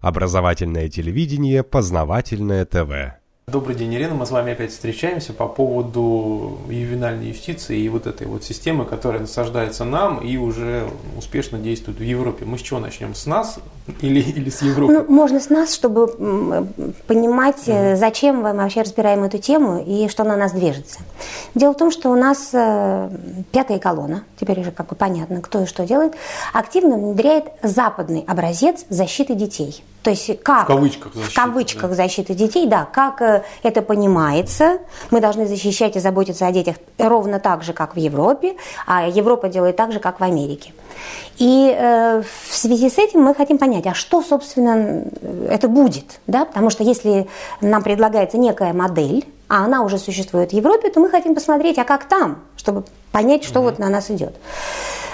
Образовательное 0.00 0.88
телевидение, 0.88 1.62
познавательное 1.62 2.64
ТВ. 2.64 3.18
Добрый 3.50 3.74
день, 3.74 3.94
Ирина. 3.94 4.12
Мы 4.12 4.26
с 4.26 4.30
вами 4.30 4.52
опять 4.52 4.72
встречаемся 4.72 5.32
по 5.32 5.46
поводу 5.46 6.58
ювенальной 6.68 7.28
юстиции 7.28 7.78
и 7.78 7.88
вот 7.88 8.06
этой 8.06 8.26
вот 8.26 8.44
системы, 8.44 8.84
которая 8.84 9.22
насаждается 9.22 9.86
нам 9.86 10.18
и 10.18 10.36
уже 10.36 10.90
успешно 11.16 11.58
действует 11.58 11.98
в 11.98 12.02
Европе. 12.02 12.44
Мы 12.44 12.58
с 12.58 12.60
чего 12.60 12.78
начнем? 12.78 13.14
С 13.14 13.24
нас 13.24 13.58
или, 14.02 14.20
или 14.20 14.50
с 14.50 14.60
Европы? 14.60 14.92
Ну, 14.92 15.04
можно 15.10 15.40
с 15.40 15.48
нас, 15.48 15.72
чтобы 15.72 16.08
понимать, 17.06 17.66
mm. 17.66 17.96
зачем 17.96 18.42
мы 18.42 18.52
вообще 18.52 18.82
разбираем 18.82 19.24
эту 19.24 19.38
тему 19.38 19.82
и 19.82 20.08
что 20.08 20.24
на 20.24 20.36
нас 20.36 20.52
движется. 20.52 20.98
Дело 21.54 21.72
в 21.72 21.78
том, 21.78 21.90
что 21.90 22.10
у 22.10 22.16
нас 22.16 22.50
э, 22.52 23.08
пятая 23.50 23.78
колонна, 23.78 24.24
теперь 24.38 24.60
уже 24.60 24.72
как 24.72 24.88
бы 24.88 24.94
понятно, 24.94 25.40
кто 25.40 25.62
и 25.62 25.66
что 25.66 25.86
делает, 25.86 26.12
активно 26.52 26.98
внедряет 26.98 27.46
западный 27.62 28.24
образец 28.28 28.84
защиты 28.90 29.34
детей. 29.34 29.82
То 30.02 30.10
есть 30.10 30.42
как... 30.42 30.64
В 30.64 30.66
кавычках 30.68 31.14
защиты. 31.14 31.32
В 31.32 31.34
кавычках 31.34 31.90
да. 31.90 31.96
защиты 31.96 32.34
детей, 32.34 32.66
да. 32.66 32.84
Как 32.84 33.20
э, 33.20 33.42
это 33.62 33.82
понимается. 33.82 34.78
Мы 35.10 35.20
должны 35.20 35.46
защищать 35.46 35.96
и 35.96 36.00
заботиться 36.00 36.46
о 36.46 36.52
детях 36.52 36.76
ровно 36.98 37.40
так 37.40 37.62
же, 37.62 37.72
как 37.72 37.94
в 37.94 37.98
Европе, 37.98 38.56
а 38.86 39.08
Европа 39.08 39.48
делает 39.48 39.76
так 39.76 39.92
же, 39.92 39.98
как 39.98 40.20
в 40.20 40.24
Америке. 40.24 40.72
И 41.38 41.74
э, 41.76 42.22
в 42.22 42.56
связи 42.56 42.88
с 42.88 42.98
этим 42.98 43.22
мы 43.22 43.34
хотим 43.34 43.58
понять, 43.58 43.86
а 43.86 43.94
что, 43.94 44.22
собственно, 44.22 45.04
это 45.48 45.68
будет, 45.68 46.20
да? 46.26 46.44
Потому 46.44 46.70
что 46.70 46.84
если 46.84 47.28
нам 47.60 47.82
предлагается 47.82 48.38
некая 48.38 48.72
модель, 48.72 49.26
а 49.48 49.64
она 49.64 49.82
уже 49.82 49.98
существует 49.98 50.50
в 50.50 50.54
Европе, 50.54 50.90
то 50.90 51.00
мы 51.00 51.10
хотим 51.10 51.34
посмотреть, 51.34 51.78
а 51.78 51.84
как 51.84 52.04
там, 52.04 52.38
чтобы 52.56 52.84
понять, 53.12 53.44
что 53.44 53.60
mm-hmm. 53.60 53.62
вот 53.62 53.78
на 53.78 53.88
нас 53.88 54.10
идет. 54.10 54.34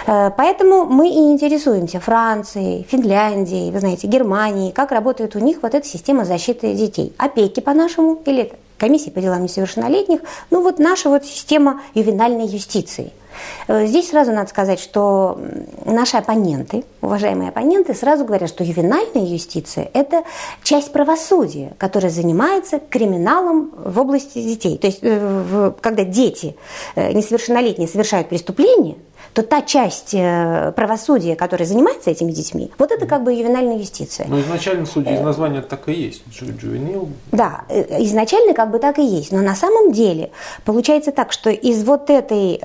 Э, 0.06 0.30
поэтому 0.36 0.84
мы 0.84 1.08
и 1.08 1.32
интересуемся 1.32 2.00
Францией, 2.00 2.86
Финляндией, 2.88 3.70
вы 3.70 3.80
знаете, 3.80 4.06
Германией, 4.06 4.72
как 4.72 4.92
работает 4.92 5.36
у 5.36 5.38
них 5.38 5.58
вот 5.62 5.74
эта 5.74 5.86
система 5.86 6.24
защиты 6.24 6.74
детей. 6.74 7.14
Опеки 7.18 7.60
по-нашему 7.60 8.20
или 8.26 8.52
комиссии 8.78 9.10
по 9.10 9.20
делам 9.20 9.44
несовершеннолетних, 9.44 10.20
ну 10.50 10.62
вот 10.62 10.78
наша 10.78 11.08
вот 11.08 11.24
система 11.24 11.80
ювенальной 11.94 12.46
юстиции– 12.46 13.12
Э, 13.68 13.86
здесь 13.86 14.10
сразу 14.10 14.32
надо 14.32 14.48
сказать, 14.48 14.80
что 14.80 15.38
наши 15.84 16.16
оппоненты, 16.16 16.84
уважаемые 17.00 17.48
оппоненты, 17.50 17.94
сразу 17.94 18.24
говорят, 18.24 18.48
что 18.48 18.64
ювенальная 18.64 19.24
юстиция– 19.24 19.90
это 19.94 20.24
часть 20.62 20.92
правосудия, 20.92 21.72
которая 21.78 22.10
занимается 22.10 22.78
криминалом 22.78 23.72
в 23.76 23.98
области 23.98 24.40
детей. 24.40 24.78
То 24.78 24.86
есть, 24.86 25.00
э, 25.02 25.72
когда 25.80 26.04
дети 26.04 26.56
несовершеннолетние 26.96 27.88
совершают 27.88 28.28
преступление, 28.28 28.96
то 29.34 29.42
та 29.42 29.62
часть 29.62 30.12
правосудия, 30.12 31.36
которая 31.36 31.66
занимается 31.66 32.10
этими 32.10 32.32
детьми, 32.32 32.70
вот 32.78 32.92
это 32.92 33.06
как 33.06 33.24
бы 33.24 33.32
ювенальная 33.34 33.78
юстиция. 33.78 34.26
Но 34.28 34.40
изначально, 34.40 34.86
судя 34.86 35.14
из 35.14 35.20
названия, 35.20 35.60
так 35.60 35.88
и 35.88 35.92
есть. 35.92 36.22
Джувенил. 36.32 37.08
Да, 37.32 37.64
изначально 37.68 38.54
как 38.54 38.70
бы 38.70 38.78
так 38.78 38.98
и 38.98 39.04
есть. 39.04 39.32
Но 39.32 39.42
на 39.42 39.54
самом 39.54 39.92
деле 39.92 40.30
получается 40.64 41.10
так, 41.12 41.32
что 41.32 41.50
из 41.50 41.84
вот 41.84 42.10
этой 42.10 42.60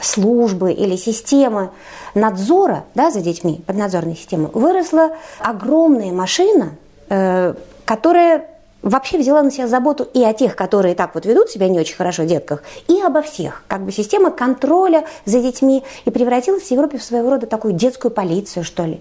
службы 0.00 0.72
или 0.72 0.96
системы 0.96 1.70
надзора 2.14 2.84
да, 2.94 3.10
за 3.10 3.20
детьми, 3.20 3.62
поднадзорной 3.66 4.16
системы, 4.16 4.50
выросла 4.52 5.16
огромная 5.38 6.12
машина, 6.12 6.72
э, 7.08 7.54
которая 7.84 8.46
вообще 8.82 9.18
взяла 9.18 9.42
на 9.42 9.50
себя 9.50 9.66
заботу 9.66 10.08
и 10.14 10.22
о 10.24 10.32
тех, 10.32 10.56
которые 10.56 10.94
так 10.94 11.14
вот 11.14 11.26
ведут 11.26 11.50
себя 11.50 11.68
не 11.68 11.78
очень 11.78 11.96
хорошо 11.96 12.24
детках, 12.24 12.62
и 12.88 13.00
обо 13.00 13.22
всех. 13.22 13.64
Как 13.68 13.82
бы 13.82 13.92
система 13.92 14.30
контроля 14.30 15.04
за 15.24 15.40
детьми 15.40 15.82
и 16.04 16.10
превратилась 16.10 16.64
в 16.64 16.70
Европе 16.70 16.98
в 16.98 17.02
своего 17.02 17.30
рода 17.30 17.46
такую 17.46 17.74
детскую 17.74 18.10
полицию, 18.10 18.64
что 18.64 18.84
ли. 18.84 19.00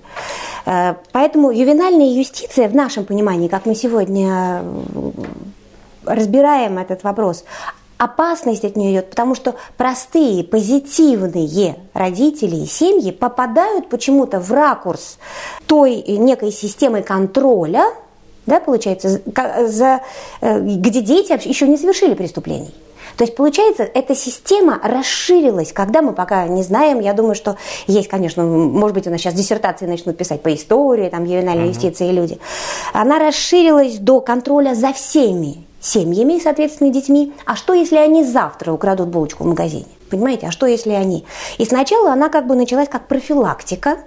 Э, 0.65 0.95
поэтому 1.11 1.51
ювенальная 1.51 2.13
юстиция 2.13 2.67
в 2.67 2.75
нашем 2.75 3.05
понимании, 3.05 3.47
как 3.47 3.65
мы 3.65 3.75
сегодня 3.75 4.63
разбираем 6.05 6.77
этот 6.77 7.03
вопрос, 7.03 7.43
опасность 7.97 8.63
от 8.63 8.77
нее 8.77 8.93
идет, 8.93 9.09
потому 9.09 9.35
что 9.35 9.55
простые, 9.77 10.43
позитивные 10.43 11.75
родители 11.93 12.55
и 12.55 12.65
семьи 12.65 13.11
попадают 13.11 13.89
почему-то 13.89 14.39
в 14.39 14.51
ракурс 14.51 15.19
той 15.67 16.01
некой 16.07 16.51
системы 16.51 17.01
контроля, 17.01 17.83
да, 18.49 18.59
получается, 18.59 19.21
за, 19.67 20.01
э, 20.41 20.59
где 20.59 21.01
дети 21.01 21.47
еще 21.47 21.67
не 21.67 21.77
совершили 21.77 22.13
преступлений. 22.13 22.73
То 23.19 23.25
есть, 23.25 23.35
получается, 23.35 23.83
эта 23.83 24.15
система 24.15 24.79
расширилась, 24.81 25.73
когда 25.73 26.01
мы 26.01 26.13
пока 26.13 26.47
не 26.47 26.63
знаем, 26.63 27.01
я 27.01 27.11
думаю, 27.11 27.35
что 27.35 27.57
есть, 27.85 28.07
конечно, 28.07 28.45
может 28.45 28.95
быть, 28.95 29.07
у 29.07 29.09
нас 29.09 29.19
сейчас 29.19 29.33
диссертации 29.33 29.87
начнут 29.87 30.17
писать 30.17 30.41
по 30.41 30.53
истории, 30.53 31.09
там, 31.09 31.25
ювенальной 31.25 31.65
uh-huh. 31.65 31.69
юстиции 31.69 32.11
люди. 32.11 32.39
Она 32.93 33.19
расширилась 33.19 33.97
до 33.97 34.21
контроля 34.21 34.73
за 34.73 34.93
всеми 34.93 35.65
семьями, 35.81 36.39
соответственно, 36.41 36.91
детьми. 36.91 37.33
А 37.45 37.57
что, 37.57 37.73
если 37.73 37.97
они 37.97 38.23
завтра 38.23 38.71
украдут 38.71 39.09
булочку 39.09 39.43
в 39.43 39.47
магазине? 39.47 39.87
Понимаете, 40.09 40.47
а 40.47 40.51
что, 40.51 40.65
если 40.65 40.91
они? 40.91 41.25
И 41.57 41.65
сначала 41.65 42.13
она 42.13 42.29
как 42.29 42.47
бы 42.47 42.55
началась 42.55 42.87
как 42.87 43.07
профилактика, 43.07 43.97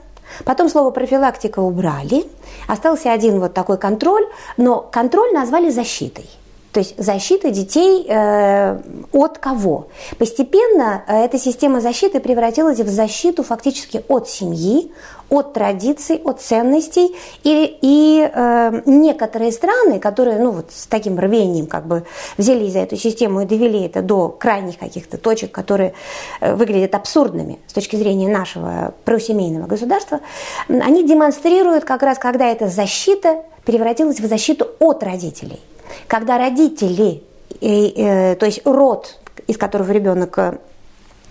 Потом 0.45 0.69
слово 0.69 0.91
профилактика 0.91 1.61
убрали, 1.61 2.25
остался 2.69 3.13
один 3.13 3.41
вот 3.41 3.55
такой 3.55 3.79
контроль, 3.79 4.27
но 4.57 4.81
контроль 4.81 5.33
назвали 5.33 5.71
защитой. 5.71 6.29
То 6.73 6.81
есть 6.81 6.95
защита 6.97 7.51
детей 7.51 8.07
э, 8.09 8.81
от 9.13 9.39
кого? 9.39 9.89
Постепенно 10.19 11.05
э, 11.07 11.25
эта 11.25 11.39
система 11.39 11.83
защиты 11.83 12.19
превратилась 12.19 12.81
в 12.81 12.89
защиту 12.89 13.43
фактически 13.43 14.03
от 14.09 14.29
семьи, 14.29 14.91
от 15.29 15.53
традиций, 15.53 16.21
от 16.25 16.41
ценностей. 16.41 17.15
И, 17.43 17.79
и 17.83 18.31
э, 18.33 18.83
некоторые 18.87 19.53
страны, 19.53 19.99
которые 19.99 20.39
ну, 20.39 20.51
вот 20.51 20.73
с 20.73 20.87
таким 20.87 21.19
рвением 21.19 21.67
как 21.67 21.87
бы 21.87 22.05
взялись 22.39 22.73
за 22.73 22.81
эту 22.81 22.97
систему 22.97 23.43
и 23.43 23.45
довели 23.45 23.85
это 23.85 24.01
до 24.01 24.29
крайних 24.29 24.79
каких-то 24.79 25.19
точек, 25.19 25.53
которые 25.53 25.93
э, 26.41 26.55
выглядят 26.55 26.95
абсурдными 26.95 27.59
с 27.67 27.75
точки 27.75 27.97
зрения 27.97 28.29
нашего 28.29 28.95
просемейного 29.05 29.67
государства, 29.67 30.21
они 30.69 31.07
демонстрируют 31.07 31.85
как 31.85 32.03
раз, 32.03 32.19
когда 32.19 32.47
эта 32.47 32.69
защита 32.69 33.43
превратилась 33.65 34.21
в 34.21 34.27
защиту 34.27 34.69
от 34.79 35.03
родителей. 35.03 35.61
Когда 36.07 36.39
родители, 36.39 37.23
э, 37.61 38.35
то 38.37 38.47
есть 38.47 38.63
род, 38.65 39.19
из 39.47 39.57
которого 39.57 39.91
ребенок 39.91 40.39
э, 40.39 40.59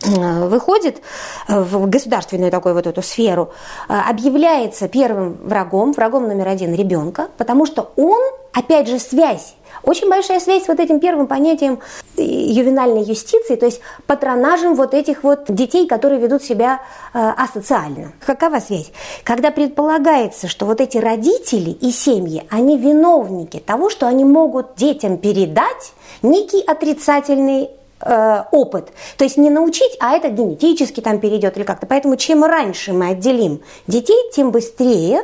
выходит 0.04 1.02
в 1.48 1.88
государственную 1.88 2.52
такую 2.52 2.74
вот 2.74 2.88
эту 2.88 3.02
сферу, 3.02 3.52
э, 3.88 3.94
объявляется 3.94 4.88
первым 4.88 5.38
врагом, 5.44 5.94
врагом 5.94 6.28
номер 6.28 6.48
один 6.48 6.74
ребенка, 6.74 7.30
потому 7.38 7.66
что 7.66 7.92
он, 7.96 8.20
опять 8.54 8.88
же, 8.88 9.00
связь 9.00 9.56
очень 9.84 10.10
большая 10.10 10.40
связь 10.40 10.66
с 10.66 10.68
вот 10.68 10.80
этим 10.80 11.00
первым 11.00 11.28
понятием 11.28 11.80
ювенальной 12.18 13.04
юстиции, 13.04 13.56
то 13.56 13.66
есть 13.66 13.82
патронажем 14.06 14.76
вот 14.76 14.94
этих 14.94 15.24
вот 15.24 15.46
детей, 15.48 15.88
которые 15.88 16.20
ведут 16.20 16.44
себя 16.44 16.82
э, 17.14 17.20
асоциально. 17.20 18.14
Какова 18.26 18.60
связь? 18.60 18.92
Когда 19.24 19.52
предполагается, 19.52 20.48
что 20.48 20.66
вот 20.66 20.82
эти 20.82 20.98
родители 20.98 21.72
и 21.72 21.92
семьи, 21.92 22.46
они 22.50 22.78
виновники 22.78 23.60
того, 23.60 23.90
что 23.90 24.08
они 24.08 24.26
могут 24.26 24.76
детям 24.76 25.18
передать 25.18 25.94
некий 26.22 26.62
отрицательный 26.62 27.70
э, 28.02 28.44
опыт. 28.52 28.90
То 29.18 29.24
есть 29.24 29.38
не 29.38 29.50
научить, 29.50 29.96
а 30.00 30.16
это 30.16 30.30
генетически 30.30 31.02
там 31.02 31.20
перейдет 31.20 31.58
или 31.58 31.64
как-то. 31.64 31.86
Поэтому 31.88 32.16
чем 32.18 32.44
раньше 32.44 32.94
мы 32.94 33.10
отделим 33.10 33.62
детей, 33.88 34.18
тем 34.34 34.52
быстрее 34.52 35.24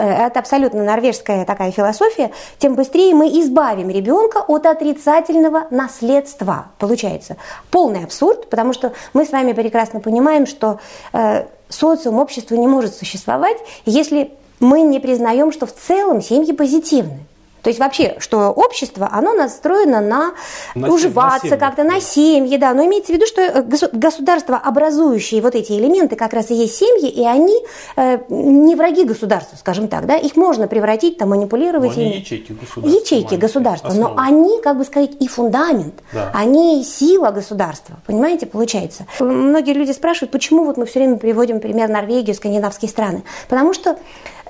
это 0.00 0.40
абсолютно 0.40 0.84
норвежская 0.84 1.44
такая 1.44 1.70
философия, 1.70 2.30
тем 2.58 2.74
быстрее 2.74 3.14
мы 3.14 3.28
избавим 3.28 3.90
ребенка 3.90 4.38
от 4.38 4.66
отрицательного 4.66 5.66
наследства. 5.70 6.66
Получается 6.78 7.36
полный 7.70 8.04
абсурд, 8.04 8.48
потому 8.48 8.72
что 8.72 8.92
мы 9.12 9.24
с 9.24 9.32
вами 9.32 9.52
прекрасно 9.52 10.00
понимаем, 10.00 10.46
что 10.46 10.80
э, 11.12 11.44
социум, 11.68 12.18
общество 12.18 12.54
не 12.54 12.66
может 12.66 12.94
существовать, 12.94 13.58
если 13.84 14.32
мы 14.60 14.82
не 14.82 15.00
признаем, 15.00 15.52
что 15.52 15.66
в 15.66 15.74
целом 15.74 16.22
семьи 16.22 16.52
позитивны. 16.52 17.20
То 17.62 17.70
есть 17.70 17.78
вообще, 17.78 18.16
что 18.18 18.50
общество, 18.50 19.08
оно 19.10 19.34
настроено 19.34 20.00
на, 20.00 20.32
на 20.74 20.92
уживаться 20.92 21.56
как-то, 21.56 21.84
на 21.84 22.00
семьи, 22.00 22.56
да. 22.56 22.74
Но 22.74 22.84
имеется 22.84 23.12
в 23.12 23.14
виду, 23.14 23.26
что 23.26 23.40
э, 23.40 23.62
государство, 23.92 24.56
образующие 24.56 25.40
вот 25.40 25.54
эти 25.54 25.72
элементы, 25.72 26.16
как 26.16 26.32
раз 26.32 26.50
и 26.50 26.54
есть 26.54 26.76
семьи, 26.76 27.08
и 27.08 27.24
они 27.24 27.56
э, 27.96 28.18
не 28.28 28.74
враги 28.74 29.04
государства, 29.04 29.56
скажем 29.56 29.88
так, 29.88 30.06
да. 30.06 30.16
Их 30.16 30.36
можно 30.36 30.66
превратить, 30.66 31.18
там, 31.18 31.30
манипулировать. 31.30 31.96
Но 31.96 32.02
они 32.02 32.18
ячейки 32.18 32.52
государства. 32.52 33.00
Ячейки 33.00 33.34
государства, 33.36 33.88
основы. 33.90 34.14
но 34.14 34.20
они, 34.20 34.60
как 34.60 34.76
бы 34.76 34.84
сказать, 34.84 35.12
и 35.20 35.28
фундамент, 35.28 35.94
да. 36.12 36.30
они 36.34 36.84
сила 36.84 37.30
государства, 37.30 37.96
понимаете, 38.06 38.46
получается. 38.46 39.06
Многие 39.20 39.74
люди 39.74 39.92
спрашивают, 39.92 40.32
почему 40.32 40.64
вот 40.64 40.76
мы 40.76 40.86
все 40.86 40.98
время 40.98 41.16
приводим 41.16 41.60
пример 41.60 41.88
Норвегию, 41.88 42.34
скандинавские 42.34 42.88
страны. 42.88 43.22
Потому 43.48 43.72
что 43.72 43.98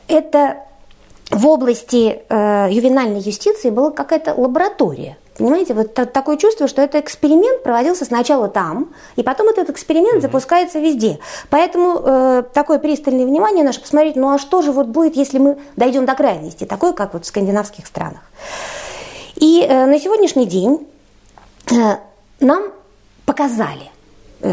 это 0.08 0.64
в 1.32 1.46
области 1.46 2.22
э, 2.28 2.68
ювенальной 2.70 3.20
юстиции 3.20 3.70
была 3.70 3.90
какая-то 3.90 4.34
лаборатория. 4.34 5.16
Понимаете, 5.38 5.72
вот 5.72 5.94
такое 5.94 6.36
чувство, 6.36 6.68
что 6.68 6.82
этот 6.82 7.02
эксперимент 7.02 7.62
проводился 7.62 8.04
сначала 8.04 8.48
там, 8.48 8.92
и 9.16 9.22
потом 9.22 9.48
этот 9.48 9.70
эксперимент 9.70 10.18
mm-hmm. 10.18 10.20
запускается 10.20 10.78
везде. 10.78 11.18
Поэтому 11.48 12.00
э, 12.04 12.42
такое 12.52 12.78
пристальное 12.78 13.24
внимание 13.24 13.64
наше 13.64 13.80
посмотреть, 13.80 14.14
ну 14.14 14.34
а 14.34 14.38
что 14.38 14.60
же 14.60 14.72
вот 14.72 14.88
будет, 14.88 15.16
если 15.16 15.38
мы 15.38 15.58
дойдем 15.74 16.04
до 16.04 16.14
крайности, 16.14 16.64
такой, 16.64 16.92
как 16.92 17.14
вот 17.14 17.24
в 17.24 17.26
скандинавских 17.26 17.86
странах. 17.86 18.20
И 19.36 19.66
э, 19.66 19.86
на 19.86 19.98
сегодняшний 19.98 20.46
день 20.46 20.86
э, 21.70 21.96
нам 22.40 22.64
показали, 23.24 23.90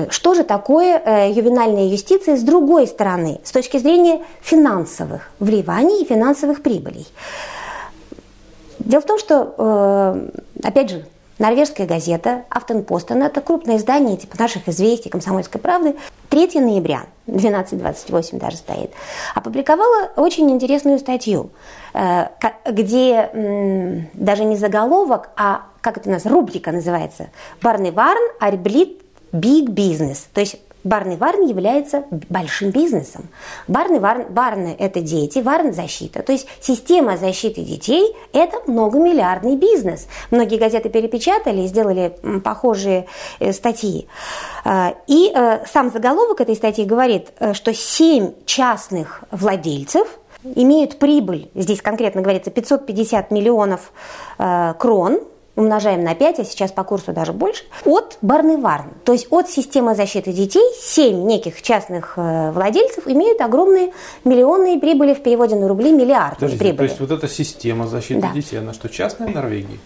что 0.09 0.33
же 0.33 0.43
такое 0.43 1.01
э, 1.03 1.31
ювенальная 1.31 1.87
юстиция 1.87 2.37
с 2.37 2.41
другой 2.41 2.87
стороны, 2.87 3.39
с 3.43 3.51
точки 3.51 3.77
зрения 3.77 4.21
финансовых 4.41 5.31
вливаний 5.39 6.03
и 6.03 6.05
финансовых 6.05 6.61
прибылей. 6.61 7.07
Дело 8.79 9.01
в 9.01 9.05
том, 9.05 9.17
что, 9.19 9.53
э, 9.57 10.67
опять 10.67 10.89
же, 10.89 11.05
норвежская 11.39 11.87
газета 11.87 12.43
«Автенпостен»– 12.49 13.23
это 13.23 13.41
крупное 13.41 13.77
издание 13.77 14.17
типа 14.17 14.35
наших 14.37 14.67
«Известий», 14.67 15.09
«Комсомольской 15.09 15.59
правды», 15.59 15.95
3 16.29 16.59
ноября, 16.59 17.03
12.28 17.27 18.39
даже 18.39 18.57
стоит, 18.57 18.91
опубликовала 19.33 20.11
очень 20.15 20.49
интересную 20.51 20.99
статью, 20.99 21.49
э, 21.93 22.27
где 22.69 24.07
даже 24.13 24.43
не 24.43 24.55
заголовок, 24.55 25.29
а 25.35 25.63
как 25.81 25.97
это 25.97 26.09
у 26.09 26.11
нас, 26.11 26.25
рубрика 26.25 26.71
называется 26.71 27.29
«Барный 27.61 27.91
Варн 27.91 28.21
Биг 29.31 29.69
Бизнес», 29.69 30.27
то 30.33 30.41
есть 30.41 30.57
Барный 30.83 31.17
Варн 31.17 31.45
является 31.45 32.05
большим 32.29 32.71
бизнесом. 32.71 33.27
Барный 33.67 33.99
Варн, 33.99 34.25
барны– 34.29 34.75
это 34.79 35.01
дети, 35.01 35.39
Варн– 35.39 35.73
защита. 35.73 36.23
То 36.23 36.31
есть 36.31 36.47
система 36.61 37.17
защиты 37.17 37.61
детей– 37.61 38.15
это 38.33 38.61
многомиллиардный 38.65 39.57
бизнес. 39.57 40.07
Многие 40.31 40.57
газеты 40.57 40.89
перепечатали 40.89 41.61
и 41.61 41.67
сделали 41.67 42.15
похожие 42.43 43.07
э, 43.39 43.51
статьи. 43.51 44.07
А, 44.63 44.95
и 45.07 45.31
э, 45.33 45.65
сам 45.65 45.91
заголовок 45.91 46.39
этой 46.39 46.55
статьи 46.55 46.85
говорит, 46.85 47.33
э, 47.39 47.53
что 47.53 47.73
7 47.73 48.45
частных 48.45 49.23
владельцев 49.31 50.07
имеют 50.43 50.97
прибыль, 50.97 51.51
здесь 51.55 51.81
конкретно 51.81 52.21
говорится 52.21 52.51
550 52.51 53.31
миллионов 53.31 53.91
крон– 54.37 55.19
умножаем 55.59 56.03
на 56.03 56.15
5, 56.15 56.39
а 56.39 56.45
сейчас 56.45 56.71
по 56.71 56.83
курсу 56.83 57.13
даже 57.13 57.33
больше, 57.33 57.63
от 57.85 58.17
Барневарн. 58.21 58.91
То 59.03 59.11
есть 59.11 59.27
от 59.29 59.49
системы 59.49 59.95
защиты 59.95 60.31
детей 60.31 60.63
7 60.81 61.25
неких 61.25 61.61
частных 61.61 62.13
э, 62.15 62.51
владельцев 62.51 63.07
имеют 63.07 63.41
огромные 63.41 63.91
миллионные 64.23 64.79
прибыли 64.79 65.13
в 65.13 65.21
переводе 65.21 65.55
на 65.55 65.67
рубли, 65.67 65.91
миллиарды 65.91 66.47
прибыли. 66.49 66.77
То 66.77 66.83
есть 66.83 66.99
вот 66.99 67.11
эта 67.11 67.27
система 67.27 67.87
защиты 67.87 68.21
да. 68.21 68.31
детей, 68.31 68.59
она 68.59 68.73
что, 68.73 68.89
частная 68.89 69.27
в 69.27 69.35
Норвегии? 69.35 69.79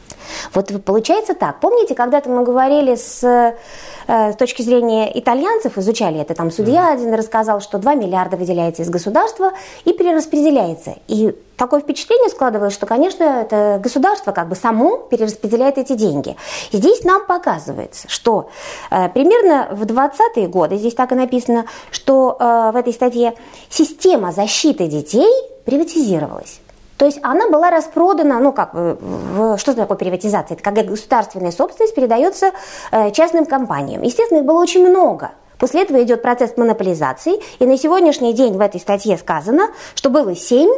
Вот 0.54 0.72
получается 0.84 1.34
так. 1.34 1.60
Помните, 1.60 1.96
когда-то 1.96 2.30
мы 2.30 2.44
говорили 2.44 2.96
с, 2.96 3.24
э, 3.24 4.32
с 4.32 4.36
точки 4.36 4.62
зрения 4.62 5.12
итальянцев, 5.18 5.78
изучали 5.78 6.20
это, 6.20 6.34
там 6.36 6.52
судья 6.52 6.92
mm. 6.92 6.94
один 6.94 7.14
рассказал, 7.14 7.62
что 7.62 7.78
2 7.78 7.96
миллиарда 7.96 8.38
выделяется 8.38 8.82
из 8.82 8.90
государства 8.90 9.54
и 9.86 9.94
перераспределяется. 9.94 10.96
И 11.08 11.36
такое 11.58 11.82
впечатление 11.82 12.30
складывалось, 12.30 12.74
что, 12.74 12.86
конечно, 12.86 13.24
это 13.24 13.80
государство 13.82 14.32
как 14.32 14.50
бы 14.50 14.56
само 14.56 14.98
перераспределяет 14.98 15.78
эти 15.78 15.94
деньги. 15.94 16.36
И 16.72 16.78
здесь 16.78 17.04
нам 17.04 17.26
показывается, 17.26 18.10
что 18.10 18.50
э, 18.92 19.10
примерно 19.10 19.68
в 19.72 19.84
20-е 19.84 20.48
годы, 20.48 20.78
здесь 20.78 20.96
так 20.96 21.12
и 21.12 21.16
написано, 21.16 21.66
что 21.92 22.38
э, 22.40 22.72
в 22.74 22.76
этой 22.76 22.94
статье 22.94 23.34
система 23.70 24.32
защиты 24.32 24.88
детей 24.88 25.32
приватизировалась. 25.66 26.60
То 26.98 27.06
есть 27.06 27.20
она 27.24 27.50
была 27.50 27.70
распродана, 27.70 28.40
ну 28.40 28.54
как, 28.54 28.74
в, 28.74 29.58
что 29.58 29.74
такое 29.74 29.98
приватизация? 29.98 30.56
Это 30.56 30.64
когда 30.64 30.84
государственная 30.84 31.52
собственность 31.52 31.96
передается 31.96 32.52
э, 32.92 33.12
частным 33.12 33.46
компаниям. 33.46 34.02
Естественно, 34.04 34.40
их 34.40 34.46
было 34.46 34.62
очень 34.62 34.88
много. 34.88 35.32
После 35.58 35.84
этого 35.84 36.04
идет 36.04 36.22
процесс 36.22 36.58
монополизации, 36.58 37.40
и 37.60 37.66
на 37.66 37.78
сегодняшний 37.78 38.34
день 38.34 38.58
в 38.58 38.60
этой 38.60 38.82
статье 38.82 39.18
сказано, 39.18 39.70
что 39.96 40.10
было 40.10 40.36
7 40.36 40.70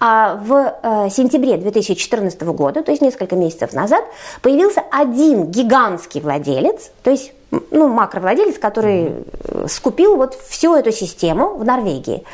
а 0.00 0.36
в 0.36 0.78
э, 0.82 1.10
сентябре 1.10 1.56
2014 1.56 2.40
года, 2.42 2.82
то 2.82 2.90
есть 2.90 3.02
несколько 3.02 3.36
месяцев 3.36 3.72
назад, 3.72 4.04
появился 4.42 4.82
один 4.92 5.46
гигантский 5.46 6.20
владелец, 6.20 6.90
то 7.02 7.10
есть 7.10 7.32
ну, 7.50 7.88
макровладелец, 7.88 8.58
который 8.58 9.12
э, 9.44 9.66
скупил 9.68 10.16
вот 10.16 10.34
всю 10.48 10.74
эту 10.74 10.92
систему 10.92 11.54
в 11.54 11.64
Норвегии. 11.64 12.24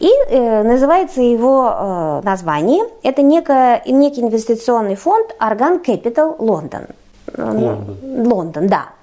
И 0.00 0.10
э, 0.28 0.62
называется 0.62 1.20
его 1.22 1.70
э, 1.70 2.20
название, 2.24 2.84
это 3.02 3.22
некое, 3.22 3.82
некий 3.86 4.22
инвестиционный 4.22 4.96
фонд 4.96 5.34
Argan 5.40 5.84
Capital 5.84 6.36
London. 6.38 6.90
Лондон. 7.36 7.96
Лондон, 8.02 8.66
да. 8.68 8.95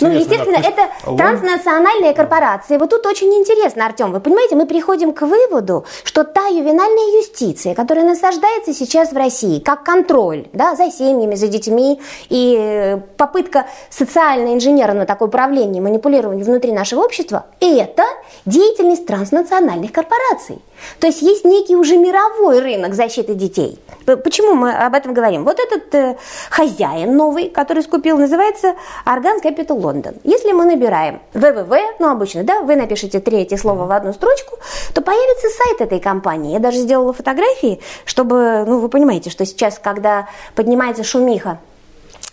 Ну, 0.00 0.10
естественно, 0.10 0.56
это 0.56 0.88
транснациональная 1.16 2.14
корпорация. 2.14 2.78
Вот 2.78 2.90
тут 2.90 3.06
очень 3.06 3.32
интересно, 3.34 3.86
Артем, 3.86 4.12
вы 4.12 4.20
понимаете, 4.20 4.56
мы 4.56 4.66
приходим 4.66 5.12
к 5.12 5.22
выводу, 5.22 5.84
что 6.04 6.24
та 6.24 6.46
ювенальная 6.46 7.18
юстиция, 7.18 7.74
которая 7.74 8.04
насаждается 8.04 8.72
сейчас 8.74 9.12
в 9.12 9.16
России, 9.16 9.60
как 9.60 9.84
контроль 9.84 10.46
да, 10.52 10.74
за 10.74 10.90
семьями, 10.90 11.34
за 11.34 11.48
детьми 11.48 12.00
и 12.28 12.56
э, 12.58 12.96
попытка 13.16 13.66
социально-инженерного 13.90 15.06
такое 15.06 15.28
управления, 15.28 15.80
манипулирования 15.80 16.44
внутри 16.44 16.72
нашего 16.72 17.00
общества, 17.00 17.46
это 17.60 18.04
деятельность 18.46 19.06
транснациональных 19.06 19.92
корпораций. 19.92 20.58
То 21.00 21.06
есть 21.06 21.22
есть 21.22 21.44
некий 21.44 21.76
уже 21.76 21.96
мировой 21.96 22.60
рынок 22.60 22.94
защиты 22.94 23.34
детей. 23.34 23.78
Почему 24.04 24.54
мы 24.54 24.72
об 24.72 24.94
этом 24.94 25.12
говорим? 25.12 25.44
Вот 25.44 25.58
этот 25.58 25.94
э, 25.94 26.16
хозяин 26.50 27.16
новый, 27.16 27.50
который 27.50 27.82
скупил, 27.82 28.16
называется 28.18 28.74
Орган 29.04 29.40
Capital 29.58 29.80
London. 29.80 30.20
Если 30.24 30.52
мы 30.52 30.64
набираем 30.64 31.20
www, 31.34 31.78
ну 31.98 32.10
обычно, 32.10 32.44
да, 32.44 32.62
вы 32.62 32.76
напишите 32.76 33.20
третье 33.20 33.56
слово 33.56 33.86
в 33.86 33.90
одну 33.90 34.12
строчку, 34.12 34.58
то 34.94 35.00
появится 35.02 35.48
сайт 35.48 35.80
этой 35.80 36.00
компании. 36.00 36.52
Я 36.52 36.60
даже 36.60 36.78
сделала 36.78 37.12
фотографии, 37.12 37.80
чтобы, 38.04 38.64
ну 38.66 38.78
вы 38.78 38.88
понимаете, 38.88 39.30
что 39.30 39.44
сейчас, 39.44 39.78
когда 39.78 40.28
поднимается 40.54 41.04
шумиха 41.04 41.58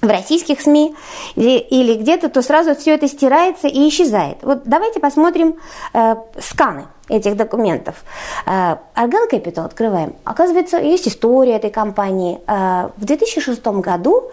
в 0.01 0.07
российских 0.07 0.61
СМИ 0.61 0.95
или, 1.35 1.95
где-то, 1.95 2.29
то 2.29 2.41
сразу 2.41 2.75
все 2.75 2.93
это 2.93 3.07
стирается 3.07 3.67
и 3.67 3.89
исчезает. 3.89 4.37
Вот 4.41 4.63
давайте 4.65 4.99
посмотрим 4.99 5.55
э, 5.93 6.15
сканы 6.39 6.85
этих 7.09 7.35
документов. 7.35 7.95
Э, 8.45 8.77
Argan 8.95 9.29
Capital 9.31 9.65
открываем. 9.65 10.15
Оказывается, 10.23 10.77
есть 10.77 11.07
история 11.07 11.55
этой 11.55 11.71
компании. 11.71 12.39
Э, 12.47 12.89
в 12.97 13.05
2006 13.05 13.65
году 13.65 14.31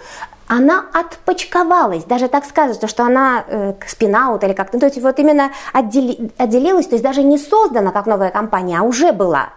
она 0.52 0.84
отпочковалась, 0.92 2.04
даже 2.04 2.28
так 2.28 2.44
сказать, 2.44 2.90
что 2.90 3.04
она 3.04 3.42
э, 3.46 3.72
спинаут 3.86 4.44
или 4.44 4.52
как-то, 4.52 4.78
то 4.78 4.84
есть 4.84 5.00
вот 5.00 5.18
именно 5.18 5.50
отдели, 5.72 6.30
отделилась, 6.36 6.86
то 6.86 6.94
есть 6.94 7.02
даже 7.02 7.22
не 7.22 7.38
создана 7.38 7.90
как 7.90 8.04
новая 8.04 8.28
компания, 8.28 8.78
а 8.78 8.82
уже 8.82 9.12
была. 9.12 9.48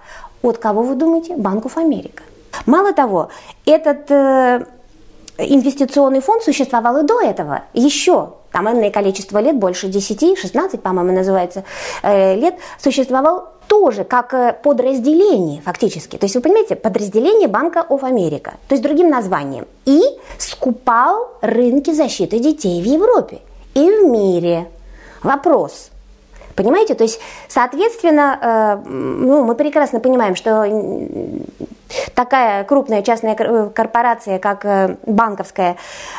От 0.41 0.57
кого 0.57 0.83
вы 0.83 0.95
думаете? 0.95 1.35
Банков 1.35 1.77
Америка. 1.77 2.23
Мало 2.65 2.93
того, 2.93 3.27
этот 3.65 4.09
э, 4.09 4.65
инвестиционный 5.37 6.21
фонд 6.21 6.43
существовал 6.43 6.97
и 6.99 7.03
до 7.03 7.19
этого, 7.19 7.63
еще 7.73 8.35
там 8.53 8.69
энное 8.69 8.89
количество 8.89 9.39
лет, 9.39 9.57
больше 9.57 9.89
10, 9.89 10.39
16, 10.39 10.81
по-моему, 10.81 11.11
называется, 11.11 11.65
э, 12.03 12.35
лет, 12.35 12.55
существовал 12.81 13.49
тоже 13.67 14.03
как 14.03 14.33
э, 14.33 14.53
подразделение 14.63 15.61
фактически. 15.61 16.17
То 16.17 16.25
есть 16.25 16.35
вы 16.35 16.41
понимаете, 16.41 16.75
подразделение 16.75 17.47
Банка 17.47 17.85
of 17.89 18.01
America, 18.01 18.51
то 18.67 18.75
есть 18.75 18.83
другим 18.83 19.09
названием. 19.09 19.65
И 19.85 20.01
скупал 20.37 21.31
рынки 21.41 21.91
защиты 21.91 22.39
детей 22.39 22.81
в 22.81 22.85
Европе 22.85 23.39
и 23.73 23.89
в 23.89 24.05
мире. 24.09 24.67
Вопрос. 25.23 25.89
Понимаете? 26.55 26.95
То 26.95 27.03
есть, 27.03 27.19
соответственно, 27.47 28.39
э, 28.85 28.89
ну, 28.89 29.43
мы 29.43 29.55
прекрасно 29.55 29.99
понимаем, 29.99 30.35
что 30.35 30.65
такая 32.13 32.63
крупная 32.63 33.01
частная 33.01 33.35
корпорация, 33.35 34.39
как 34.39 34.99
банковская, 35.05 35.75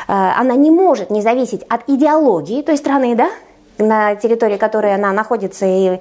она 0.07 0.55
не 0.55 0.71
может 0.71 1.09
не 1.09 1.21
зависеть 1.21 1.63
от 1.67 1.81
идеологии 1.87 2.61
той 2.61 2.77
страны, 2.77 3.15
да, 3.15 3.29
на 3.77 4.15
территории 4.15 4.57
которой 4.57 4.93
она 4.93 5.11
находится 5.13 5.65
и 5.65 5.87
э, 5.89 5.99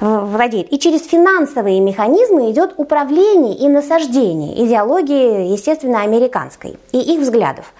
владеет. 0.00 0.72
И 0.72 0.78
через 0.78 1.06
финансовые 1.06 1.80
механизмы 1.80 2.50
идет 2.50 2.74
управление 2.76 3.54
и 3.56 3.68
насаждение 3.68 4.64
идеологии, 4.64 5.52
естественно, 5.52 6.02
американской 6.02 6.76
и 6.92 6.98
их 6.98 7.20
взглядов. 7.20 7.72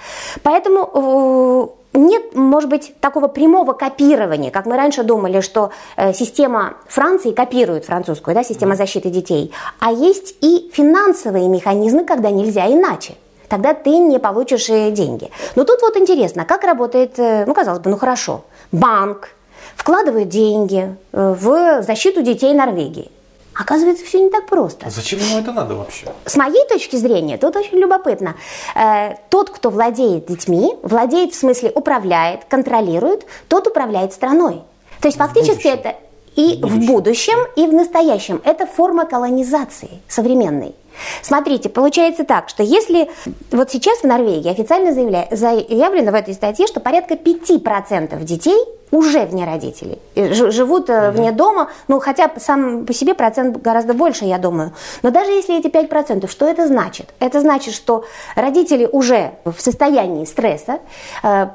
Поэтому 0.42 0.90
э, 0.94 1.98
нет, 1.98 2.34
может 2.34 2.70
быть, 2.70 2.94
такого 3.00 3.28
прямого 3.28 3.72
копирования, 3.72 4.50
как 4.50 4.66
мы 4.66 4.76
раньше 4.76 5.02
думали, 5.02 5.40
что 5.40 5.70
э, 5.96 6.12
система 6.12 6.74
Франции 6.86 7.32
копирует 7.32 7.84
французскую, 7.84 8.34
да, 8.34 8.44
система 8.44 8.76
защиты 8.76 9.10
детей, 9.10 9.52
а 9.80 9.92
есть 9.92 10.36
и 10.40 10.70
финансовые 10.72 11.48
механизмы, 11.48 12.04
когда 12.04 12.30
нельзя 12.30 12.66
иначе 12.66 13.14
тогда 13.48 13.72
ты 13.72 13.90
не 13.96 14.18
получишь 14.18 14.66
деньги. 14.66 15.30
Но 15.56 15.64
тут 15.64 15.80
вот 15.80 15.96
интересно, 15.96 16.44
как 16.44 16.64
работает, 16.64 17.16
ну, 17.16 17.54
казалось 17.54 17.80
бы, 17.80 17.88
ну 17.88 17.96
хорошо, 17.96 18.44
банк 18.72 19.30
вкладывает 19.76 20.28
деньги 20.28 20.96
э, 21.12 21.34
в 21.38 21.82
защиту 21.82 22.22
детей 22.22 22.54
Норвегии. 22.54 23.10
Оказывается, 23.54 24.04
все 24.04 24.20
не 24.20 24.30
так 24.30 24.46
просто. 24.46 24.88
Зачем 24.88 25.18
ему 25.18 25.38
это 25.38 25.52
надо 25.52 25.74
вообще? 25.74 26.06
С 26.24 26.36
моей 26.36 26.64
точки 26.68 26.94
зрения, 26.94 27.38
тут 27.38 27.56
очень 27.56 27.78
любопытно. 27.78 28.36
Э, 28.76 29.16
тот, 29.30 29.50
кто 29.50 29.70
владеет 29.70 30.26
детьми, 30.26 30.76
владеет 30.82 31.34
в 31.34 31.36
смысле 31.36 31.72
управляет, 31.74 32.44
контролирует, 32.44 33.26
тот 33.48 33.66
управляет 33.66 34.12
страной. 34.12 34.62
То 35.00 35.08
есть 35.08 35.18
фактически 35.18 35.66
это 35.66 35.96
и 36.36 36.60
в 36.62 36.86
будущем, 36.86 37.38
и 37.56 37.66
в 37.66 37.72
настоящем. 37.72 38.40
Это 38.44 38.64
форма 38.66 39.06
колонизации 39.06 40.00
современной. 40.06 40.74
Смотрите, 41.22 41.68
получается 41.68 42.24
так, 42.24 42.48
что 42.48 42.62
если 42.62 43.10
вот 43.50 43.70
сейчас 43.70 44.00
в 44.00 44.04
Норвегии 44.04 44.50
официально 44.50 44.92
заявля, 44.92 45.28
заявлено 45.30 46.12
в 46.12 46.14
этой 46.14 46.34
статье, 46.34 46.66
что 46.66 46.80
порядка 46.80 47.14
5% 47.14 48.22
детей 48.24 48.58
уже 48.90 49.24
вне 49.26 49.44
родителей, 49.44 49.98
живут 50.14 50.88
mm 50.88 51.08
вне 51.08 51.32
дома, 51.32 51.68
ну 51.88 52.00
хотя 52.00 52.30
сам 52.36 52.84
по 52.84 52.92
себе 52.92 53.14
процент 53.14 53.60
гораздо 53.60 53.94
больше, 53.94 54.24
я 54.24 54.38
думаю. 54.38 54.72
Но 55.02 55.10
даже 55.10 55.30
если 55.30 55.58
эти 55.58 55.66
5%, 55.66 56.28
что 56.28 56.46
это 56.46 56.66
значит? 56.66 57.14
Это 57.18 57.40
значит, 57.40 57.74
что 57.74 58.04
родители 58.36 58.88
уже 58.90 59.32
в 59.44 59.60
состоянии 59.60 60.24
стресса, 60.24 60.78
э, 61.22 61.48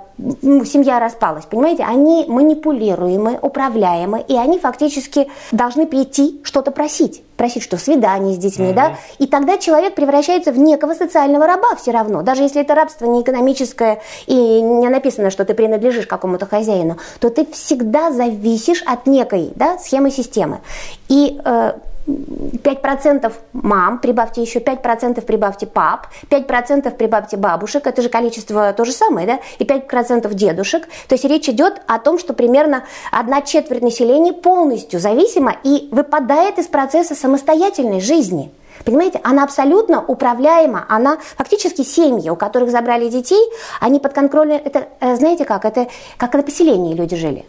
семья 0.66 1.00
распалась, 1.00 1.46
понимаете, 1.46 1.84
они 1.84 2.25
манипулируемы, 2.28 3.40
управляемы, 3.42 4.24
и 4.28 4.36
они 4.36 4.60
фактически 4.60 5.30
должны 5.52 5.88
прийти 5.88 6.42
что-то 6.44 6.72
просить 6.72 7.24
просить, 7.38 7.63
что 7.63 7.78
свидание 7.78 8.36
с 8.36 8.38
детьми, 8.38 8.68
mm-hmm. 8.68 8.74
да, 8.74 8.98
и 9.18 9.28
тогда 9.28 9.58
человек 9.58 9.96
превращается 9.96 10.52
в 10.52 10.58
некого 10.58 10.94
социального 10.94 11.48
раба 11.48 11.75
все 11.75 11.92
равно, 11.92 12.22
даже 12.22 12.44
если 12.44 12.62
это 12.62 12.75
рабство 12.75 13.06
не 13.06 13.22
экономическое 13.22 14.02
и 14.28 14.62
не 14.62 14.88
написано, 14.88 15.30
что 15.30 15.44
ты 15.44 15.54
принадлежишь 15.54 16.08
какому-то 16.08 16.46
хозяину, 16.46 16.98
то 17.24 17.30
ты 17.30 17.46
всегда 17.46 18.12
зависишь 18.12 18.84
от 18.86 19.08
некой 19.08 19.53
да, 19.56 19.77
схемы 19.77 20.12
системы. 20.12 20.60
И 21.08 21.39
э, 21.46 21.72
5% 22.06 23.34
мам, 23.53 24.00
прибавьте 24.00 24.42
еще 24.42 24.60
5% 24.60 25.22
прибавьте 25.22 25.65
пап, 25.65 26.08
5% 26.30 26.92
прибавьте 26.98 27.38
бабушек, 27.38 27.88
это 27.88 28.01
же 28.01 28.10
количество 28.10 28.74
то 28.74 28.84
же 28.84 28.92
самое, 28.92 29.25
да, 29.25 29.39
и 29.58 29.63
5% 29.63 30.34
дедушек. 30.34 30.89
То 31.08 31.15
есть 31.15 31.24
речь 31.24 31.48
идет 31.48 31.82
о 31.88 31.98
том, 31.98 32.20
что 32.20 32.34
примерно 32.34 32.84
одна 33.10 33.42
четверть 33.42 33.84
населения 33.84 34.34
полностью 34.34 35.00
зависима 35.00 35.56
и 35.63 35.88
выпадает 35.92 36.60
из 36.60 36.68
процесса 36.68 37.15
самостоятельной 37.15 38.01
жизни. 38.01 38.51
Понимаете, 38.86 39.20
она 39.24 39.44
абсолютно 39.44 40.04
управляема, 40.06 40.86
она 40.90 41.18
фактически 41.38 41.84
семьи, 41.84 42.30
у 42.30 42.36
которых 42.36 42.72
забрали 42.72 43.08
детей, 43.10 43.44
они 43.80 44.00
под 44.00 44.13
контролем, 44.13 44.62
это, 44.63 44.88
э, 45.00 45.16
знаете 45.16 45.46
как, 45.46 45.66
это 45.66 45.88
как 46.18 46.34
на 46.34 46.44
поселении 46.44 46.94
люди 46.94 47.16
жили. 47.16 47.46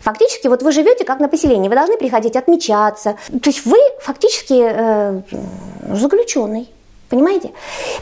Фактически, 0.00 0.48
вот 0.48 0.62
вы 0.62 0.72
живете 0.72 1.04
как 1.04 1.20
на 1.20 1.28
поселении, 1.28 1.68
вы 1.68 1.74
должны 1.74 1.98
приходить 1.98 2.34
отмечаться. 2.36 3.16
То 3.28 3.50
есть 3.50 3.66
вы 3.66 3.78
фактически 4.00 4.62
э, 4.62 5.20
заключенный. 5.94 6.68
Понимаете? 7.10 7.50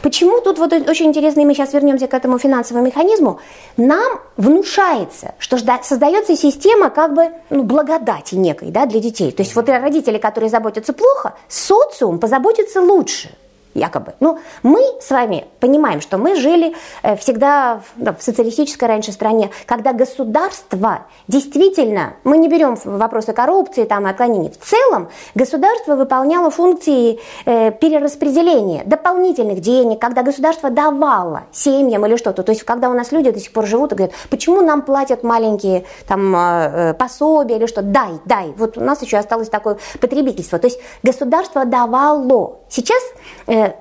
Почему 0.03 0.39
тут 0.39 0.59
вот 0.59 0.71
очень 0.71 1.07
интересно, 1.07 1.41
и 1.41 1.45
мы 1.45 1.55
сейчас 1.55 1.73
вернемся 1.73 2.07
к 2.07 2.13
этому 2.13 2.37
финансовому 2.37 2.85
механизму, 2.85 3.39
нам 3.75 4.21
внушается, 4.37 5.33
что 5.39 5.57
создается 5.57 6.37
система 6.37 6.91
как 6.91 7.15
бы 7.15 7.31
ну, 7.49 7.63
благодати 7.63 8.35
некой 8.35 8.69
да, 8.69 8.85
для 8.85 8.99
детей. 8.99 9.31
То 9.31 9.41
есть 9.41 9.55
вот 9.55 9.67
родители, 9.67 10.19
которые 10.19 10.51
заботятся 10.51 10.93
плохо, 10.93 11.33
социум 11.47 12.19
позаботится 12.19 12.81
лучше 12.81 13.29
якобы. 13.73 14.13
Ну, 14.19 14.39
мы 14.63 14.81
с 14.99 15.09
вами 15.09 15.45
понимаем, 15.59 16.01
что 16.01 16.17
мы 16.17 16.35
жили 16.35 16.75
э, 17.03 17.15
всегда 17.15 17.81
в 17.95 18.17
социалистической 18.19 18.87
раньше 18.87 19.11
стране, 19.11 19.51
когда 19.65 19.93
государство 19.93 21.05
действительно, 21.27 22.13
мы 22.23 22.37
не 22.37 22.47
берем 22.47 22.77
вопросы 22.83 23.33
коррупции 23.33 23.85
там, 23.85 24.05
отклонений, 24.05 24.51
в 24.51 24.65
целом 24.65 25.09
государство 25.35 25.95
выполняло 25.95 26.49
функции 26.49 27.19
э, 27.45 27.71
перераспределения 27.71 28.83
дополнительных 28.85 29.61
денег, 29.61 29.99
когда 29.99 30.23
государство 30.23 30.69
давало 30.69 31.43
семьям 31.51 32.05
или 32.05 32.15
что-то. 32.15 32.43
То 32.43 32.51
есть, 32.51 32.63
когда 32.63 32.89
у 32.89 32.93
нас 32.93 33.11
люди 33.11 33.31
до 33.31 33.39
сих 33.39 33.53
пор 33.53 33.65
живут 33.65 33.91
и 33.93 33.95
говорят, 33.95 34.15
почему 34.29 34.61
нам 34.61 34.81
платят 34.81 35.23
маленькие 35.23 35.85
там, 36.07 36.35
э, 36.35 36.93
пособия 36.95 37.57
или 37.57 37.67
что, 37.67 37.81
дай, 37.81 38.13
дай. 38.25 38.53
Вот 38.57 38.77
у 38.77 38.81
нас 38.81 39.01
еще 39.01 39.17
осталось 39.17 39.49
такое 39.49 39.77
потребительство. 40.01 40.57
То 40.59 40.67
есть, 40.67 40.79
государство 41.03 41.65
давало. 41.65 42.57
Сейчас 42.69 43.01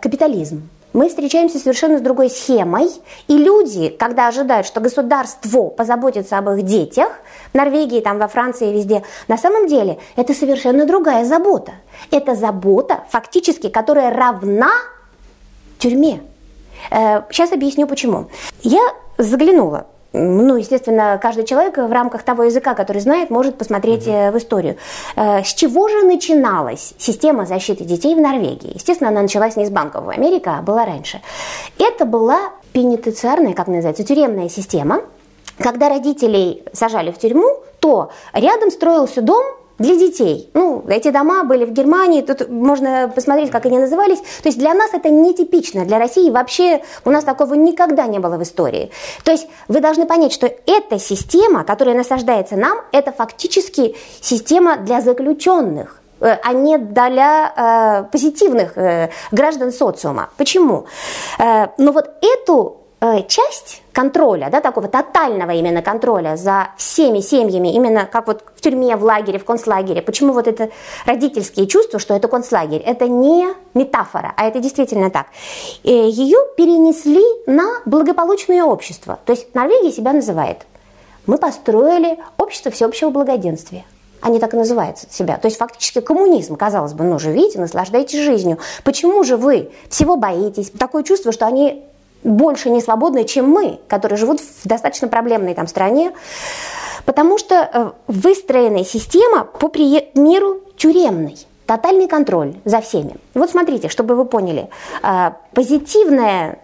капитализм. 0.00 0.68
Мы 0.94 1.10
встречаемся 1.10 1.58
совершенно 1.58 1.98
с 1.98 2.00
другой 2.00 2.30
схемой, 2.30 2.88
и 3.28 3.36
люди, 3.36 3.88
когда 3.88 4.28
ожидают, 4.28 4.66
что 4.66 4.80
государство 4.80 5.68
позаботится 5.68 6.38
об 6.38 6.48
их 6.50 6.62
детях, 6.62 7.08
в 7.52 7.54
Норвегии, 7.54 8.00
там, 8.00 8.18
во 8.18 8.26
Франции, 8.26 8.72
везде, 8.72 9.02
на 9.28 9.36
самом 9.36 9.66
деле 9.68 9.98
это 10.16 10.34
совершенно 10.34 10.86
другая 10.86 11.24
забота. 11.24 11.72
Это 12.10 12.34
забота, 12.34 13.04
фактически, 13.10 13.68
которая 13.68 14.10
равна 14.10 14.70
тюрьме. 15.78 16.22
Сейчас 16.90 17.52
э, 17.52 17.54
объясню 17.54 17.86
почему. 17.86 18.28
Я 18.62 18.80
заглянула 19.18 19.86
ну, 20.12 20.56
естественно, 20.56 21.18
каждый 21.20 21.44
человек 21.44 21.76
в 21.76 21.92
рамках 21.92 22.22
того 22.22 22.44
языка, 22.44 22.74
который 22.74 23.00
знает, 23.00 23.28
может 23.28 23.58
посмотреть 23.58 24.06
mm-hmm. 24.06 24.32
в 24.32 24.38
историю. 24.38 24.76
Э, 25.16 25.42
с 25.42 25.52
чего 25.52 25.88
же 25.88 26.02
начиналась 26.02 26.94
система 26.98 27.44
защиты 27.44 27.84
детей 27.84 28.14
в 28.14 28.20
Норвегии? 28.20 28.72
Естественно, 28.74 29.10
она 29.10 29.22
началась 29.22 29.56
не 29.56 29.64
из 29.64 29.70
банков 29.70 30.04
в 30.04 30.08
Америке, 30.08 30.50
а 30.50 30.62
была 30.62 30.86
раньше. 30.86 31.20
Это 31.78 32.06
была 32.06 32.52
пенитенциарная, 32.72 33.52
как 33.52 33.66
называется, 33.66 34.02
тюремная 34.02 34.48
система. 34.48 35.02
Когда 35.58 35.88
родителей 35.88 36.62
сажали 36.72 37.10
в 37.10 37.18
тюрьму, 37.18 37.60
то 37.80 38.10
рядом 38.32 38.70
строился 38.70 39.20
дом, 39.20 39.44
для 39.78 39.94
детей. 39.96 40.50
Ну, 40.54 40.84
эти 40.88 41.10
дома 41.10 41.44
были 41.44 41.64
в 41.64 41.70
Германии, 41.70 42.22
тут 42.22 42.48
можно 42.48 43.10
посмотреть, 43.14 43.50
как 43.50 43.66
они 43.66 43.78
назывались. 43.78 44.18
То 44.42 44.48
есть 44.48 44.58
для 44.58 44.74
нас 44.74 44.90
это 44.92 45.08
нетипично, 45.08 45.84
для 45.84 45.98
России 45.98 46.30
вообще 46.30 46.82
у 47.04 47.10
нас 47.10 47.24
такого 47.24 47.54
никогда 47.54 48.06
не 48.06 48.18
было 48.18 48.36
в 48.36 48.42
истории. 48.42 48.90
То 49.24 49.32
есть 49.32 49.46
вы 49.68 49.80
должны 49.80 50.06
понять, 50.06 50.32
что 50.32 50.46
эта 50.66 50.98
система, 50.98 51.64
которая 51.64 51.94
насаждается 51.94 52.56
нам, 52.56 52.78
это 52.92 53.12
фактически 53.12 53.96
система 54.20 54.76
для 54.78 55.00
заключенных 55.00 56.00
э, 56.20 56.36
а 56.42 56.52
не 56.52 56.78
для 56.78 58.04
э, 58.04 58.10
позитивных 58.10 58.76
э, 58.76 59.10
граждан 59.30 59.72
социума. 59.72 60.30
Почему? 60.36 60.86
Э, 61.38 61.68
но 61.78 61.92
вот 61.92 62.10
эту 62.20 62.87
часть 63.28 63.82
контроля, 63.92 64.48
да, 64.50 64.60
такого 64.60 64.88
тотального 64.88 65.52
именно 65.52 65.82
контроля 65.82 66.36
за 66.36 66.70
всеми 66.76 67.20
семьями, 67.20 67.72
именно 67.74 68.06
как 68.06 68.26
вот 68.26 68.44
в 68.54 68.60
тюрьме, 68.60 68.96
в 68.96 69.04
лагере, 69.04 69.38
в 69.38 69.44
концлагере. 69.44 70.02
Почему 70.02 70.32
вот 70.32 70.48
это 70.48 70.70
родительские 71.06 71.66
чувства, 71.66 71.98
что 71.98 72.14
это 72.14 72.28
концлагерь? 72.28 72.82
Это 72.84 73.06
не 73.08 73.48
метафора, 73.74 74.34
а 74.36 74.46
это 74.46 74.60
действительно 74.60 75.10
так. 75.10 75.26
Э, 75.84 75.90
Ее 75.90 76.38
перенесли 76.56 77.24
на 77.46 77.80
благополучное 77.86 78.64
общество. 78.64 79.18
То 79.24 79.32
есть 79.32 79.54
Норвегия 79.54 79.92
себя 79.92 80.12
называет. 80.12 80.58
Мы 81.26 81.38
построили 81.38 82.18
общество 82.36 82.70
всеобщего 82.70 83.10
благоденствия. 83.10 83.84
Они 84.20 84.40
так 84.40 84.54
и 84.54 84.56
называют 84.56 84.98
себя. 84.98 85.36
То 85.36 85.46
есть 85.46 85.58
фактически 85.58 86.00
коммунизм, 86.00 86.56
казалось 86.56 86.94
бы, 86.94 87.04
ну 87.04 87.18
живите, 87.20 87.60
наслаждайтесь 87.60 88.18
жизнью. 88.18 88.58
Почему 88.82 89.22
же 89.22 89.36
вы 89.36 89.70
всего 89.88 90.16
боитесь? 90.16 90.70
Такое 90.70 91.04
чувство, 91.04 91.30
что 91.30 91.46
они 91.46 91.84
больше 92.24 92.70
не 92.70 92.80
свободны, 92.80 93.24
чем 93.24 93.48
мы, 93.48 93.80
которые 93.88 94.18
живут 94.18 94.40
в 94.40 94.66
достаточно 94.66 95.08
проблемной 95.08 95.54
там 95.54 95.66
стране, 95.66 96.12
потому 97.04 97.38
что 97.38 97.54
э, 97.54 97.90
выстроена 98.06 98.84
система 98.84 99.44
по 99.44 99.68
примеру 99.68 100.60
тюремной. 100.76 101.36
Тотальный 101.66 102.08
контроль 102.08 102.56
за 102.64 102.80
всеми. 102.80 103.16
Вот 103.34 103.50
смотрите, 103.50 103.88
чтобы 103.88 104.14
вы 104.14 104.24
поняли, 104.24 104.68
э, 105.02 105.30
позитивное 105.54 106.58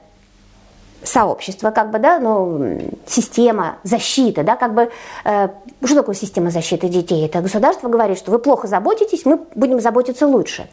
сообщество, 1.02 1.70
как 1.70 1.90
бы, 1.90 1.98
да, 1.98 2.18
ну, 2.18 2.80
система 3.06 3.76
защиты, 3.84 4.42
да, 4.42 4.56
как 4.56 4.74
бы, 4.74 4.90
э, 5.24 5.48
что 5.84 5.94
такое 5.94 6.14
система 6.14 6.50
защиты 6.50 6.88
детей? 6.88 7.26
Это 7.26 7.42
государство 7.42 7.88
говорит, 7.88 8.18
что 8.18 8.30
вы 8.30 8.38
плохо 8.38 8.66
заботитесь, 8.66 9.26
мы 9.26 9.40
будем 9.54 9.80
заботиться 9.80 10.26
лучше. 10.26 10.66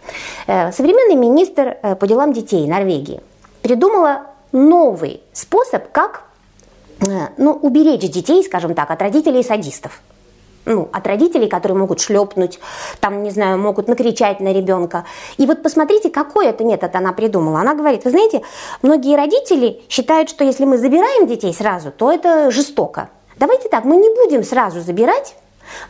Современный 0.47 1.15
министр 1.15 1.77
по 1.99 2.07
делам 2.07 2.31
детей 2.31 2.65
Норвегии 2.65 3.19
придумала 3.61 4.30
новый 4.51 5.21
способ, 5.33 5.91
как 5.91 6.23
э, 6.99 7.27
ну, 7.37 7.51
уберечь 7.51 8.09
детей, 8.09 8.43
скажем 8.43 8.73
так, 8.73 8.91
от 8.91 9.01
родителей 9.01 9.43
садистов. 9.43 10.01
Ну, 10.65 10.89
от 10.93 11.07
родителей, 11.07 11.47
которые 11.47 11.75
могут 11.75 12.01
шлепнуть, 12.01 12.59
там, 12.99 13.23
не 13.23 13.31
знаю, 13.31 13.57
могут 13.57 13.87
накричать 13.87 14.39
на 14.39 14.53
ребенка. 14.53 15.05
И 15.37 15.47
вот 15.47 15.63
посмотрите, 15.63 16.11
какой 16.11 16.47
это 16.47 16.63
метод 16.63 16.95
она 16.95 17.13
придумала. 17.13 17.61
Она 17.61 17.73
говорит, 17.73 18.05
вы 18.05 18.11
знаете, 18.11 18.43
многие 18.83 19.15
родители 19.15 19.81
считают, 19.89 20.29
что 20.29 20.43
если 20.43 20.65
мы 20.65 20.77
забираем 20.77 21.25
детей 21.25 21.51
сразу, 21.51 21.91
то 21.91 22.11
это 22.11 22.51
жестоко. 22.51 23.09
Давайте 23.37 23.69
так, 23.69 23.85
мы 23.85 23.95
не 23.95 24.09
будем 24.09 24.43
сразу 24.43 24.81
забирать, 24.81 25.35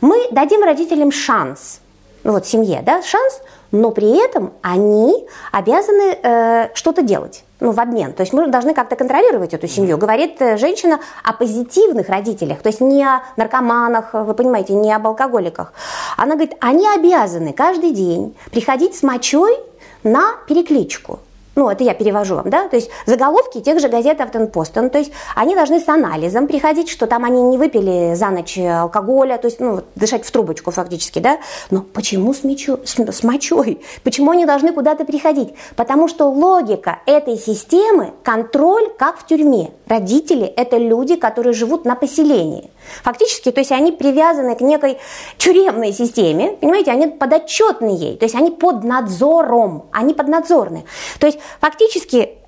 мы 0.00 0.28
дадим 0.30 0.62
родителям 0.62 1.12
шанс, 1.12 1.80
ну 2.24 2.32
вот 2.32 2.46
семье, 2.46 2.82
да, 2.82 3.02
шанс 3.02 3.42
но 3.72 3.90
при 3.90 4.22
этом 4.22 4.52
они 4.62 5.26
обязаны 5.50 6.18
э, 6.22 6.68
что-то 6.74 7.02
делать 7.02 7.44
ну, 7.58 7.72
в 7.72 7.80
обмен. 7.80 8.12
То 8.12 8.20
есть 8.20 8.32
мы 8.32 8.46
должны 8.48 8.74
как-то 8.74 8.96
контролировать 8.96 9.54
эту 9.54 9.66
семью. 9.66 9.96
Говорит 9.96 10.40
э, 10.40 10.58
женщина 10.58 11.00
о 11.24 11.32
позитивных 11.32 12.08
родителях, 12.08 12.60
то 12.60 12.68
есть 12.68 12.80
не 12.80 13.02
о 13.02 13.22
наркоманах, 13.36 14.12
вы 14.12 14.34
понимаете, 14.34 14.74
не 14.74 14.92
об 14.92 15.06
алкоголиках. 15.06 15.72
Она 16.16 16.34
говорит, 16.34 16.54
они 16.60 16.86
обязаны 16.86 17.52
каждый 17.52 17.92
день 17.92 18.36
приходить 18.50 18.94
с 18.94 19.02
мочой 19.02 19.58
на 20.04 20.34
перекличку. 20.46 21.20
Ну, 21.54 21.68
это 21.68 21.84
я 21.84 21.92
перевожу 21.92 22.36
вам, 22.36 22.48
да, 22.48 22.66
то 22.68 22.76
есть 22.76 22.88
заголовки 23.04 23.60
тех 23.60 23.78
же 23.78 23.88
газет 23.88 24.22
Автонпост, 24.22 24.74
ну, 24.76 24.88
то 24.88 24.98
есть 24.98 25.12
они 25.36 25.54
должны 25.54 25.80
с 25.80 25.88
анализом 25.88 26.46
приходить, 26.46 26.88
что 26.88 27.06
там 27.06 27.26
они 27.26 27.42
не 27.42 27.58
выпили 27.58 28.14
за 28.14 28.30
ночь 28.30 28.58
алкоголя, 28.58 29.36
то 29.36 29.48
есть, 29.48 29.60
ну, 29.60 29.82
дышать 29.94 30.24
в 30.24 30.30
трубочку 30.30 30.70
фактически, 30.70 31.18
да, 31.18 31.38
но 31.70 31.82
почему 31.82 32.32
с, 32.32 32.42
мечу, 32.42 32.78
с, 32.84 32.98
с 32.98 33.22
мочой? 33.22 33.82
Почему 34.02 34.30
они 34.30 34.46
должны 34.46 34.72
куда-то 34.72 35.04
приходить? 35.04 35.54
Потому 35.76 36.08
что 36.08 36.30
логика 36.30 37.00
этой 37.04 37.36
системы– 37.36 38.14
контроль, 38.22 38.88
как 38.98 39.18
в 39.18 39.26
тюрьме. 39.26 39.72
Родители– 39.86 40.46
это 40.56 40.78
люди, 40.78 41.16
которые 41.16 41.52
живут 41.52 41.84
на 41.84 41.96
поселении. 41.96 42.70
Фактически, 43.02 43.50
то 43.50 43.60
есть 43.60 43.72
они 43.72 43.92
привязаны 43.92 44.54
к 44.56 44.60
некой 44.60 44.98
тюремной 45.38 45.92
системе, 45.92 46.56
понимаете, 46.60 46.90
они 46.90 47.08
подотчетны 47.08 47.96
ей, 47.96 48.16
то 48.16 48.24
есть 48.24 48.34
они 48.34 48.50
под 48.50 48.84
надзором, 48.84 49.86
они 49.92 50.14
поднадзорны. 50.14 50.84
То 51.18 51.26
есть 51.26 51.38
фактически 51.60 52.41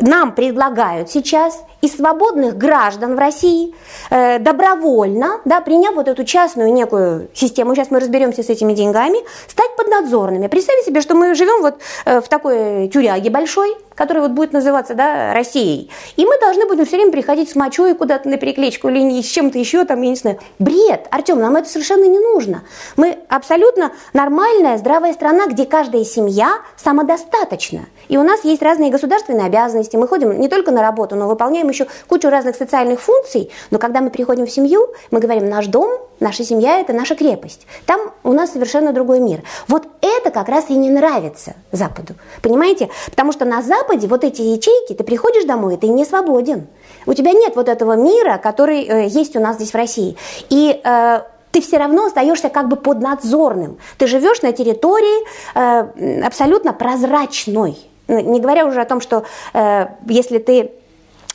нам 0.00 0.34
предлагают 0.34 1.10
сейчас 1.10 1.62
и 1.80 1.88
свободных 1.88 2.56
граждан 2.58 3.16
в 3.16 3.18
России 3.18 3.74
э, 4.10 4.38
добровольно, 4.38 5.40
да, 5.44 5.60
приняв 5.60 5.94
вот 5.94 6.08
эту 6.08 6.24
частную 6.24 6.72
некую 6.72 7.28
систему, 7.34 7.74
сейчас 7.74 7.90
мы 7.90 8.00
разберемся 8.00 8.42
с 8.42 8.48
этими 8.48 8.72
деньгами, 8.74 9.18
стать 9.48 9.74
поднадзорными. 9.76 10.46
Представьте 10.48 10.86
себе, 10.86 11.00
что 11.00 11.14
мы 11.14 11.34
живем 11.34 11.62
вот 11.62 11.78
э, 12.04 12.20
в 12.20 12.28
такой 12.28 12.88
тюряге 12.88 13.30
большой, 13.30 13.76
который 13.94 14.22
вот 14.22 14.32
будет 14.32 14.52
называться 14.52 14.94
да, 14.94 15.34
Россией, 15.34 15.90
и 16.16 16.24
мы 16.24 16.38
должны 16.38 16.66
будем 16.66 16.86
все 16.86 16.96
время 16.96 17.12
приходить 17.12 17.50
с 17.50 17.54
мочой 17.54 17.94
куда-то 17.94 18.28
на 18.28 18.36
перекличку 18.36 18.88
или 18.88 19.20
с 19.20 19.26
чем-то 19.26 19.58
еще, 19.58 19.84
там, 19.84 20.00
я 20.02 20.10
не 20.10 20.16
знаю. 20.16 20.38
Бред, 20.58 21.06
Артем, 21.10 21.38
нам 21.38 21.56
это 21.56 21.68
совершенно 21.68 22.04
не 22.04 22.18
нужно. 22.18 22.62
Мы 22.96 23.18
абсолютно 23.28 23.92
нормальная, 24.12 24.78
здравая 24.78 25.12
страна, 25.12 25.46
где 25.46 25.64
каждая 25.66 26.04
семья 26.04 26.58
самодостаточна. 26.76 27.86
И 28.08 28.16
у 28.16 28.22
нас 28.22 28.44
есть 28.44 28.62
разные 28.62 28.90
государственные 28.90 29.46
обязанности. 29.46 29.89
Мы 29.96 30.08
ходим 30.08 30.38
не 30.40 30.48
только 30.48 30.70
на 30.70 30.82
работу, 30.82 31.16
но 31.16 31.28
выполняем 31.28 31.68
еще 31.68 31.86
кучу 32.08 32.28
разных 32.28 32.56
социальных 32.56 33.00
функций, 33.00 33.50
но 33.70 33.78
когда 33.78 34.00
мы 34.00 34.10
приходим 34.10 34.46
в 34.46 34.50
семью, 34.50 34.88
мы 35.10 35.20
говорим, 35.20 35.48
наш 35.48 35.66
дом, 35.66 36.00
наша 36.20 36.44
семья– 36.44 36.80
это 36.80 36.92
наша 36.92 37.14
крепость. 37.16 37.66
Там 37.86 38.12
у 38.22 38.32
нас 38.32 38.52
совершенно 38.52 38.92
другой 38.92 39.20
мир. 39.20 39.42
Вот 39.68 39.86
это 40.00 40.30
как 40.30 40.48
раз 40.48 40.66
и 40.68 40.74
не 40.74 40.90
нравится 40.90 41.54
Западу. 41.72 42.14
Понимаете? 42.42 42.90
Потому 43.06 43.32
что 43.32 43.44
на 43.44 43.62
Западе 43.62 44.06
вот 44.06 44.24
эти 44.24 44.42
ячейки, 44.42 44.94
ты 44.94 45.04
приходишь 45.04 45.44
домой, 45.44 45.76
ты 45.76 45.88
не 45.88 46.04
свободен. 46.04 46.66
У 47.06 47.14
тебя 47.14 47.32
нет 47.32 47.56
вот 47.56 47.68
этого 47.68 47.94
мира, 47.94 48.38
который 48.42 48.84
э, 48.84 49.06
есть 49.08 49.36
у 49.36 49.40
нас 49.40 49.56
здесь 49.56 49.72
в 49.72 49.74
России. 49.74 50.16
И 50.50 50.80
э, 50.82 51.20
ты 51.50 51.60
все 51.60 51.78
равно 51.78 52.06
остаешься 52.06 52.48
как 52.48 52.68
бы 52.68 52.76
поднадзорным. 52.76 53.78
Ты 53.98 54.06
живешь 54.06 54.42
на 54.42 54.52
территории 54.52 55.24
э, 55.54 56.22
абсолютно 56.22 56.72
прозрачной. 56.72 57.76
Не 58.10 58.40
говоря 58.40 58.66
уже 58.66 58.80
о 58.80 58.84
том, 58.84 59.00
что 59.00 59.24
э, 59.54 59.86
если 60.06 60.38
ты 60.38 60.72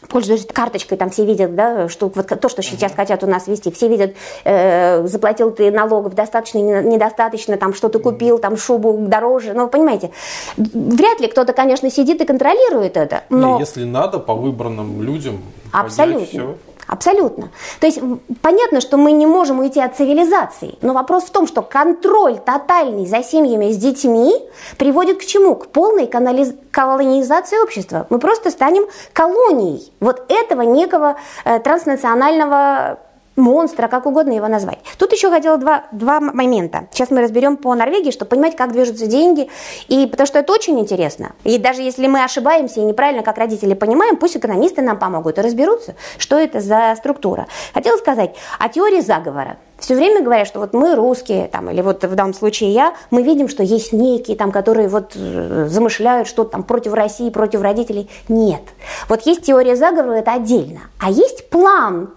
пользуешься 0.08 0.48
карточкой, 0.48 0.98
там 0.98 1.10
все 1.10 1.26
видят, 1.26 1.56
да, 1.56 1.90
что 1.90 2.12
вот 2.14 2.28
то, 2.28 2.50
что 2.50 2.62
сейчас 2.62 2.94
хотят 2.94 3.24
у 3.24 3.28
нас 3.28 3.48
вести, 3.48 3.72
все 3.72 3.88
видят, 3.88 4.16
э, 4.44 5.06
заплатил 5.08 5.52
ты 5.52 5.72
налогов 5.72 6.14
достаточно, 6.14 6.60
недостаточно, 6.60 7.58
там 7.58 7.74
что 7.74 7.90
ты 7.90 8.00
купил, 8.00 8.38
там 8.38 8.58
шубу 8.58 8.94
дороже, 9.00 9.54
ну, 9.54 9.68
понимаете, 9.68 10.12
вряд 10.58 11.20
ли 11.20 11.28
кто-то, 11.28 11.54
конечно, 11.54 11.90
сидит 11.90 12.22
и 12.22 12.26
контролирует 12.26 12.98
это, 12.98 13.24
но... 13.30 13.56
Не, 13.56 13.62
если 13.62 13.84
надо, 13.84 14.20
по 14.20 14.36
выбранным 14.36 15.02
людям, 15.02 15.42
Абсолютно. 15.72 16.26
Все. 16.26 16.56
Абсолютно. 16.88 17.50
То 17.80 17.88
есть 17.88 18.00
понятно, 18.42 18.80
что 18.80 18.98
мы 18.98 19.12
не 19.12 19.26
можем 19.26 19.60
уйти 19.60 19.82
от 19.82 19.96
цивилизации, 19.96 20.78
но 20.82 20.94
вопрос 20.94 21.24
в 21.24 21.32
том, 21.32 21.48
что 21.48 21.62
контроль 21.62 22.38
тотальный 22.38 23.08
за 23.08 23.24
семьями 23.24 23.72
с 23.72 23.78
детьми 23.78 24.34
приводит 24.78 25.20
к 25.20 25.26
чему? 25.26 25.56
К 25.56 25.68
полной 25.68 26.06
колонизации 26.06 27.62
общества. 27.62 28.06
Мы 28.10 28.20
просто 28.20 28.52
станем 28.52 28.86
колонией 29.14 29.92
вот 30.00 30.26
этого 30.30 30.62
некого 30.62 31.16
э, 31.44 31.60
транснационального 31.60 33.00
монстра, 33.36 33.88
как 33.88 34.06
угодно 34.06 34.34
его 34.34 34.48
назвать. 34.48 34.80
Тут 34.98 35.12
еще 35.14 35.30
хотела 35.30 35.58
два, 35.58 35.86
два 35.92 36.20
момента. 36.20 36.88
Сейчас 36.92 37.12
мы 37.12 37.22
разберем 37.22 37.58
по 37.58 37.74
Норвегии, 37.76 38.12
чтобы 38.12 38.30
понимать, 38.30 38.56
как 38.56 38.72
движутся 38.72 39.08
деньги, 39.08 39.50
и 39.88 40.08
потому 40.08 40.28
что 40.28 40.40
это 40.40 40.54
очень 40.54 40.80
интересно. 40.80 41.34
И 41.44 41.58
даже 41.58 41.82
если 41.82 42.08
мы 42.08 42.24
ошибаемся 42.24 42.80
и 42.80 42.84
неправильно, 42.84 43.24
как 43.24 43.38
родители, 43.38 43.74
понимаем, 43.74 44.18
пусть 44.18 44.38
экономисты 44.38 44.82
нам 44.82 44.98
помогут 44.98 45.38
и 45.38 45.42
разберутся, 45.42 45.96
что 46.18 46.38
это 46.38 46.60
за 46.60 46.94
структура. 46.98 47.48
Хотела 47.74 47.98
сказать 47.98 48.36
о 48.60 48.70
теории 48.70 49.02
заговора. 49.02 49.58
Все 49.78 49.96
время 49.96 50.22
говорят, 50.22 50.48
что 50.48 50.60
вот 50.60 50.74
мы 50.74 50.96
русские, 50.96 51.48
там, 51.48 51.70
или 51.70 51.82
вот 51.82 52.04
в 52.04 52.16
данном 52.16 52.34
случае 52.34 52.72
я, 52.72 52.94
мы 53.12 53.24
видим, 53.24 53.50
что 53.50 53.62
есть 53.62 53.92
некие, 53.92 54.38
там, 54.38 54.52
которые 54.52 54.88
вот 54.88 55.12
э, 55.16 55.68
замышляют 55.70 56.30
что-то 56.30 56.52
там 56.52 56.64
против 56.64 56.94
России, 56.94 57.30
против 57.30 57.62
родителей. 57.62 58.10
Нет. 58.30 58.62
Вот 59.10 59.24
есть 59.24 59.44
теория 59.44 59.76
заговора, 59.76 60.16
это 60.16 60.32
отдельно. 60.32 60.82
А 61.00 61.12
есть 61.12 61.50
план 61.50 62.12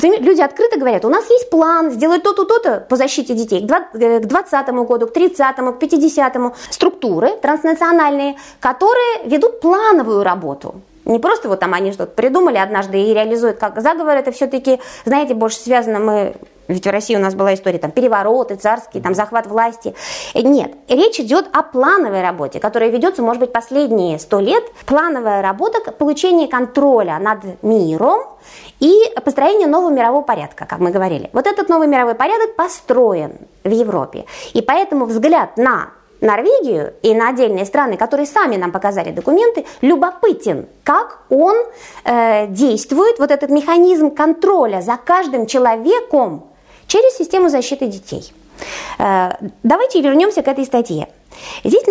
Люди 0.00 0.40
открыто 0.40 0.78
говорят, 0.78 1.04
у 1.04 1.08
нас 1.08 1.28
есть 1.28 1.50
план 1.50 1.90
сделать 1.90 2.22
то-то, 2.22 2.44
то-то 2.44 2.86
по 2.88 2.96
защите 2.96 3.34
детей 3.34 3.60
к 3.60 3.66
20 3.66 4.68
э, 4.68 4.72
году, 4.72 5.06
к 5.06 5.12
30 5.12 5.56
к 5.56 5.72
50 5.78 6.36
Структуры 6.70 7.30
транснациональные, 7.40 8.36
которые 8.60 9.24
ведут 9.26 9.60
плановую 9.60 10.22
работу. 10.22 10.76
Не 11.04 11.18
просто 11.18 11.48
вот 11.48 11.60
там 11.60 11.74
они 11.74 11.92
что-то 11.92 12.12
придумали 12.12 12.58
однажды 12.58 13.00
и 13.00 13.12
реализуют 13.12 13.58
как 13.58 13.80
заговор, 13.80 14.16
это 14.16 14.30
все-таки, 14.30 14.80
знаете, 15.04 15.34
больше 15.34 15.58
связано 15.58 15.98
мы 15.98 16.34
ведь 16.68 16.86
в 16.86 16.90
России 16.90 17.16
у 17.16 17.18
нас 17.18 17.34
была 17.34 17.54
история 17.54 17.78
там 17.78 17.90
перевороты 17.90 18.54
царские, 18.54 19.02
там 19.02 19.14
захват 19.14 19.46
власти. 19.46 19.94
Нет, 20.34 20.72
речь 20.88 21.18
идет 21.20 21.46
о 21.52 21.62
плановой 21.62 22.22
работе, 22.22 22.60
которая 22.60 22.90
ведется, 22.90 23.20
может 23.20 23.40
быть, 23.40 23.52
последние 23.52 24.18
сто 24.18 24.40
лет. 24.40 24.64
Плановая 24.86 25.42
работа 25.42 25.92
получение 25.92 26.48
контроля 26.48 27.18
над 27.18 27.62
миром 27.62 28.20
и 28.82 28.92
построение 29.24 29.68
нового 29.68 29.90
мирового 29.90 30.22
порядка, 30.22 30.66
как 30.66 30.80
мы 30.80 30.90
говорили. 30.90 31.30
Вот 31.32 31.46
этот 31.46 31.68
новый 31.68 31.86
мировой 31.86 32.14
порядок 32.14 32.56
построен 32.56 33.32
в 33.62 33.70
Европе. 33.70 34.24
И 34.54 34.60
поэтому 34.60 35.06
взгляд 35.06 35.56
на 35.56 35.90
Норвегию 36.20 36.92
и 37.02 37.14
на 37.14 37.28
отдельные 37.28 37.64
страны, 37.64 37.96
которые 37.96 38.26
сами 38.26 38.56
нам 38.56 38.72
показали 38.72 39.12
документы, 39.12 39.64
любопытен, 39.82 40.66
как 40.84 41.20
он 41.30 41.56
э, 42.04 42.46
действует, 42.48 43.18
вот 43.18 43.30
этот 43.30 43.50
механизм 43.50 44.10
контроля 44.10 44.80
за 44.80 44.96
каждым 44.96 45.46
человеком 45.46 46.44
через 46.86 47.16
систему 47.16 47.48
защиты 47.48 47.86
детей. 47.86 48.32
Э, 48.98 49.32
давайте 49.62 50.00
вернемся 50.00 50.42
к 50.42 50.48
этой 50.48 50.64
статье. 50.64 51.08
Здесь 51.64 51.84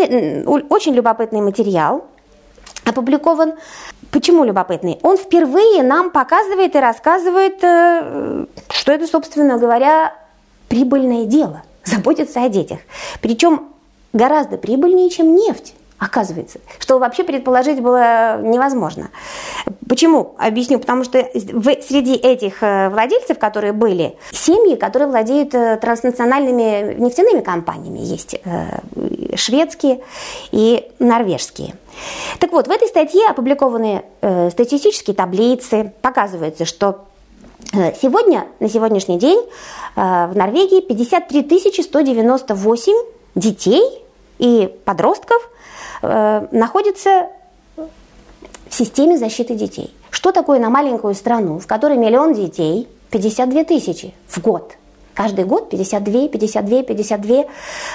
очень 0.69 0.93
любопытный 0.93 1.41
материал 1.41 2.05
опубликован. 2.91 3.53
Почему 4.11 4.43
любопытный? 4.43 4.99
Он 5.03 5.17
впервые 5.17 5.83
нам 5.83 6.11
показывает 6.11 6.75
и 6.75 6.79
рассказывает, 6.79 7.63
э, 7.63 8.45
что 8.69 8.91
это, 8.91 9.07
собственно 9.07 9.57
говоря, 9.57 10.13
прибыльное 10.67 11.25
дело– 11.25 11.63
заботиться 11.85 12.43
о 12.43 12.49
детях. 12.49 12.79
Причем 13.21 13.69
гораздо 14.13 14.57
прибыльнее, 14.57 15.09
чем 15.09 15.35
нефть 15.35 15.73
оказывается, 15.97 16.59
что 16.79 16.97
вообще 16.97 17.23
предположить 17.23 17.79
было 17.79 18.41
невозможно. 18.41 19.11
Почему? 19.87 20.35
Объясню. 20.39 20.79
Потому 20.79 21.03
что 21.03 21.21
среди 21.33 22.15
этих 22.15 22.63
э, 22.63 22.89
владельцев, 22.89 23.37
которые 23.37 23.71
были, 23.71 24.17
семьи, 24.31 24.75
которые 24.75 25.09
владеют 25.09 25.53
э, 25.53 25.77
транснациональными 25.77 26.95
нефтяными 26.95 27.41
компаниями, 27.41 27.99
есть 27.99 28.35
шведские 29.35 30.01
и 30.51 30.89
норвежские. 30.99 31.75
Так 32.39 32.51
вот, 32.51 32.67
в 32.67 32.71
этой 32.71 32.87
статье 32.87 33.27
опубликованы 33.27 34.03
статистические 34.51 35.15
таблицы, 35.15 35.93
показывается, 36.01 36.65
что 36.65 37.05
Сегодня, 38.01 38.47
на 38.59 38.67
сегодняшний 38.67 39.17
день 39.17 39.39
в 39.95 40.31
Норвегии 40.33 40.81
53 40.81 41.83
198 41.83 42.93
детей 43.35 44.03
и 44.39 44.75
подростков 44.83 45.47
Э, 46.01 46.47
находится 46.51 47.27
в 47.75 48.73
системе 48.73 49.17
защиты 49.17 49.55
детей. 49.55 49.93
Что 50.09 50.31
такое 50.31 50.59
на 50.59 50.69
маленькую 50.69 51.13
страну, 51.13 51.59
в 51.59 51.67
которой 51.67 51.97
миллион 51.97 52.33
детей, 52.33 52.87
52 53.11 53.63
тысячи 53.65 54.13
в 54.27 54.41
год? 54.41 54.73
Каждый 55.13 55.45
год 55.45 55.69
52, 55.69 56.29
52, 56.29 56.83
52 56.83 57.45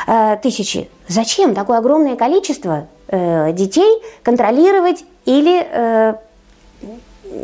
э, 0.07 0.37
тысячи. 0.43 0.89
Зачем 1.09 1.55
такое 1.55 1.79
огромное 1.79 2.17
количество 2.17 2.87
э, 3.09 3.53
детей 3.53 4.03
контролировать 4.23 5.05
или 5.25 5.67
э, 5.71 6.15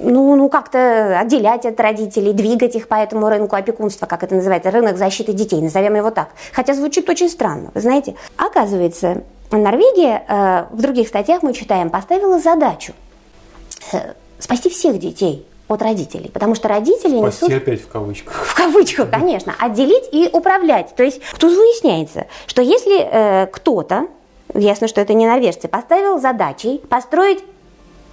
ну, 0.03 0.37
ну 0.37 0.49
как-то 0.49 1.19
отделять 1.19 1.67
от 1.67 1.79
родителей, 1.81 2.33
двигать 2.33 2.75
их 2.75 2.89
по 2.89 2.95
этому 2.95 3.29
рынку 3.29 3.57
опекунства, 3.57 4.07
как 4.07 4.23
это 4.23 4.35
называется, 4.35 4.71
рынок 4.71 4.97
защиты 4.97 5.33
детей, 5.33 5.61
назовем 5.61 5.95
его 5.95 6.11
так. 6.11 6.29
Хотя 6.53 6.75
звучит 6.75 7.09
очень 7.09 7.29
странно, 7.29 7.71
вы 7.75 7.81
знаете. 7.81 8.15
Оказывается, 8.37 9.23
Норвегия, 9.51 10.25
э, 10.27 10.75
в 10.75 10.81
других 10.81 11.09
статьях 11.09 11.43
мы 11.43 11.53
читаем, 11.53 11.91
поставила 11.91 12.39
задачу 12.39 12.95
э, 13.93 14.15
спасти 14.39 14.71
всех 14.71 14.99
детей 14.99 15.47
от 15.73 15.83
родителей, 15.83 16.31
потому 16.33 16.55
что 16.55 16.69
родители 16.69 17.19
Спасти 17.19 17.47
несут... 17.47 17.57
опять 17.57 17.81
в 17.83 17.89
кавычках. 17.89 18.35
В 18.35 18.55
кавычках, 18.55 19.11
конечно. 19.11 19.55
Отделить 19.59 20.09
и 20.13 20.29
управлять. 20.33 20.95
То 20.97 21.03
есть 21.03 21.21
тут 21.39 21.53
выясняется, 21.53 22.27
что 22.47 22.63
если 22.63 23.01
э, 23.01 23.47
кто-то, 23.47 24.07
ясно, 24.55 24.89
что 24.89 25.01
это 25.01 25.15
не 25.15 25.27
норвежцы, 25.27 25.69
поставил 25.69 26.19
задачей 26.19 26.79
построить 26.89 27.43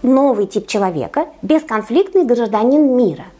новый 0.01 0.47
тип 0.47 0.67
человека, 0.67 1.27
бесконфликтный 1.41 2.25
гражданин 2.25 2.95
мира– 2.95 3.25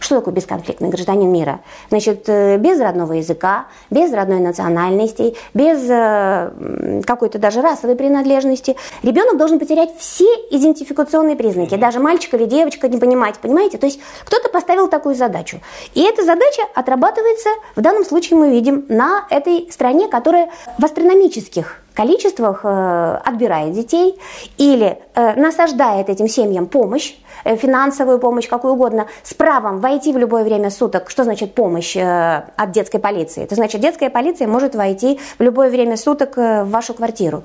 что 0.00 0.16
такое 0.16 0.34
бесконфликтный 0.34 0.88
гражданин 0.88 1.30
мира? 1.30 1.60
Значит, 1.90 2.24
э, 2.28 2.56
без 2.56 2.80
родного 2.80 3.12
языка, 3.12 3.66
без 3.90 4.12
родной 4.12 4.40
национальности, 4.40 5.36
без 5.54 5.88
э, 5.88 7.02
какой-то 7.06 7.38
даже 7.38 7.60
расовой 7.60 7.96
принадлежности. 7.96 8.76
Ребенок 9.02 9.36
должен 9.36 9.58
потерять 9.58 9.90
все 9.98 10.24
идентификационные 10.50 11.36
признаки, 11.36 11.76
даже 11.76 12.00
мальчик 12.00 12.34
или 12.34 12.46
девочка 12.46 12.88
не 12.88 12.98
понимать, 12.98 13.38
понимаете? 13.38 13.78
То 13.78 13.86
есть 13.86 14.00
кто-то 14.24 14.48
поставил 14.48 14.88
такую 14.88 15.14
задачу. 15.14 15.60
И 15.94 16.02
эта 16.02 16.24
задача 16.24 16.62
отрабатывается, 16.74 17.50
в 17.76 17.80
данном 17.80 18.04
случае 18.04 18.38
мы 18.38 18.50
видим, 18.50 18.86
на 18.88 19.26
этой 19.30 19.70
стране, 19.70 20.08
которая 20.08 20.50
в 20.78 20.84
астрономических 20.84 21.76
количествах 22.00 22.60
э, 22.64 23.18
отбирает 23.24 23.72
детей 23.72 24.18
или 24.56 24.98
э, 25.14 25.34
насаждает 25.38 26.08
этим 26.08 26.28
семьям 26.28 26.66
помощь, 26.66 27.14
э, 27.44 27.56
финансовую 27.56 28.18
помощь, 28.18 28.48
какую 28.48 28.72
угодно, 28.72 29.06
с 29.22 29.34
правом 29.34 29.80
войти 29.80 30.12
в 30.14 30.16
любое 30.16 30.42
время 30.44 30.70
суток. 30.70 31.10
Что 31.10 31.24
значит 31.24 31.54
помощь 31.54 31.96
от 31.96 32.70
детской 32.72 32.98
полиции? 32.98 33.44
Это 33.44 33.54
значит, 33.54 33.82
детская 33.82 34.08
полиция 34.08 34.48
может 34.48 34.74
войти 34.74 35.20
в 35.38 35.42
любое 35.42 35.68
время 35.68 35.96
суток 35.96 36.36
в 36.36 36.64
вашу 36.64 36.94
квартиру. 36.94 37.42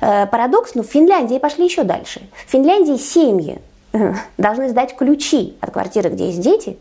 Парадокс, 0.00 0.74
но 0.74 0.82
ну, 0.82 0.88
в 0.88 0.92
Финляндии 0.92 1.38
пошли 1.38 1.64
еще 1.64 1.82
дальше. 1.82 2.20
В 2.46 2.50
Финляндии 2.50 2.96
семьи 2.96 3.58
должны 4.38 4.68
сдать 4.68 4.94
ключи 4.96 5.56
от 5.60 5.70
квартиры, 5.70 6.10
где 6.10 6.26
есть 6.26 6.40
дети, 6.40 6.76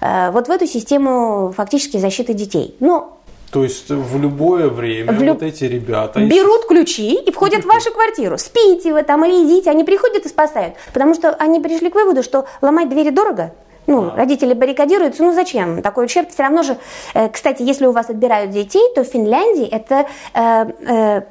вот 0.00 0.48
в 0.48 0.50
эту 0.50 0.66
систему 0.66 1.52
фактически 1.56 1.98
защиты 1.98 2.34
детей. 2.34 2.76
Но 2.80 3.18
то 3.52 3.64
есть 3.64 3.90
в 3.90 4.18
любое 4.18 4.70
время 4.70 5.12
в 5.12 5.22
люб... 5.22 5.34
вот 5.34 5.42
эти 5.42 5.64
ребята 5.64 6.20
берут 6.20 6.64
ключи 6.66 7.14
и 7.14 7.30
входят 7.30 7.64
в 7.64 7.66
вашу 7.66 7.92
квартиру. 7.92 8.38
Спите 8.38 8.94
вы 8.94 9.02
там 9.02 9.26
или 9.26 9.44
идите, 9.44 9.68
они 9.68 9.84
приходят 9.84 10.24
и 10.24 10.28
спасают. 10.28 10.74
Потому 10.94 11.12
что 11.14 11.34
они 11.34 11.60
пришли 11.60 11.90
к 11.90 11.94
выводу, 11.94 12.22
что 12.22 12.46
ломать 12.62 12.88
двери 12.88 13.10
дорого, 13.10 13.52
ну, 13.86 14.10
а. 14.10 14.16
родители 14.16 14.54
баррикадируются, 14.54 15.22
ну 15.22 15.34
зачем? 15.34 15.82
Такой 15.82 16.06
ущерб 16.06 16.30
все 16.30 16.44
равно 16.44 16.62
же... 16.62 16.78
Э, 17.12 17.28
кстати, 17.28 17.62
если 17.62 17.84
у 17.84 17.92
вас 17.92 18.08
отбирают 18.08 18.52
детей, 18.52 18.82
то 18.94 19.04
в 19.04 19.06
Финляндии 19.06 19.66
это 19.66 20.06
э, 20.32 20.66
э, 20.86 21.22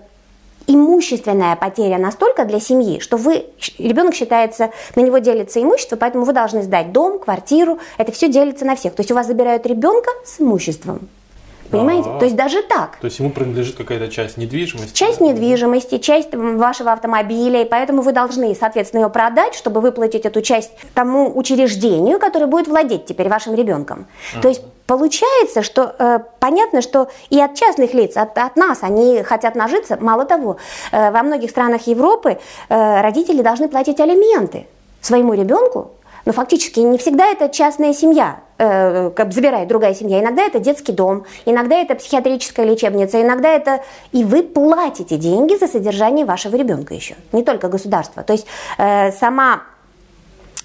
имущественная 0.67 1.55
потеря 1.55 1.97
настолько 1.97 2.45
для 2.45 2.59
семьи, 2.59 2.99
что 2.99 3.17
вы, 3.17 3.45
ребенок 3.79 4.13
считается, 4.13 4.69
на 4.95 5.01
него 5.01 5.17
делится 5.17 5.59
имущество, 5.59 5.95
поэтому 5.95 6.25
вы 6.25 6.33
должны 6.33 6.61
сдать 6.61 6.91
дом, 6.91 7.17
квартиру, 7.17 7.79
это 7.97 8.11
все 8.11 8.27
делится 8.27 8.63
на 8.63 8.75
всех. 8.75 8.93
То 8.93 9.01
есть 9.01 9.11
у 9.11 9.15
вас 9.15 9.25
забирают 9.25 9.65
ребенка 9.65 10.11
с 10.23 10.39
имуществом. 10.39 11.09
Понимаете? 11.71 12.09
А-а-а. 12.09 12.19
То 12.19 12.25
есть 12.25 12.35
даже 12.35 12.61
так. 12.61 12.97
То 12.97 13.05
есть 13.05 13.19
ему 13.19 13.31
принадлежит 13.31 13.75
какая-то 13.75 14.09
часть 14.09 14.37
недвижимости? 14.37 14.93
Часть 14.93 15.21
недвижимости, 15.21 15.97
часть 15.97 16.33
вашего 16.33 16.91
автомобиля, 16.91 17.61
и 17.61 17.65
поэтому 17.65 18.01
вы 18.01 18.11
должны, 18.11 18.53
соответственно, 18.55 19.01
ее 19.01 19.09
продать, 19.09 19.55
чтобы 19.55 19.81
выплатить 19.81 20.25
эту 20.25 20.41
часть 20.41 20.71
тому 20.93 21.31
учреждению, 21.35 22.19
которое 22.19 22.47
будет 22.47 22.67
владеть 22.67 23.05
теперь 23.05 23.29
вашим 23.29 23.55
ребенком. 23.55 24.07
А-а-а. 24.33 24.41
То 24.41 24.49
есть 24.49 24.61
Получается, 24.91 25.63
что 25.63 25.95
э, 25.97 26.19
понятно, 26.39 26.81
что 26.81 27.07
и 27.29 27.39
от 27.39 27.55
частных 27.55 27.93
лиц, 27.93 28.17
от, 28.17 28.37
от 28.37 28.57
нас 28.57 28.79
они 28.81 29.23
хотят 29.23 29.55
нажиться. 29.55 29.97
Мало 30.01 30.25
того, 30.25 30.57
э, 30.91 31.11
во 31.11 31.23
многих 31.23 31.49
странах 31.49 31.87
Европы 31.87 32.39
э, 32.67 33.01
родители 33.01 33.41
должны 33.41 33.69
платить 33.69 34.01
алименты 34.01 34.67
своему 34.99 35.33
ребенку 35.33 35.91
но 36.25 36.33
фактически 36.33 36.79
не 36.79 36.97
всегда 36.97 37.27
это 37.27 37.49
частная 37.49 37.93
семья, 37.93 38.41
э, 38.57 39.11
как 39.11 39.33
забирает 39.33 39.67
другая 39.67 39.93
семья. 39.93 40.19
Иногда 40.19 40.43
это 40.43 40.59
детский 40.59 40.91
дом, 40.91 41.25
иногда 41.45 41.75
это 41.75 41.95
психиатрическая 41.95 42.65
лечебница, 42.65 43.21
иногда 43.21 43.49
это... 43.49 43.83
И 44.11 44.23
вы 44.23 44.43
платите 44.43 45.17
деньги 45.17 45.55
за 45.55 45.67
содержание 45.67 46.25
вашего 46.25 46.55
ребенка 46.55 46.93
еще, 46.93 47.15
не 47.31 47.43
только 47.43 47.67
государство. 47.69 48.23
То 48.23 48.33
есть 48.33 48.45
э, 48.77 49.11
сама 49.11 49.63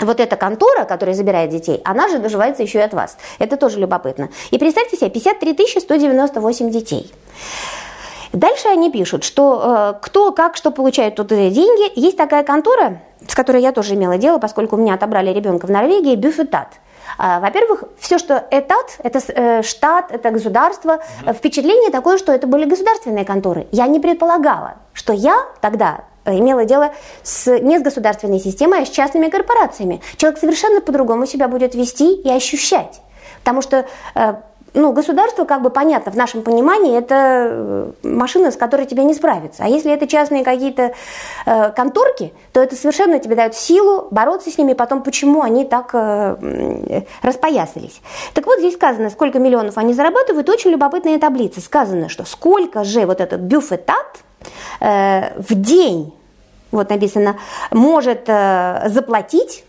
вот 0.01 0.21
эта 0.21 0.37
контора, 0.37 0.85
которая 0.85 1.15
забирает 1.15 1.51
детей, 1.51 1.81
она 1.85 2.09
же 2.09 2.19
доживается 2.19 2.63
еще 2.63 2.79
и 2.79 2.83
от 2.83 2.93
вас. 2.93 3.17
Это 3.39 3.57
тоже 3.57 3.79
любопытно. 3.79 4.29
И 4.51 4.59
представьте 4.59 4.97
себе, 4.97 5.11
53 5.11 5.81
198 5.81 6.71
детей. 6.71 7.13
Дальше 8.33 8.69
они 8.69 8.91
пишут, 8.91 9.25
что 9.25 9.95
э, 9.97 9.99
кто 10.03 10.33
как 10.33 10.57
что 10.57 10.71
получает 10.71 11.17
тут 11.17 11.29
деньги. 11.29 11.99
Есть 11.99 12.17
такая 12.17 12.43
контора, 12.45 13.01
с 13.27 13.35
которой 13.35 13.63
я 13.63 13.73
тоже 13.73 13.95
имела 13.95 14.19
дело, 14.19 14.39
поскольку 14.39 14.77
у 14.77 14.79
меня 14.79 14.95
отобрали 14.95 15.33
ребенка 15.33 15.67
в 15.67 15.71
Норвегии, 15.71 16.15
Бюфетат. 16.15 16.69
А, 17.19 17.41
во-первых, 17.41 17.85
все, 17.99 18.19
что 18.19 18.47
этат, 18.51 18.99
это 19.03 19.21
э, 19.29 19.63
штат, 19.63 20.11
это 20.11 20.31
государство, 20.31 21.01
впечатление 21.27 21.91
такое, 21.91 22.19
что 22.19 22.33
это 22.33 22.47
были 22.47 22.65
государственные 22.65 23.25
конторы. 23.25 23.69
Я 23.73 23.87
не 23.87 24.01
предполагала, 24.01 24.75
что 24.93 25.13
я 25.13 25.47
тогда 25.61 26.05
э, 26.25 26.39
имела 26.39 26.65
дело 26.65 26.93
с, 27.23 27.47
не 27.61 27.79
с 27.79 27.83
государственной 27.83 28.41
системой, 28.41 28.83
а 28.83 28.87
с 28.87 28.91
частными 28.91 29.29
корпорациями. 29.29 30.03
Человек 30.17 30.41
совершенно 30.41 30.81
по-другому 30.81 31.27
себя 31.27 31.49
будет 31.49 31.75
вести 31.75 32.15
и 32.15 32.29
ощущать. 32.29 33.01
Потому 33.39 33.63
что 33.63 33.87
ну, 34.77 34.93
государство, 34.93 35.45
как 35.45 35.63
бы 35.63 35.71
понятно, 35.71 36.13
в 36.13 36.17
нашем 36.17 36.43
понимании, 36.43 36.97
это 36.97 37.49
э, 37.51 37.93
машина, 38.03 38.51
с 38.51 38.57
которой 38.57 38.87
тебе 38.87 39.05
не 39.05 39.15
справиться. 39.15 39.65
А 39.65 39.69
если 39.69 39.91
это 39.91 40.07
частные 40.07 40.45
какие-то 40.45 40.93
э, 41.47 41.71
конторки, 41.71 42.35
то 42.53 42.61
это 42.61 42.77
совершенно 42.77 43.19
тебе 43.19 43.37
дает 43.37 43.55
силу 43.55 44.07
бороться 44.11 44.51
с 44.51 44.59
ними, 44.59 44.75
потом 44.75 45.03
почему 45.03 45.43
они 45.43 45.65
так 45.65 45.91
э, 45.95 47.03
распоясались. 47.23 48.03
Так 48.35 48.47
вот, 48.47 48.59
здесь 48.59 48.75
сказано, 48.75 49.09
сколько 49.09 49.39
миллионов 49.39 49.79
они 49.79 49.95
зарабатывают, 49.95 50.49
очень 50.51 50.71
любопытная 50.71 51.19
таблица. 51.19 51.63
Сказано, 51.63 52.11
что 52.11 52.27
сколько 52.27 52.85
же 52.85 53.07
вот 53.07 53.23
этот 53.23 53.41
бюфетат 53.41 54.19
э, 54.81 55.41
в 55.41 55.55
день, 55.55 56.13
вот 56.71 56.91
написано, 56.91 57.39
может 57.71 58.25
э, 58.27 58.83
заплатить 58.89 59.65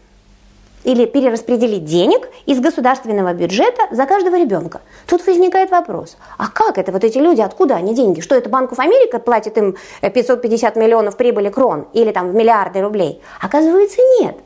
или 0.87 1.05
перераспределить 1.05 1.83
денег 1.83 2.29
из 2.45 2.61
государственного 2.61 3.33
бюджета 3.33 3.81
за 3.91 4.05
каждого 4.05 4.37
ребенка. 4.37 4.79
Тут 5.05 5.27
возникает 5.27 5.69
вопрос, 5.69 6.17
а 6.37 6.47
как 6.47 6.77
это 6.77 6.93
вот 6.93 7.03
эти 7.03 7.17
люди, 7.17 7.41
откуда 7.41 7.75
они 7.75 7.93
деньги? 7.93 8.21
Что 8.21 8.35
это 8.35 8.49
Банк 8.49 8.71
Америка 8.79 9.19
платит 9.19 9.57
им 9.57 9.75
550 10.01 10.77
миллионов 10.77 11.17
прибыли 11.17 11.49
крон 11.49 11.87
или 11.91 12.13
там 12.13 12.31
в 12.31 12.33
миллиарды 12.33 12.79
рублей? 12.79 13.21
Оказывается, 13.41 13.97
нет. 14.21 14.37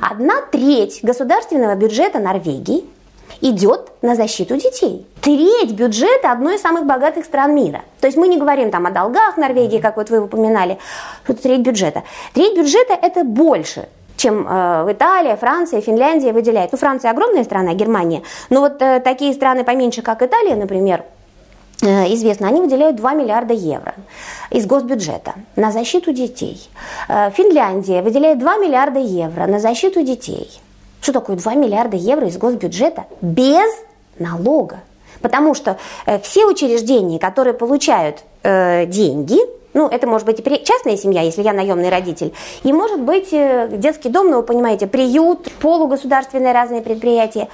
Одна 0.00 0.42
треть 0.50 0.98
государственного 1.04 1.76
бюджета 1.76 2.18
Норвегии 2.18 2.84
идет 3.40 3.92
на 4.02 4.16
защиту 4.16 4.56
детей. 4.56 5.06
Треть 5.20 5.72
бюджета 5.72 6.32
одной 6.32 6.56
из 6.56 6.60
самых 6.60 6.86
богатых 6.86 7.24
стран 7.24 7.54
мира. 7.54 7.82
То 8.00 8.08
есть 8.08 8.16
мы 8.16 8.26
не 8.26 8.36
говорим 8.36 8.72
там 8.72 8.86
о 8.86 8.90
долгах 8.90 9.36
Норвегии, 9.36 9.78
как 9.78 9.96
вот 9.96 10.10
вы 10.10 10.22
упоминали, 10.22 10.78
тут 11.24 11.40
треть 11.40 11.60
бюджета. 11.60 12.02
Треть 12.32 12.56
бюджета 12.58 12.98
это 13.00 13.22
больше 13.22 13.86
чем 14.24 14.46
э, 14.48 14.86
Италия, 14.92 15.36
Франция, 15.36 15.82
Финляндия 15.82 16.32
выделяет. 16.32 16.72
Ну, 16.72 16.78
Франция 16.78 17.10
огромная 17.10 17.44
страна, 17.44 17.74
Германия, 17.74 18.22
но 18.48 18.60
вот 18.60 18.80
э, 18.80 19.00
такие 19.00 19.34
страны 19.34 19.64
поменьше, 19.64 20.00
как 20.00 20.22
Италия, 20.22 20.56
например, 20.56 21.04
э, 21.82 22.14
известно, 22.14 22.48
они 22.48 22.62
выделяют 22.62 22.96
2 22.96 23.12
миллиарда 23.12 23.52
евро 23.52 23.94
из 24.50 24.64
госбюджета 24.64 25.34
на 25.56 25.70
защиту 25.70 26.12
детей. 26.12 26.58
Э, 27.06 27.30
Финляндия 27.32 28.00
выделяет 28.00 28.38
2 28.38 28.56
миллиарда 28.56 28.98
евро 28.98 29.46
на 29.46 29.58
защиту 29.58 30.02
детей. 30.02 30.48
Что 31.02 31.12
такое 31.12 31.36
2 31.36 31.54
миллиарда 31.54 31.98
евро 31.98 32.26
из 32.26 32.38
госбюджета 32.38 33.04
без 33.20 33.70
налога? 34.18 34.80
Потому 35.20 35.52
что 35.52 35.76
э, 36.06 36.18
все 36.20 36.46
учреждения, 36.46 37.18
которые 37.18 37.52
получают 37.52 38.24
деньги, 38.42 39.38
ну, 39.74 39.88
это 39.88 40.06
может 40.06 40.26
быть 40.26 40.40
и 40.40 40.64
частная 40.64 40.96
семья, 40.96 41.22
если 41.22 41.42
я 41.42 41.52
наемный 41.52 41.90
родитель. 41.90 42.32
И 42.62 42.72
может 42.72 43.00
быть 43.00 43.32
э, 43.32 43.68
детский 43.72 44.08
дом, 44.08 44.30
ну, 44.30 44.38
вы 44.38 44.42
понимаете, 44.44 44.86
приют, 44.86 45.50
полугосударственные 45.60 46.52
разные 46.52 46.80
предприятия. 46.80 47.48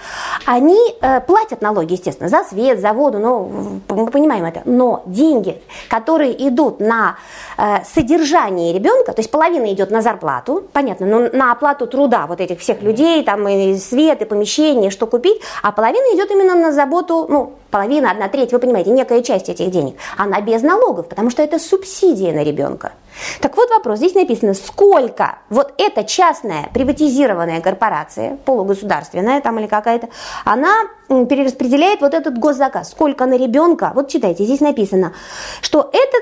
Они 0.44 0.78
э, 1.00 1.20
платят 1.22 1.62
налоги, 1.62 1.94
естественно, 1.94 2.28
за 2.28 2.44
свет, 2.44 2.80
за 2.80 2.92
воду, 2.92 3.18
ну, 3.18 3.80
мы 3.88 4.06
понимаем 4.10 4.44
это. 4.44 4.62
Но 4.66 5.02
деньги, 5.06 5.60
которые 5.88 6.48
идут 6.48 6.78
на 6.78 7.16
э, 7.56 7.84
содержание 7.84 8.72
ребенка, 8.72 9.12
то 9.12 9.20
есть 9.20 9.30
половина 9.30 9.72
идет 9.72 9.90
на 9.90 10.02
зарплату, 10.02 10.64
понятно, 10.72 11.06
но 11.06 11.28
на 11.32 11.52
оплату 11.52 11.86
труда 11.86 12.26
вот 12.26 12.40
этих 12.40 12.60
всех 12.60 12.82
людей, 12.82 13.24
там 13.24 13.48
и 13.48 13.76
свет, 13.76 14.20
и 14.20 14.24
помещение, 14.26 14.90
что 14.90 15.06
купить, 15.06 15.40
а 15.62 15.72
половина 15.72 16.14
идет 16.14 16.30
именно 16.30 16.54
на 16.54 16.72
заботу, 16.72 17.26
ну, 17.28 17.54
половина, 17.70 18.10
одна 18.10 18.28
треть, 18.28 18.52
вы 18.52 18.58
понимаете, 18.58 18.90
некая 18.90 19.22
часть 19.22 19.48
этих 19.48 19.70
денег, 19.70 19.96
она 20.16 20.40
без 20.40 20.62
налогов, 20.62 21.08
потому 21.08 21.30
что 21.30 21.42
это 21.42 21.58
субсидия 21.58 22.32
на 22.32 22.42
ребенка. 22.44 22.92
Так 23.40 23.56
вот 23.56 23.70
вопрос, 23.70 23.98
здесь 23.98 24.14
написано, 24.14 24.54
сколько 24.54 25.38
вот 25.48 25.74
эта 25.78 26.04
частная 26.04 26.68
приватизированная 26.72 27.60
корпорация, 27.60 28.36
полугосударственная 28.44 29.40
там 29.40 29.58
или 29.58 29.66
какая-то, 29.66 30.08
она 30.44 30.72
перераспределяет 31.08 32.00
вот 32.00 32.14
этот 32.14 32.38
госзаказ, 32.38 32.90
сколько 32.90 33.26
на 33.26 33.36
ребенка, 33.36 33.92
вот 33.94 34.08
читайте, 34.08 34.44
здесь 34.44 34.60
написано, 34.60 35.12
что 35.60 35.90
эта 35.92 36.16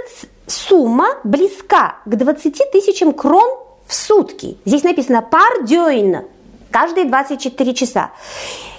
сумма 0.46 1.18
близка 1.24 1.96
к 2.04 2.14
20 2.14 2.70
тысячам 2.72 3.12
крон 3.12 3.58
в 3.86 3.94
сутки. 3.94 4.58
Здесь 4.64 4.82
написано 4.82 5.22
пар 5.22 5.62
дюйн, 5.64 6.24
каждые 6.70 7.06
24 7.06 7.74
часа. 7.74 8.10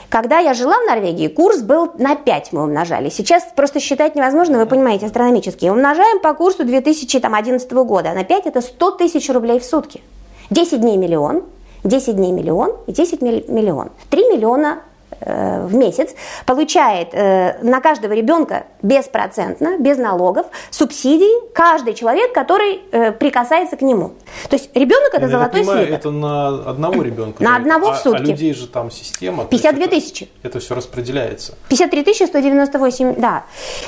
Когда 0.10 0.40
я 0.40 0.56
жила 0.56 0.74
в 0.80 0.88
Норвегии, 0.88 1.28
курс 1.28 1.62
был 1.62 1.92
на 2.00 2.16
5 2.16 2.52
мы 2.52 2.64
умножали. 2.64 3.10
Сейчас 3.10 3.44
просто 3.56 3.80
считать 3.80 4.16
невозможно, 4.16 4.58
вы 4.58 4.66
понимаете, 4.66 5.06
астрономически. 5.06 5.68
Умножаем 5.68 6.20
по 6.20 6.34
курсу 6.34 6.64
2011 6.64 7.72
года. 7.72 8.14
На 8.14 8.24
5 8.24 8.48
это 8.48 8.62
100 8.62 8.92
тысяч 8.92 9.30
рублей 9.30 9.60
в 9.60 9.64
сутки. 9.64 10.02
10 10.50 10.82
дней 10.82 10.98
миллион, 10.98 11.44
10 11.84 12.16
дней 12.16 12.32
миллион 12.32 12.74
и 12.88 12.92
10 12.92 13.22
миллион. 13.22 13.92
3 14.10 14.24
миллиона 14.30 14.80
в 15.22 15.76
месяц 15.76 16.16
получает 16.46 17.10
э, 17.14 17.58
на 17.62 17.82
каждого 17.82 18.14
ребенка 18.14 18.66
беспроцентно, 18.82 19.78
без 19.78 19.98
налогов, 19.98 20.48
субсидии 20.70 21.52
каждый 21.54 21.94
человек, 21.94 22.34
который 22.34 22.82
э, 22.92 23.12
прикасается 23.12 23.76
к 23.76 23.82
нему. 23.82 24.14
То 24.50 24.56
есть 24.56 24.70
ребенок 24.76 25.14
это 25.14 25.26
Я 25.26 25.30
золотой 25.30 25.62
понимаю, 25.62 25.86
слиток. 25.86 26.00
Это 26.00 26.12
на 26.12 26.48
одного 26.48 27.02
ребенка. 27.02 27.44
На 27.44 27.56
одного 27.56 27.90
а, 27.90 27.94
в 27.94 27.98
сутки. 28.00 28.22
А 28.22 28.26
людей 28.26 28.54
же 28.54 28.68
там 28.68 28.92
система. 28.92 29.46
52 29.46 29.88
тысячи. 29.88 30.24
Это, 30.24 30.50
это 30.50 30.60
все 30.60 30.76
распределяется. 30.76 31.56
53 31.70 32.04
тысячи 32.04 32.24
198, 32.24 33.16
да. 33.18 33.46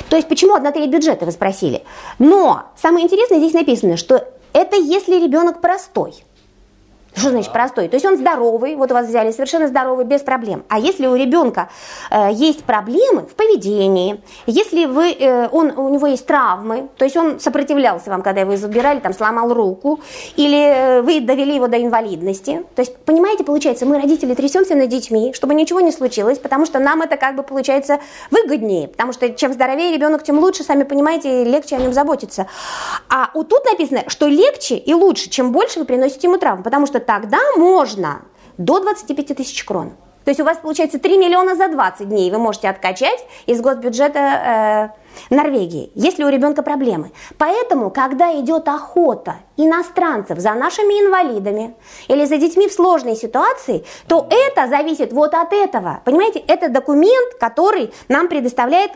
То 0.08 0.16
есть 0.16 0.28
почему 0.28 0.54
одна 0.54 0.72
треть 0.72 0.90
бюджета, 0.90 1.24
вы 1.24 1.32
спросили. 1.32 1.82
Но 2.18 2.64
самое 2.76 3.04
интересное 3.04 3.38
здесь 3.38 3.54
написано, 3.54 3.96
что 3.96 4.24
это 4.52 4.76
если 4.76 5.22
ребенок 5.22 5.60
простой. 5.60 6.14
Что 7.14 7.28
значит 7.28 7.52
простой? 7.52 7.88
То 7.88 7.96
есть 7.96 8.06
он 8.06 8.16
здоровый, 8.16 8.74
вот 8.74 8.90
вас 8.90 9.06
взяли, 9.06 9.32
совершенно 9.32 9.68
здоровый, 9.68 10.06
без 10.06 10.22
проблем. 10.22 10.64
А 10.68 10.78
если 10.78 11.06
у 11.06 11.14
ребенка 11.14 11.68
э, 12.10 12.30
есть 12.32 12.64
проблемы 12.64 13.22
в 13.22 13.34
поведении, 13.34 14.22
если 14.46 14.86
вы, 14.86 15.12
э, 15.12 15.48
он, 15.52 15.72
у 15.76 15.90
него 15.90 16.06
есть 16.06 16.26
травмы, 16.26 16.88
то 16.96 17.04
есть 17.04 17.16
он 17.18 17.38
сопротивлялся 17.38 18.08
вам, 18.08 18.22
когда 18.22 18.40
его 18.40 18.56
забирали, 18.56 19.00
там 19.00 19.12
сломал 19.12 19.52
руку, 19.52 20.00
или 20.36 20.58
э, 20.58 21.02
вы 21.02 21.20
довели 21.20 21.54
его 21.54 21.68
до 21.68 21.82
инвалидности, 21.82 22.64
то 22.74 22.80
есть, 22.80 22.96
понимаете, 23.04 23.44
получается, 23.44 23.84
мы, 23.84 24.00
родители, 24.00 24.34
трясемся 24.34 24.74
над 24.74 24.88
детьми, 24.88 25.34
чтобы 25.34 25.54
ничего 25.54 25.80
не 25.80 25.92
случилось, 25.92 26.38
потому 26.38 26.64
что 26.64 26.78
нам 26.78 27.02
это 27.02 27.18
как 27.18 27.36
бы 27.36 27.42
получается 27.42 27.98
выгоднее, 28.30 28.88
потому 28.88 29.12
что 29.12 29.28
чем 29.28 29.52
здоровее 29.52 29.92
ребенок, 29.92 30.22
тем 30.22 30.38
лучше, 30.38 30.64
сами 30.64 30.84
понимаете, 30.84 31.44
легче 31.44 31.76
о 31.76 31.78
нем 31.78 31.92
заботиться. 31.92 32.46
А 33.10 33.30
вот 33.34 33.50
тут 33.50 33.66
написано, 33.66 34.04
что 34.06 34.28
легче 34.28 34.76
и 34.76 34.94
лучше, 34.94 35.28
чем 35.28 35.52
больше 35.52 35.78
вы 35.78 35.84
приносите 35.84 36.26
ему 36.26 36.38
травм, 36.38 36.62
потому 36.62 36.86
что 36.86 37.01
тогда 37.02 37.38
можно 37.56 38.22
до 38.58 38.80
25 38.80 39.36
тысяч 39.36 39.64
крон. 39.64 39.92
То 40.24 40.30
есть 40.30 40.40
у 40.40 40.44
вас 40.44 40.58
получается 40.58 40.98
3 40.98 41.18
миллиона 41.18 41.56
за 41.56 41.68
20 41.68 42.08
дней 42.08 42.30
вы 42.30 42.38
можете 42.38 42.68
откачать 42.68 43.26
из 43.46 43.60
госбюджета 43.60 44.92
э, 45.30 45.34
Норвегии, 45.34 45.90
если 45.94 46.24
у 46.24 46.28
ребенка 46.28 46.62
проблемы. 46.62 47.10
Поэтому, 47.38 47.90
когда 47.90 48.32
идет 48.40 48.68
охота 48.68 49.36
иностранцев 49.56 50.38
за 50.38 50.54
нашими 50.54 50.94
инвалидами 50.94 51.74
или 52.08 52.24
за 52.24 52.38
детьми 52.38 52.68
в 52.68 52.72
сложной 52.72 53.16
ситуации, 53.16 53.84
то 54.06 54.26
это 54.30 54.68
зависит 54.68 55.12
вот 55.12 55.34
от 55.34 55.52
этого. 55.52 56.00
Понимаете, 56.04 56.38
это 56.38 56.68
документ, 56.68 57.34
который 57.38 57.92
нам 58.08 58.28
предоставляет 58.28 58.92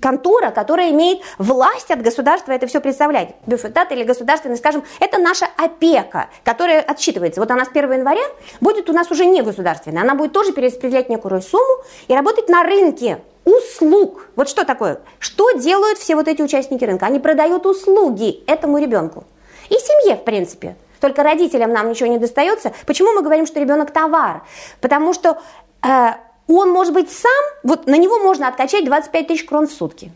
контора, 0.00 0.50
которая 0.50 0.90
имеет 0.90 1.20
власть 1.38 1.90
от 1.90 2.02
государства 2.02 2.52
это 2.52 2.66
все 2.66 2.80
представлять. 2.80 3.34
Бюфетат 3.46 3.92
или 3.92 4.04
государственный, 4.04 4.56
скажем, 4.56 4.84
это 5.00 5.18
наша 5.18 5.46
опека, 5.56 6.28
которая 6.44 6.80
отсчитывается. 6.80 7.40
Вот 7.40 7.50
она 7.50 7.64
с 7.64 7.68
1 7.68 7.92
января 7.92 8.24
будет 8.60 8.90
у 8.90 8.92
нас 8.92 9.10
уже 9.10 9.24
не 9.26 9.42
государственная, 9.42 10.02
она 10.02 10.14
будет 10.14 10.32
тоже 10.32 10.52
перераспределять 10.52 11.08
некую 11.08 11.40
сумму 11.42 11.84
и 12.08 12.14
работать 12.14 12.48
на 12.48 12.62
рынке 12.62 13.20
услуг. 13.44 14.28
Вот 14.36 14.48
что 14.48 14.64
такое? 14.64 15.00
Что 15.18 15.52
делают 15.52 15.98
все 15.98 16.16
вот 16.16 16.28
эти 16.28 16.42
участники 16.42 16.84
рынка? 16.84 17.06
Они 17.06 17.18
продают 17.18 17.66
услуги 17.66 18.42
этому 18.46 18.78
ребенку. 18.78 19.24
И 19.68 19.74
семье, 19.74 20.16
в 20.16 20.24
принципе. 20.24 20.76
Только 21.00 21.22
родителям 21.22 21.72
нам 21.72 21.90
ничего 21.90 22.08
не 22.08 22.18
достается. 22.18 22.72
Почему 22.86 23.12
мы 23.12 23.22
говорим, 23.22 23.46
что 23.46 23.60
ребенок 23.60 23.90
товар? 23.90 24.42
Потому 24.80 25.12
что 25.12 25.38
э, 25.82 26.12
он 26.46 26.70
может 26.70 26.92
быть 26.92 27.10
сам, 27.10 27.30
вот 27.62 27.86
на 27.86 27.96
него 27.96 28.18
можно 28.18 28.48
откачать 28.48 28.84
25 28.84 29.26
тысяч 29.26 29.44
крон 29.44 29.66
в 29.66 29.72
сутки. 29.72 30.12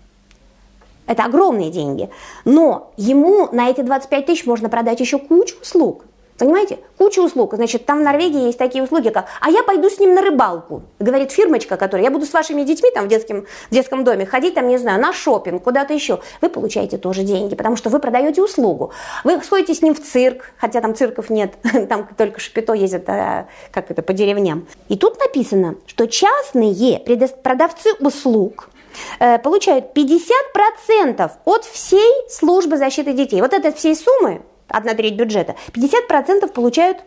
Это 1.06 1.24
огромные 1.24 1.70
деньги. 1.70 2.10
Но 2.44 2.92
ему 2.96 3.48
на 3.50 3.70
эти 3.70 3.80
25 3.80 4.26
тысяч 4.26 4.44
можно 4.44 4.68
продать 4.68 5.00
еще 5.00 5.18
кучу 5.18 5.56
услуг. 5.60 6.04
Понимаете? 6.38 6.78
Куча 6.96 7.20
услуг. 7.20 7.54
Значит, 7.54 7.84
там 7.84 7.98
в 7.98 8.02
Норвегии 8.02 8.46
есть 8.46 8.58
такие 8.58 8.82
услуги, 8.82 9.08
как 9.08 9.26
«а 9.40 9.50
я 9.50 9.64
пойду 9.64 9.90
с 9.90 9.98
ним 9.98 10.14
на 10.14 10.22
рыбалку». 10.22 10.82
Говорит 11.00 11.32
фирмочка, 11.32 11.76
которая 11.76 12.04
«я 12.04 12.10
буду 12.12 12.26
с 12.26 12.32
вашими 12.32 12.62
детьми 12.62 12.90
там 12.94 13.06
в 13.06 13.08
детском, 13.08 13.46
в 13.70 13.74
детском 13.74 14.04
доме 14.04 14.24
ходить, 14.24 14.54
там, 14.54 14.68
не 14.68 14.78
знаю, 14.78 15.00
на 15.00 15.12
шопинг, 15.12 15.62
куда-то 15.64 15.92
еще». 15.92 16.20
Вы 16.40 16.48
получаете 16.48 16.96
тоже 16.96 17.24
деньги, 17.24 17.56
потому 17.56 17.76
что 17.76 17.90
вы 17.90 17.98
продаете 17.98 18.40
услугу. 18.40 18.92
Вы 19.24 19.42
сходите 19.42 19.74
с 19.74 19.82
ним 19.82 19.94
в 19.94 20.00
цирк, 20.00 20.52
хотя 20.58 20.80
там 20.80 20.94
цирков 20.94 21.28
нет, 21.28 21.54
там 21.88 22.08
только 22.16 22.38
шапито 22.38 22.72
ездят, 22.72 23.08
а, 23.08 23.48
как 23.72 23.90
это, 23.90 24.02
по 24.02 24.12
деревням. 24.12 24.68
И 24.88 24.96
тут 24.96 25.18
написано, 25.18 25.74
что 25.86 26.06
частные 26.06 27.00
продавцы 27.42 27.94
услуг 27.98 28.70
э, 29.18 29.38
получают 29.38 29.96
50% 29.96 31.30
от 31.44 31.64
всей 31.64 32.28
службы 32.30 32.76
защиты 32.76 33.12
детей. 33.12 33.40
Вот 33.40 33.52
это 33.52 33.72
всей 33.72 33.96
суммы 33.96 34.42
одна 34.68 34.94
треть 34.94 35.14
бюджета, 35.14 35.54
50% 35.72 36.48
получают 36.52 36.98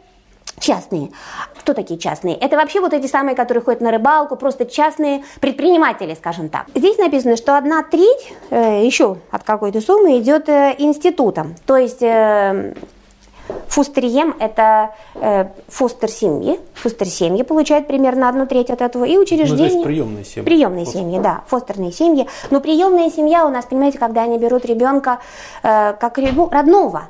частные. 0.59 1.09
Кто 1.59 1.73
такие 1.73 1.99
частные? 1.99 2.35
Это 2.35 2.55
вообще 2.55 2.79
вот 2.81 2.93
эти 2.93 3.07
самые, 3.07 3.35
которые 3.35 3.63
ходят 3.63 3.81
на 3.81 3.91
рыбалку, 3.91 4.35
просто 4.35 4.65
частные 4.65 5.23
предприниматели, 5.39 6.13
скажем 6.15 6.49
так. 6.49 6.67
Здесь 6.75 6.97
написано, 6.97 7.35
что 7.35 7.57
одна 7.57 7.83
треть 7.83 8.33
э, 8.49 8.85
еще 8.85 9.17
от 9.31 9.43
какой-то 9.43 9.81
суммы 9.81 10.19
идет 10.19 10.49
э, 10.49 10.75
институтом. 10.77 11.55
То 11.65 11.77
есть 11.77 12.01
э, 12.01 12.73
Фустерьем– 13.67 14.35
это 14.39 14.91
э, 15.15 15.45
фостер 15.67 16.09
семьи. 16.09 16.59
Фостер 16.75 17.07
семьи 17.07 17.43
получают 17.43 17.87
примерно 17.87 18.29
одну 18.29 18.45
треть 18.45 18.69
от 18.69 18.81
этого. 18.81 19.05
И 19.05 19.17
учреждения. 19.17 19.49
Ну, 19.51 19.57
то 19.57 19.63
есть 19.63 19.83
приемные 19.83 20.25
семьи. 20.25 20.45
Приемные 20.45 20.85
фостер. 20.85 21.01
семьи, 21.01 21.19
да, 21.19 21.43
фостерные 21.47 21.91
семьи. 21.91 22.27
Но 22.49 22.59
приемная 22.59 23.09
семья 23.09 23.45
у 23.45 23.49
нас, 23.49 23.65
понимаете, 23.65 23.97
когда 23.97 24.23
они 24.23 24.37
берут 24.37 24.65
ребенка 24.65 25.19
э, 25.63 25.93
как 25.99 26.17
родного, 26.17 27.09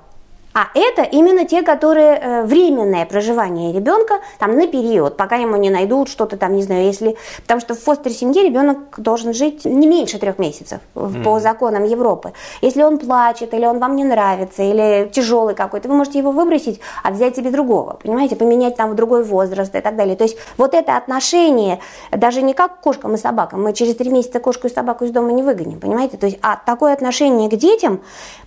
а 0.53 0.67
это 0.73 1.03
именно 1.03 1.45
те, 1.45 1.61
которые 1.61 2.17
э, 2.17 2.43
временное 2.43 3.05
проживание 3.05 3.73
ребенка 3.73 4.19
там 4.39 4.55
на 4.57 4.67
период, 4.67 5.17
пока 5.17 5.37
ему 5.37 5.55
не 5.55 5.69
найдут 5.69 6.09
что-то 6.09 6.37
там, 6.37 6.55
не 6.55 6.63
знаю, 6.63 6.85
если... 6.85 7.15
Потому 7.41 7.61
что 7.61 7.75
в 7.75 7.79
фостер-семье 7.79 8.43
ребенок 8.43 8.77
должен 8.97 9.33
жить 9.33 9.65
не 9.65 9.87
меньше 9.87 10.19
трех 10.19 10.39
месяцев 10.39 10.79
mm. 10.95 11.23
по 11.23 11.39
законам 11.39 11.85
Европы. 11.85 12.33
Если 12.61 12.83
он 12.83 12.97
плачет, 12.97 13.53
или 13.53 13.65
он 13.65 13.79
вам 13.79 13.95
не 13.95 14.03
нравится, 14.03 14.63
или 14.63 15.09
тяжелый 15.11 15.55
какой-то, 15.55 15.87
вы 15.87 15.95
можете 15.95 16.19
его 16.19 16.31
выбросить, 16.31 16.81
а 17.03 17.11
взять 17.11 17.35
себе 17.35 17.49
другого, 17.49 17.97
понимаете, 18.01 18.35
поменять 18.35 18.75
там 18.75 18.91
в 18.91 18.95
другой 18.95 19.23
возраст 19.23 19.73
и 19.75 19.79
так 19.79 19.95
далее. 19.95 20.15
То 20.15 20.23
есть 20.23 20.37
вот 20.57 20.73
это 20.73 20.97
отношение, 20.97 21.79
даже 22.11 22.41
не 22.41 22.53
как 22.53 22.79
к 22.79 22.81
кошкам 22.81 23.15
и 23.15 23.17
собакам, 23.17 23.63
мы 23.63 23.73
через 23.73 23.95
три 23.95 24.09
месяца 24.09 24.39
кошку 24.39 24.67
и 24.67 24.69
собаку 24.69 25.05
из 25.05 25.11
дома 25.11 25.31
не 25.31 25.43
выгоним, 25.43 25.79
понимаете, 25.79 26.17
то 26.17 26.25
есть, 26.25 26.39
а 26.41 26.57
такое 26.57 26.93
отношение 26.93 27.49
к 27.49 27.55
детям 27.55 28.01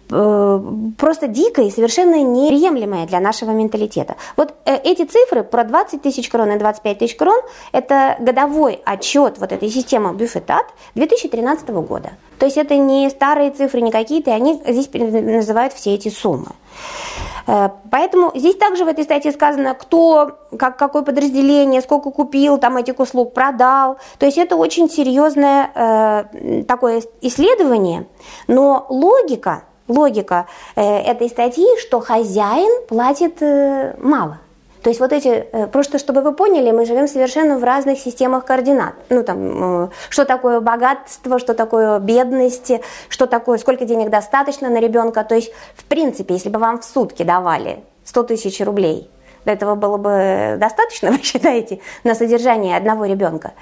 просто 0.09 1.29
дикое 1.29 1.67
и 1.67 1.71
совершенно 1.71 2.23
неприемлемое 2.23 3.07
для 3.07 3.21
нашего 3.21 3.51
менталитета. 3.51 4.17
Вот 4.37 4.55
э, 4.65 4.77
эти 4.77 5.05
цифры 5.05 5.43
про 5.43 5.65
20 5.65 6.03
тысяч 6.03 6.29
крон 6.29 6.51
и 6.53 6.59
25 6.59 6.99
тысяч 6.99 7.17
крон– 7.17 7.41
это 7.73 8.17
годовой 8.21 8.81
отчет 8.85 9.39
вот 9.39 9.53
этой 9.53 9.71
системы 9.71 10.15
Бюфетат 10.15 10.67
2013 10.95 11.69
года. 11.71 12.13
То 12.39 12.47
есть 12.47 12.59
это 12.59 12.77
не 12.77 13.09
старые 13.11 13.51
цифры, 13.51 13.81
не 13.81 13.91
какие-то, 13.91 14.33
они 14.33 14.61
здесь 14.67 14.91
называют 14.93 15.73
все 15.73 15.95
эти 15.95 16.09
суммы. 16.09 16.53
Э, 17.47 17.71
поэтому 17.91 18.33
здесь 18.35 18.57
также 18.57 18.85
в 18.85 18.89
этой 18.89 19.05
статье 19.05 19.33
сказано, 19.33 19.75
кто, 19.75 20.39
как, 20.59 20.77
какое 20.77 21.03
подразделение, 21.03 21.81
сколько 21.81 22.11
купил 22.11 22.59
там 22.59 22.77
этих 22.77 22.99
услуг, 22.99 23.33
продал. 23.33 23.99
То 24.19 24.27
есть 24.27 24.39
это 24.39 24.57
очень 24.57 24.91
серьезное 24.91 25.71
э, 25.75 26.65
такое 26.65 27.03
исследование, 27.21 28.07
но 28.49 28.87
логика 28.89 29.65
логика 29.89 30.47
э, 30.77 30.83
этой 30.83 31.29
статьи, 31.29 31.67
что 31.81 32.01
хозяин 32.01 32.87
платит 32.87 33.43
э, 33.43 33.95
мало. 34.01 34.39
То 34.83 34.91
есть 34.91 35.01
вот 35.01 35.13
эти, 35.13 35.29
э, 35.29 35.67
просто 35.67 35.99
чтобы 35.99 36.21
вы 36.21 36.33
поняли, 36.33 36.71
мы 36.71 36.85
живем 36.85 37.09
совершенно 37.09 37.59
в 37.59 37.65
разных 37.65 37.99
системах 37.99 38.45
координат. 38.45 38.95
Ну 39.09 39.23
там, 39.23 39.91
что 40.11 40.25
такое 40.27 40.61
богатство, 40.61 41.39
что 41.39 41.55
такое 41.55 41.99
бедность, 42.01 42.73
что 43.09 43.27
такое, 43.27 43.59
сколько 43.59 43.87
денег 43.87 44.11
достаточно 44.11 44.69
на 44.69 44.81
ребенка. 44.81 45.25
То 45.25 45.35
есть, 45.35 45.53
в 45.75 45.85
принципе, 45.85 46.35
если 46.35 46.51
бы 46.51 46.59
вам 46.59 46.81
в 46.81 46.85
сутки 46.85 47.23
давали 47.23 47.83
100 48.05 48.23
тысяч 48.25 48.61
рублей, 48.61 49.11
Этого 49.47 49.75
было 49.75 49.97
бы 49.97 50.57
достаточно, 50.59 51.11
вы 51.13 51.23
считаете, 51.23 51.81
на 52.03 52.15
содержание 52.15 52.77
одного 52.77 53.07
ребенка? 53.07 53.53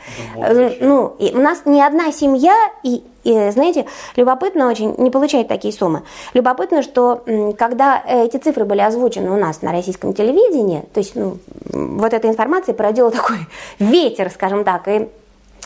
Ну, 0.80 1.16
и 1.18 1.32
у 1.35 1.40
нас 1.40 1.62
ни 1.64 1.80
одна 1.80 2.12
семья, 2.12 2.54
и, 2.85 3.02
и, 3.24 3.50
знаете, 3.50 3.87
любопытно 4.16 4.68
очень, 4.68 4.94
не 4.98 5.11
получает 5.11 5.48
такие 5.48 5.72
суммы. 5.72 6.02
Любопытно, 6.35 6.82
что 6.82 7.24
когда 7.58 8.02
эти 8.06 8.37
цифры 8.37 8.64
были 8.64 8.80
озвучены 8.80 9.30
у 9.30 9.37
нас 9.37 9.62
на 9.62 9.72
российском 9.72 10.12
телевидении, 10.12 10.85
то 10.92 11.00
есть 11.00 11.14
ну, 11.14 11.38
вот 11.70 12.12
эта 12.12 12.28
информация 12.28 12.74
породила 12.74 13.11
такой 13.12 13.38
ветер, 13.78 14.30
скажем 14.30 14.64
так, 14.64 14.88
и 14.88 15.08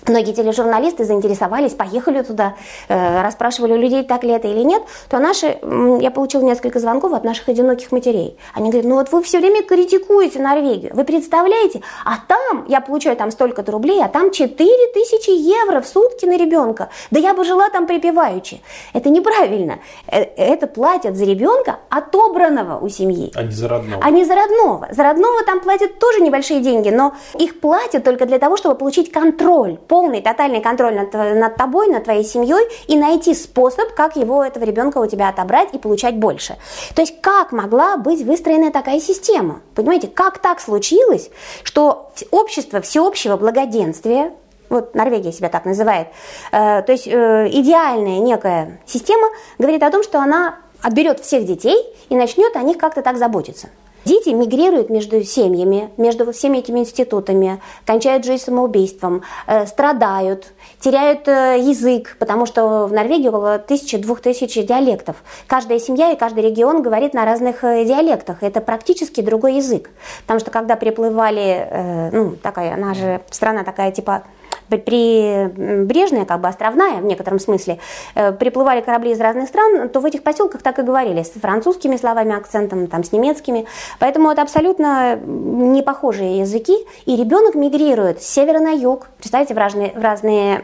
многие 0.08 0.32
тележурналисты 0.32 1.04
заинтересовались, 1.04 1.72
поехали 1.72 2.22
туда, 2.22 2.54
э, 2.88 3.22
расспрашивали 3.22 3.72
у 3.72 3.76
людей, 3.76 4.02
так 4.02 4.24
ли 4.24 4.30
это 4.30 4.48
или 4.48 4.62
нет, 4.62 4.82
то 5.08 5.18
наши, 5.18 5.58
я 6.00 6.10
получила 6.10 6.42
несколько 6.42 6.78
звонков 6.78 7.12
от 7.12 7.24
наших 7.24 7.48
одиноких 7.48 7.92
матерей. 7.92 8.38
Они 8.54 8.70
говорят, 8.70 8.88
ну 8.88 8.96
вот 8.96 9.12
вы 9.12 9.22
все 9.22 9.38
время 9.38 9.62
критикуете 9.62 10.40
Норвегию, 10.40 10.92
вы 10.94 11.04
представляете, 11.04 11.82
а 12.04 12.16
там, 12.26 12.66
я 12.68 12.80
получаю 12.80 13.16
там 13.16 13.30
столько-то 13.30 13.72
рублей, 13.72 14.02
а 14.02 14.08
там 14.08 14.30
4 14.30 14.92
тысячи 14.94 15.30
евро 15.30 15.80
в 15.80 15.86
сутки 15.86 16.26
на 16.26 16.36
ребенка. 16.36 16.88
Да 17.10 17.20
я 17.20 17.34
бы 17.34 17.44
жила 17.44 17.68
там 17.70 17.86
припеваючи. 17.86 18.60
Это 18.92 19.10
неправильно. 19.10 19.78
Э, 20.08 20.22
это 20.36 20.66
платят 20.66 21.16
за 21.16 21.24
ребенка, 21.24 21.78
отобранного 21.88 22.78
у 22.78 22.88
семьи. 22.88 23.32
А 23.34 23.42
не 23.42 23.52
за 23.52 23.68
родного. 23.68 24.02
А 24.02 24.10
не 24.10 24.24
за 24.24 24.34
родного. 24.34 24.88
За 24.90 25.02
родного 25.02 25.44
там 25.44 25.60
платят 25.60 25.98
тоже 25.98 26.20
небольшие 26.20 26.60
деньги, 26.60 26.90
но 26.90 27.14
их 27.38 27.60
платят 27.60 28.04
только 28.04 28.26
для 28.26 28.38
того, 28.38 28.56
чтобы 28.56 28.74
получить 28.74 29.12
контроль 29.12 29.78
полный, 29.96 30.20
тотальный 30.20 30.60
контроль 30.60 30.94
над, 30.94 31.14
над 31.14 31.56
тобой, 31.56 31.88
над 31.88 32.04
твоей 32.04 32.22
семьей 32.22 32.68
и 32.86 32.98
найти 32.98 33.32
способ, 33.32 33.94
как 33.94 34.14
его, 34.14 34.44
этого 34.44 34.62
ребенка 34.62 34.98
у 34.98 35.06
тебя 35.06 35.30
отобрать 35.30 35.70
и 35.72 35.78
получать 35.78 36.16
больше. 36.16 36.58
То 36.94 37.00
есть 37.00 37.18
как 37.22 37.50
могла 37.50 37.96
быть 37.96 38.20
выстроена 38.20 38.70
такая 38.70 39.00
система? 39.00 39.62
Понимаете, 39.74 40.08
как 40.08 40.36
так 40.36 40.60
случилось, 40.60 41.30
что 41.62 42.10
общество 42.30 42.82
всеобщего 42.82 43.38
благоденствия, 43.38 44.34
вот 44.68 44.94
Норвегия 44.94 45.32
себя 45.32 45.48
так 45.48 45.64
называет, 45.64 46.08
э, 46.52 46.82
то 46.82 46.92
есть 46.92 47.08
э, 47.08 47.48
идеальная 47.52 48.18
некая 48.18 48.78
система 48.84 49.28
говорит 49.56 49.82
о 49.82 49.90
том, 49.90 50.02
что 50.02 50.18
она 50.18 50.56
отберет 50.82 51.20
всех 51.20 51.46
детей 51.46 51.78
и 52.10 52.16
начнет 52.16 52.54
о 52.54 52.62
них 52.62 52.76
как-то 52.76 53.00
так 53.00 53.16
заботиться. 53.16 53.68
Дети 54.06 54.28
мигрируют 54.28 54.88
между 54.88 55.24
семьями, 55.24 55.90
между 55.96 56.30
всеми 56.30 56.58
этими 56.58 56.78
институтами, 56.78 57.60
кончают 57.84 58.24
жизнь 58.24 58.44
самоубийством, 58.44 59.22
э, 59.48 59.66
страдают, 59.66 60.52
теряют 60.78 61.26
э, 61.26 61.56
язык, 61.58 62.16
потому 62.20 62.46
что 62.46 62.86
в 62.86 62.92
Норвегии 62.92 63.26
около 63.26 63.58
тысячи-двух 63.58 64.20
тысяч 64.20 64.54
диалектов. 64.64 65.16
Каждая 65.48 65.80
семья 65.80 66.12
и 66.12 66.16
каждый 66.16 66.44
регион 66.44 66.82
говорит 66.82 67.14
на 67.14 67.24
разных 67.24 67.64
э, 67.64 67.84
диалектах. 67.84 68.44
Это 68.44 68.60
практически 68.60 69.22
другой 69.22 69.56
язык. 69.56 69.90
Потому 70.22 70.38
что 70.38 70.52
когда 70.52 70.76
приплывали, 70.76 72.10
ну, 72.12 72.36
такая, 72.36 72.74
она 72.74 72.94
же 72.94 73.22
страна 73.30 73.64
такая 73.64 73.90
типа 73.90 74.22
прибрежная, 74.68 76.24
как 76.24 76.40
бы 76.40 76.48
островная 76.48 77.00
в 77.00 77.04
некотором 77.04 77.38
смысле, 77.38 77.78
э, 78.14 78.32
приплывали 78.32 78.80
корабли 78.80 79.12
из 79.12 79.20
разных 79.20 79.48
стран, 79.48 79.88
то 79.88 80.00
в 80.00 80.04
этих 80.04 80.22
поселках 80.22 80.62
так 80.62 80.78
и 80.78 80.82
говорили, 80.82 81.22
с 81.22 81.30
французскими 81.30 81.96
словами, 81.96 82.34
акцентом, 82.34 82.86
там, 82.86 83.04
с 83.04 83.12
немецкими. 83.12 83.66
Поэтому 83.98 84.30
это 84.30 84.42
абсолютно 84.42 85.16
не 85.16 85.82
похожие 85.82 86.40
языки, 86.40 86.76
и 87.06 87.16
ребенок 87.16 87.54
мигрирует 87.54 88.22
с 88.22 88.26
севера 88.26 88.58
на 88.58 88.70
юг, 88.70 89.08
представьте, 89.18 89.54
в 89.54 89.58
разные, 89.58 89.92
в 89.92 90.02
разные 90.02 90.60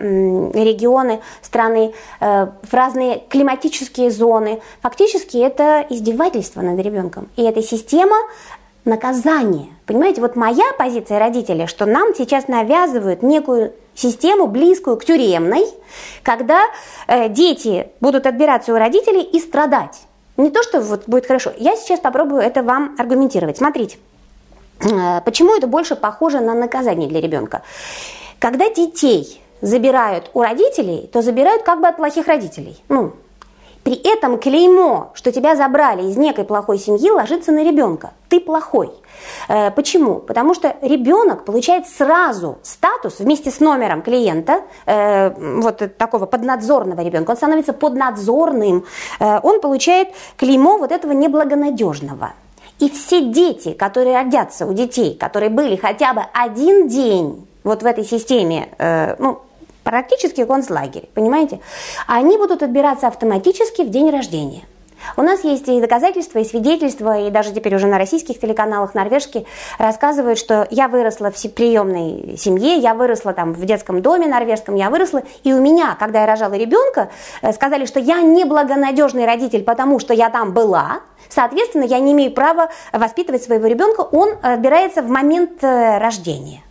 регионы 0.53 1.21
страны, 1.43 1.95
э, 2.21 2.47
в 2.63 2.75
разные 2.75 3.23
климатические 3.29 4.11
зоны. 4.11 4.61
Фактически 4.81 5.37
это 5.37 5.85
издевательство 5.89 6.61
над 6.61 6.79
ребенком. 6.81 7.29
И 7.37 7.43
эта 7.43 7.63
система 7.63 8.17
наказание. 8.85 9.69
Понимаете, 9.87 10.21
вот 10.21 10.37
моя 10.37 10.73
позиция 10.79 11.19
родителей, 11.19 11.67
что 11.67 11.87
нам 11.87 12.15
сейчас 12.15 12.49
навязывают 12.49 13.23
некую 13.23 13.73
систему, 13.95 14.47
близкую 14.47 14.97
к 14.97 15.05
тюремной, 15.05 15.67
когда 16.23 16.63
э, 17.07 17.29
дети 17.29 17.89
будут 18.01 18.27
отбираться 18.27 18.73
у 18.73 18.77
родителей 18.77 19.23
и 19.23 19.39
страдать. 19.39 20.01
Не 20.37 20.51
то, 20.51 20.63
что 20.63 20.81
вот 20.81 21.05
будет 21.07 21.27
хорошо. 21.27 21.53
Я 21.59 21.77
сейчас 21.77 22.01
попробую 22.01 22.41
это 22.41 22.63
вам 22.63 22.97
аргументировать. 22.99 23.59
Смотрите, 23.59 23.99
э, 24.81 25.21
почему 25.25 25.55
это 25.57 25.67
больше 25.67 25.95
похоже 25.95 26.41
на 26.41 26.55
наказание 26.55 27.09
для 27.09 27.21
ребенка. 27.21 27.63
Когда 28.39 28.69
детей 28.71 29.41
забирают 29.61 30.31
у 30.35 30.43
родителей, 30.43 31.09
то 31.13 31.23
забирают 31.23 31.63
как 31.63 31.81
бы 31.81 31.87
от 31.87 31.97
плохих 31.97 32.27
родителей. 32.27 32.83
Ну, 32.89 33.13
при 33.83 33.95
этом 33.95 34.39
клеймо, 34.39 35.11
что 35.15 35.33
тебя 35.33 35.57
забрали 35.57 36.09
из 36.09 36.17
некой 36.17 36.45
плохой 36.45 36.79
семьи, 36.79 37.11
ложится 37.11 37.51
на 37.51 37.65
ребенка. 37.65 38.13
Ты 38.29 38.39
плохой. 38.39 38.93
Э, 39.49 39.71
почему? 39.73 40.17
Потому 40.17 40.55
что 40.55 40.77
ребенок 40.83 41.45
получает 41.45 41.89
сразу 41.89 42.59
статус 42.63 43.19
вместе 43.19 43.51
с 43.51 43.61
номером 43.61 44.03
клиента, 44.03 44.63
э, 44.87 45.31
вот 45.61 45.83
такого 45.99 46.27
поднадзорного 46.27 47.01
ребенка, 47.01 47.33
он 47.33 47.37
становится 47.37 47.73
поднадзорным, 47.73 48.85
э, 49.19 49.41
он 49.43 49.61
получает 49.61 50.09
клеймо 50.37 50.79
вот 50.79 50.93
этого 50.93 51.13
неблагонадежного. 51.13 52.35
И 52.79 52.89
все 52.89 53.21
дети, 53.21 53.73
которые 53.73 54.17
родятся 54.17 54.67
у 54.67 54.73
детей, 54.73 55.17
которые 55.19 55.51
были 55.51 55.77
хотя 55.77 56.15
бы 56.15 56.23
один 56.33 56.89
день 56.89 57.47
вот 57.65 57.83
в 57.83 57.87
этой 57.87 58.05
системе, 58.05 58.71
ну, 59.21 59.39
практически 59.85 60.45
концлагерь, 60.45 61.09
понимаете? 61.15 61.61
Они 62.07 62.37
будут 62.37 62.63
отбираться 62.63 63.09
автоматически 63.09 63.83
в 63.83 63.91
день 63.91 64.11
рождения. 64.11 64.63
У 65.17 65.23
нас 65.23 65.45
есть 65.45 65.69
и 65.69 65.81
доказательства, 65.81 66.39
и 66.39 66.45
свидетельства, 66.45 67.19
и 67.19 67.31
даже 67.31 67.53
теперь 67.53 67.75
уже 67.75 67.87
на 67.87 67.99
российских 67.99 68.39
телеканалах 68.41 68.95
норвежские 68.95 69.45
рассказывают, 69.79 70.39
что 70.39 70.67
я 70.71 70.89
выросла 70.89 71.31
в 71.31 71.51
приемной 71.53 72.37
семье, 72.39 72.77
я 72.77 72.95
выросла 72.95 73.33
там 73.33 73.53
в 73.53 73.65
детском 73.65 74.03
доме 74.03 74.27
норвежском, 74.27 74.75
я 74.75 74.91
выросла, 74.91 75.23
и 75.45 75.53
у 75.53 75.61
меня, 75.61 75.97
когда 75.99 76.21
я 76.21 76.27
рожала 76.27 76.55
ребенка, 76.55 77.11
э, 77.43 77.53
сказали, 77.53 77.87
что 77.87 78.01
я 78.01 78.23
неблагонадежный 78.23 79.27
родитель, 79.27 79.65
потому 79.65 79.99
что 79.99 80.15
я 80.15 80.31
там 80.31 80.53
была, 80.53 81.01
соответственно, 81.29 81.85
я 81.85 81.99
не 81.99 82.13
имею 82.13 82.33
права 82.33 82.69
воспитывать 82.93 83.43
своего 83.43 83.67
ребенка, 83.67 84.01
он 84.01 84.31
отбирается 84.43 85.03
в 85.03 85.09
момент 85.09 85.63
э, 85.63 85.99
рождения. 85.99 86.63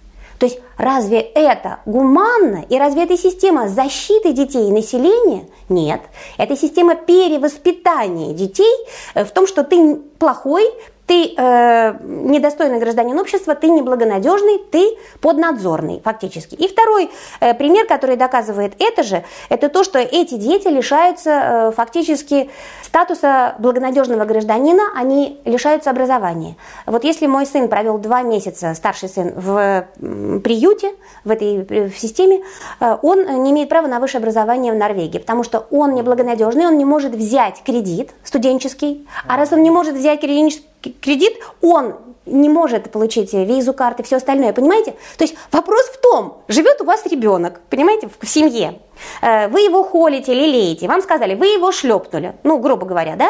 То 0.42 0.48
есть 0.48 0.60
разве 0.76 1.20
это 1.20 1.82
гуманно 1.86 2.66
и 2.68 2.76
разве 2.80 3.04
это 3.04 3.16
система 3.16 3.68
защиты 3.68 4.34
детей 4.34 4.70
и 4.70 4.72
населения? 4.72 5.46
Нет. 5.70 6.02
Это 6.40 6.58
система 6.58 6.96
перевоспитания 6.96 8.34
детей 8.34 8.74
э, 9.14 9.24
в 9.24 9.30
том, 9.34 9.46
что 9.46 9.64
ты 9.64 9.98
плохой, 10.18 10.64
ты 11.08 11.34
э, 11.36 11.94
недостойный 12.02 12.80
гражданин 12.80 13.18
общества, 13.20 13.56
ты 13.56 13.70
неблагонадежный, 13.70 14.60
ты 14.72 14.98
поднадзорный 15.20 16.02
фактически. 16.04 16.56
И 16.56 16.68
второй 16.68 17.10
э, 17.40 17.54
пример, 17.54 17.86
который 17.86 18.16
доказывает 18.16 18.74
это 18.80 19.04
же, 19.04 19.24
это 19.50 19.70
то, 19.70 19.84
что 19.84 20.00
эти 20.00 20.36
дети 20.36 20.68
лишаются 20.68 21.30
э, 21.30 21.72
фактически 21.76 22.50
статуса 22.84 23.56
благонадежного 23.60 24.26
гражданина, 24.26 24.84
они 24.96 25.40
лишаются 25.46 25.90
образования. 25.90 26.56
Вот 26.86 27.04
если 27.04 27.28
мой 27.28 27.46
сын 27.46 27.68
провел 27.68 27.98
два 27.98 28.22
месяца, 28.22 28.74
старший 28.74 29.10
сын, 29.10 29.34
в 29.36 29.88
приюте, 30.00 30.94
в 31.24 31.32
этой 31.32 31.90
в 31.90 31.98
системе, 31.98 32.42
э, 32.80 32.98
он 33.02 33.44
не 33.44 33.52
имеет 33.52 33.70
права 33.70 33.88
на 33.88 34.00
высшее 34.00 34.20
образование 34.20 34.74
в 34.74 34.76
Норвегии, 34.76 35.20
потому 35.20 35.44
что 35.44 35.68
он 35.72 35.94
неблагонадежный, 35.94 36.68
он 36.68 36.78
не 36.78 36.86
может 36.86 37.14
взять 37.14 37.64
кредит 37.64 38.12
студенческий, 38.24 39.08
а 39.28 39.38
раз 39.38 39.52
он 39.52 39.64
не 39.64 39.72
может 39.72 39.96
взять 39.96 40.22
кредит 40.22 40.64
кредит, 40.82 41.34
он 41.62 41.96
не 42.26 42.50
может 42.50 42.92
получить 42.92 43.34
визу, 43.34 43.74
карты, 43.74 44.04
все 44.04 44.18
остальное, 44.18 44.54
понимаете? 44.54 44.96
То 45.18 45.24
есть 45.24 45.36
вопрос 45.52 45.86
в 45.88 46.02
том, 46.02 46.44
живет 46.48 46.82
у 46.82 46.86
вас 46.86 47.06
ребенок, 47.06 47.62
понимаете, 47.70 48.10
в 48.20 48.28
семье, 48.28 48.80
вы 49.22 49.62
его 49.62 49.84
холите, 49.84 50.34
лелеете, 50.34 50.88
вам 50.88 51.02
сказали, 51.02 51.36
вы 51.36 51.48
его 51.48 51.72
шлепнули, 51.72 52.34
ну, 52.44 52.58
грубо 52.58 52.86
говоря, 52.86 53.16
да, 53.16 53.30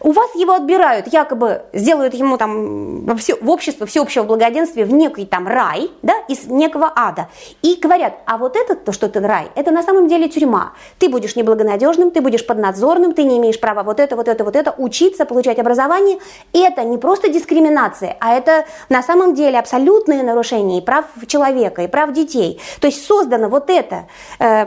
у 0.00 0.12
вас 0.12 0.34
его 0.34 0.54
отбирают, 0.54 1.12
якобы 1.12 1.62
сделают 1.72 2.14
ему 2.14 2.36
там 2.36 3.16
все, 3.16 3.36
в 3.40 3.50
общество 3.50 3.86
всеобщего 3.86 4.24
благоденствия 4.24 4.84
в 4.84 4.92
некий 4.92 5.26
там 5.26 5.46
рай, 5.46 5.90
да, 6.02 6.14
из 6.28 6.46
некого 6.46 6.92
ада, 6.94 7.28
и 7.62 7.78
говорят, 7.80 8.14
а 8.26 8.38
вот 8.38 8.56
этот, 8.56 8.84
то, 8.84 8.92
что 8.92 9.08
ты 9.08 9.20
рай, 9.20 9.48
это 9.54 9.70
на 9.70 9.82
самом 9.82 10.08
деле 10.08 10.28
тюрьма, 10.28 10.72
ты 10.98 11.08
будешь 11.08 11.36
неблагонадежным, 11.36 12.10
ты 12.10 12.20
будешь 12.20 12.46
поднадзорным, 12.46 13.12
ты 13.12 13.24
не 13.24 13.38
имеешь 13.38 13.60
права 13.60 13.82
вот 13.82 14.00
это, 14.00 14.16
вот 14.16 14.28
это, 14.28 14.44
вот 14.44 14.56
это, 14.56 14.74
учиться, 14.76 15.24
получать 15.24 15.58
образование, 15.58 16.18
это 16.52 16.82
не 16.84 16.98
просто 16.98 17.28
дискриминация, 17.28 18.16
а 18.20 18.34
это 18.34 18.64
на 18.88 19.02
самом 19.02 19.34
деле 19.34 19.58
абсолютное 19.58 20.22
нарушение 20.22 20.78
и 20.78 20.84
прав 20.84 21.04
человека, 21.26 21.82
и 21.82 21.88
прав 21.88 22.12
детей, 22.12 22.60
то 22.80 22.86
есть 22.86 23.04
создано 23.06 23.48
вот 23.48 23.70
это, 23.70 24.06
э, 24.38 24.66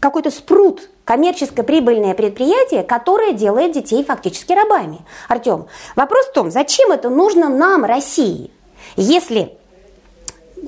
какой-то 0.00 0.30
спрут, 0.30 0.88
коммерческое 1.04 1.64
прибыльное 1.64 2.14
предприятие, 2.14 2.82
которое 2.82 3.32
делает 3.32 3.72
детей 3.72 4.04
фактически 4.04 4.52
рабами. 4.52 5.00
Артем, 5.28 5.66
вопрос 5.96 6.26
в 6.26 6.32
том, 6.32 6.50
зачем 6.50 6.92
это 6.92 7.10
нужно 7.10 7.48
нам, 7.48 7.84
России, 7.84 8.50
если 8.96 9.56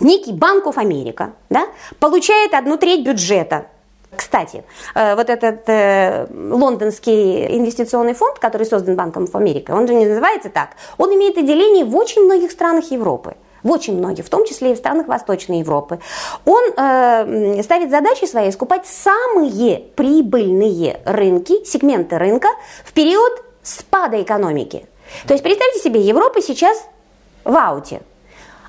некий 0.01 0.33
Банк 0.33 0.67
of 0.67 0.77
Америка 0.77 1.33
да, 1.51 1.67
получает 1.99 2.55
одну 2.55 2.77
треть 2.77 3.05
бюджета 3.05 3.67
Кстати, 4.15 4.65
э, 4.95 5.15
вот 5.15 5.29
этот 5.29 5.69
э, 5.69 6.27
лондонский 6.31 7.57
инвестиционный 7.59 8.15
фонд, 8.15 8.39
который 8.39 8.67
создан 8.67 8.97
Банком 8.97 9.25
of 9.25 9.33
America, 9.33 9.73
он 9.73 9.87
же 9.87 9.95
не 9.95 10.07
называется 10.07 10.49
так, 10.49 10.71
он 10.97 11.15
имеет 11.15 11.37
отделение 11.39 11.85
в 11.85 11.95
очень 11.97 12.23
многих 12.23 12.51
странах 12.51 12.91
Европы 12.91 13.37
в 13.67 13.71
очень 13.71 13.99
многих, 13.99 14.25
в 14.25 14.31
том 14.31 14.45
числе 14.45 14.73
и 14.73 14.75
в 14.75 14.79
странах 14.79 15.09
Восточной 15.09 15.59
Европы. 15.59 15.99
Он 16.45 16.63
э, 16.77 17.63
ставит 17.63 17.91
задачи 17.91 18.25
своей 18.25 18.53
скупать 18.53 18.87
самые 18.87 19.81
прибыльные 19.97 21.01
рынки, 21.05 21.65
сегменты 21.65 22.17
рынка 22.19 22.49
в 22.85 22.93
период 22.93 23.33
спада 23.63 24.23
экономики. 24.23 24.87
То 25.27 25.35
есть 25.35 25.43
представьте 25.43 25.81
себе, 25.81 26.01
Европа 26.01 26.41
сейчас 26.41 26.81
в 27.45 27.57
ауте. 27.57 28.01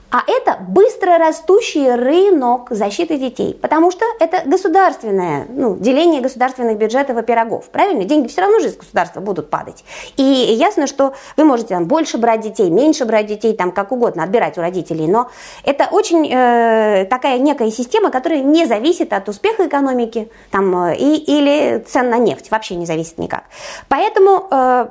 А 0.10 0.24
это 0.26 0.58
быстро 0.62 1.18
растущий 1.18 1.94
рынок 1.94 2.68
защиты 2.70 3.18
детей, 3.18 3.54
потому 3.62 3.92
что 3.92 4.06
это 4.22 4.42
государственное, 4.46 5.46
ну, 5.50 5.76
деление 5.76 6.22
государственных 6.22 6.78
бюджетов 6.78 7.18
и 7.18 7.22
пирогов, 7.24 7.70
правильно? 7.70 8.06
Деньги 8.06 8.30
все 8.30 8.42
равно 8.42 8.60
же 8.60 8.68
из 8.68 8.78
государства 8.78 9.20
будут 9.20 9.50
падать. 9.50 9.84
И 10.16 10.24
ясно, 10.24 10.88
что 10.88 11.14
вы 11.36 11.44
можете 11.44 11.70
там 11.70 11.86
больше 11.86 12.18
брать 12.18 12.40
детей, 12.40 12.70
меньше 12.70 13.04
брать 13.04 13.26
детей, 13.26 13.54
там 13.54 13.72
как 13.72 13.92
угодно, 13.92 14.24
отбирать 14.24 14.58
у 14.58 14.62
родителей, 14.62 15.08
но 15.08 15.30
это 15.66 15.90
очень 15.92 16.32
э, 16.32 17.06
такая 17.10 17.38
некая 17.40 17.70
система, 17.70 18.10
которая 18.10 18.40
не 18.40 18.66
зависит 18.66 19.12
от 19.12 19.28
успеха 19.28 19.68
экономики 19.68 20.32
там, 20.52 20.86
э, 20.86 20.96
и, 20.96 21.16
или 21.18 21.80
цен 21.86 22.10
на 22.10 22.18
нефть, 22.18 22.50
вообще 22.50 22.76
не 22.76 22.86
зависит 22.86 23.18
никак. 23.18 23.44
Поэтому 23.90 24.48
э, 24.50 24.88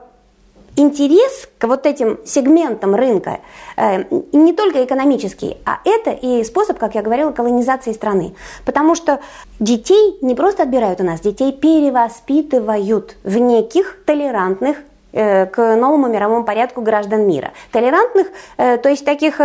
интерес 0.76 1.48
к 1.58 1.66
вот 1.66 1.86
этим 1.86 2.18
сегментам 2.24 2.94
рынка 2.94 3.40
э, 3.76 4.04
не 4.32 4.52
только 4.52 4.84
экономический, 4.84 5.56
а 5.64 5.78
это 5.84 6.10
и 6.10 6.44
способ, 6.44 6.78
как 6.78 6.94
я 6.94 7.02
говорила, 7.02 7.32
колонизации 7.32 7.92
страны. 7.92 8.34
Потому 8.64 8.94
что 8.94 9.20
детей 9.58 10.18
не 10.20 10.34
просто 10.34 10.62
отбирают 10.62 11.00
у 11.00 11.04
нас, 11.04 11.20
детей 11.20 11.52
перевоспитывают 11.52 13.16
в 13.24 13.38
неких 13.38 13.98
толерантных 14.04 14.76
э, 15.12 15.46
к 15.46 15.76
новому 15.76 16.08
мировому 16.08 16.44
порядку 16.44 16.82
граждан 16.82 17.26
мира. 17.26 17.52
Толерантных, 17.72 18.28
э, 18.58 18.76
то 18.76 18.88
есть 18.88 19.04
таких 19.04 19.40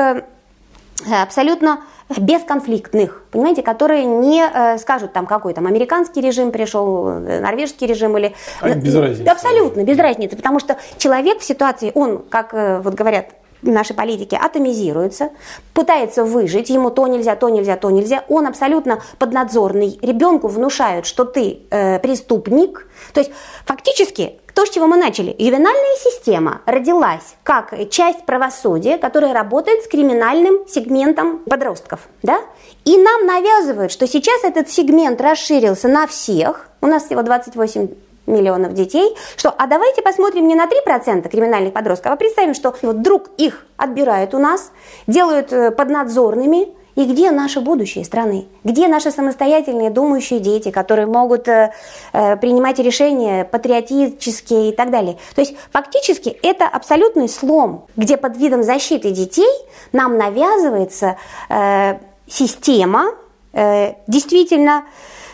абсолютно 1.10 1.82
бесконфликтных, 2.18 3.24
понимаете, 3.32 3.64
которые 3.64 4.06
не 4.06 4.44
э, 4.44 4.78
скажут 4.78 5.14
там 5.14 5.26
какой 5.26 5.54
там 5.54 5.68
американский 5.68 6.22
режим 6.22 6.52
пришел, 6.52 7.08
э, 7.08 7.40
норвежский 7.40 7.88
режим 7.88 8.18
или... 8.18 8.34
А 8.60 8.70
без 8.76 8.96
разницы. 8.96 9.30
Абсолютно, 9.30 9.84
без 9.84 9.98
разницы, 9.98 10.36
потому 10.36 10.60
что 10.60 10.78
человек 10.98 11.40
в 11.40 11.44
ситуации, 11.44 11.92
он, 11.96 12.24
как 12.30 12.54
э, 12.54 12.82
вот 12.82 12.94
говорят 12.94 13.28
наши 13.62 13.94
политики 13.94 14.38
атомизируется, 14.42 15.30
пытается 15.74 16.24
выжить, 16.24 16.70
ему 16.70 16.90
то 16.90 17.08
нельзя, 17.08 17.36
то 17.36 17.50
нельзя, 17.50 17.78
то 17.78 17.90
нельзя, 17.90 18.24
он 18.28 18.48
абсолютно 18.48 19.02
поднадзорный, 19.20 20.00
ребенку 20.02 20.48
внушают, 20.48 21.06
что 21.06 21.26
ты 21.26 21.60
э, 21.70 22.00
преступник, 22.00 22.88
то 23.14 23.20
есть 23.20 23.32
фактически 23.66 24.40
то, 24.54 24.66
с 24.66 24.70
чего 24.70 24.88
мы 24.88 24.98
начали. 24.98 25.36
Ювенальная 25.38 25.96
система 26.04 26.62
родилась 26.66 27.36
как 27.44 27.74
часть 27.90 28.26
правосудия, 28.26 28.98
которая 28.98 29.34
работает 29.34 29.84
с 29.84 29.88
криминальным 29.88 30.68
сегментом 30.68 31.40
подростков. 31.40 32.02
Да? 32.24 32.40
И 32.86 32.98
нам 32.98 33.26
навязывают, 33.26 33.92
что 33.92 34.08
сейчас 34.08 34.44
этот 34.44 34.70
сегмент 34.70 35.22
расширился 35.22 35.88
на 35.88 36.08
всех. 36.08 36.70
У 36.82 36.88
нас 36.88 37.06
всего 37.06 37.22
28 37.22 37.90
миллионов 38.28 38.74
детей, 38.74 39.16
что 39.36 39.50
а 39.50 39.68
давайте 39.68 40.02
посмотрим 40.02 40.48
не 40.48 40.56
на 40.56 40.66
3% 40.66 41.28
криминальных 41.30 41.74
подростков, 41.74 42.14
а 42.14 42.16
представим, 42.16 42.54
что 42.54 42.76
вот 42.82 42.98
вдруг 42.98 43.30
их 43.38 43.66
отбирают 43.78 44.34
у 44.34 44.40
нас, 44.40 44.72
делают 45.08 45.52
э, 45.52 45.72
поднадзорными, 45.72 46.70
и 46.96 47.06
где 47.06 47.32
наше 47.32 47.62
будущее 47.62 48.04
страны? 48.04 48.48
Где 48.64 48.88
наши 48.88 49.12
самостоятельные 49.12 49.90
думающие 49.90 50.40
дети, 50.40 50.72
которые 50.72 51.08
могут 51.08 51.48
э, 51.48 51.74
э, 52.14 52.38
принимать 52.38 52.80
решения 52.80 53.46
патриотические 53.46 54.70
и 54.70 54.76
так 54.76 54.92
далее? 54.92 55.18
То 55.36 55.42
есть 55.42 55.56
фактически 55.72 56.30
это 56.30 56.66
абсолютный 56.68 57.30
слом, 57.30 57.86
где 57.96 58.18
под 58.18 58.38
видом 58.38 58.64
защиты 58.64 59.12
детей 59.12 59.52
нам 59.94 60.18
навязывается 60.18 61.18
э, 61.50 62.00
система, 62.28 63.14
э, 63.54 63.94
действительно 64.08 64.86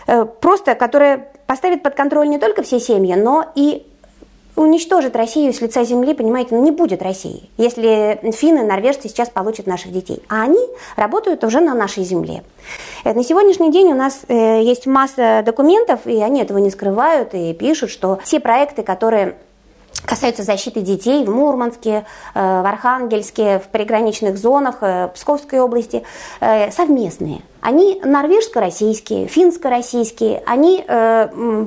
э, 0.08 0.26
просто, 0.26 0.76
которая 0.76 1.30
поставит 1.48 1.82
под 1.82 1.96
контроль 1.96 2.28
не 2.28 2.38
только 2.38 2.62
все 2.62 2.80
семьи, 2.80 3.16
но 3.16 3.46
и 3.56 3.88
уничтожит 4.58 5.16
Россию 5.16 5.54
с 5.54 5.62
лица 5.62 5.84
земли, 5.84 6.14
понимаете, 6.14 6.56
ну 6.56 6.64
не 6.64 6.72
будет 6.72 7.02
России, 7.02 7.50
если 7.58 8.20
финны, 8.32 8.64
норвежцы 8.64 9.08
сейчас 9.08 9.30
получат 9.30 9.68
наших 9.68 9.92
детей. 9.92 10.22
А 10.28 10.44
они 10.44 10.60
работают 10.96 11.44
уже 11.44 11.62
на 11.62 11.74
нашей 11.74 12.04
земле. 12.04 12.44
Э, 13.04 13.14
на 13.14 13.24
сегодняшний 13.24 13.72
день 13.72 13.92
у 13.92 13.96
нас 13.96 14.22
э, 14.28 14.62
есть 14.64 14.88
масса 14.88 15.44
документов, 15.46 16.02
и 16.06 16.22
они 16.22 16.42
этого 16.42 16.58
не 16.58 16.72
скрывают, 16.72 17.34
и 17.34 17.54
пишут, 17.54 17.92
что 17.92 18.20
все 18.24 18.40
проекты, 18.40 18.84
которые 18.84 19.38
касаются 20.06 20.44
защиты 20.44 20.82
детей 20.82 21.26
в 21.26 21.30
Мурманске, 21.30 22.06
э, 22.34 22.62
в 22.62 22.66
Архангельске, 22.66 23.60
в 23.60 23.68
приграничных 23.70 24.38
зонах 24.38 24.78
э, 24.82 25.10
Псковской 25.14 25.60
области, 25.60 26.04
э, 26.40 26.72
совместные. 26.72 27.42
Они 27.62 28.00
норвежско-российские, 28.04 29.28
финско-российские, 29.28 30.42
они 30.46 30.86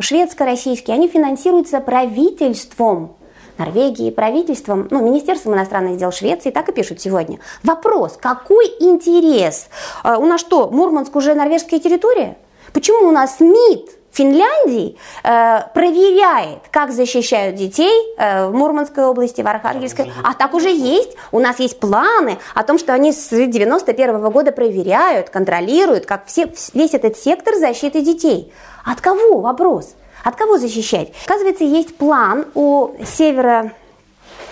шведско-российские, 0.00 0.94
они 0.94 1.08
финансируются 1.08 1.80
правительством 1.80 3.16
Норвегии, 3.58 4.10
правительством, 4.10 4.88
ну, 4.90 5.02
Министерством 5.02 5.54
иностранных 5.54 5.98
дел 5.98 6.10
Швеции, 6.10 6.50
так 6.50 6.70
и 6.70 6.72
пишут 6.72 7.02
сегодня. 7.02 7.38
Вопрос, 7.62 8.16
какой 8.18 8.66
интерес? 8.78 9.68
У 10.02 10.24
нас 10.24 10.40
что, 10.40 10.70
Мурманск 10.70 11.14
уже 11.16 11.34
норвежская 11.34 11.80
территория? 11.80 12.38
Почему 12.72 13.08
у 13.08 13.10
нас 13.10 13.40
МИД 13.40 13.99
Финляндии 14.12 14.96
э, 15.22 15.60
проверяет, 15.72 16.58
как 16.70 16.90
защищают 16.90 17.54
детей 17.54 18.14
э, 18.18 18.48
в 18.48 18.54
Мурманской 18.54 19.04
области, 19.04 19.40
в 19.40 19.46
Архангельской. 19.46 20.12
А 20.24 20.34
так 20.34 20.54
уже 20.54 20.70
есть. 20.70 21.16
У 21.30 21.38
нас 21.38 21.60
есть 21.60 21.78
планы 21.78 22.38
о 22.54 22.64
том, 22.64 22.78
что 22.78 22.92
они 22.92 23.12
с 23.12 23.28
91 23.30 24.10
-го 24.16 24.30
года 24.30 24.50
проверяют, 24.52 25.30
контролируют, 25.30 26.06
как 26.06 26.26
все, 26.26 26.52
весь 26.74 26.94
этот 26.94 27.16
сектор 27.16 27.54
защиты 27.54 28.00
детей. 28.02 28.52
От 28.84 29.00
кого? 29.00 29.40
Вопрос. 29.40 29.94
От 30.24 30.36
кого 30.36 30.58
защищать? 30.58 31.12
Оказывается, 31.24 31.64
есть 31.64 31.96
план 31.96 32.46
у 32.54 32.90
северо 33.04 33.72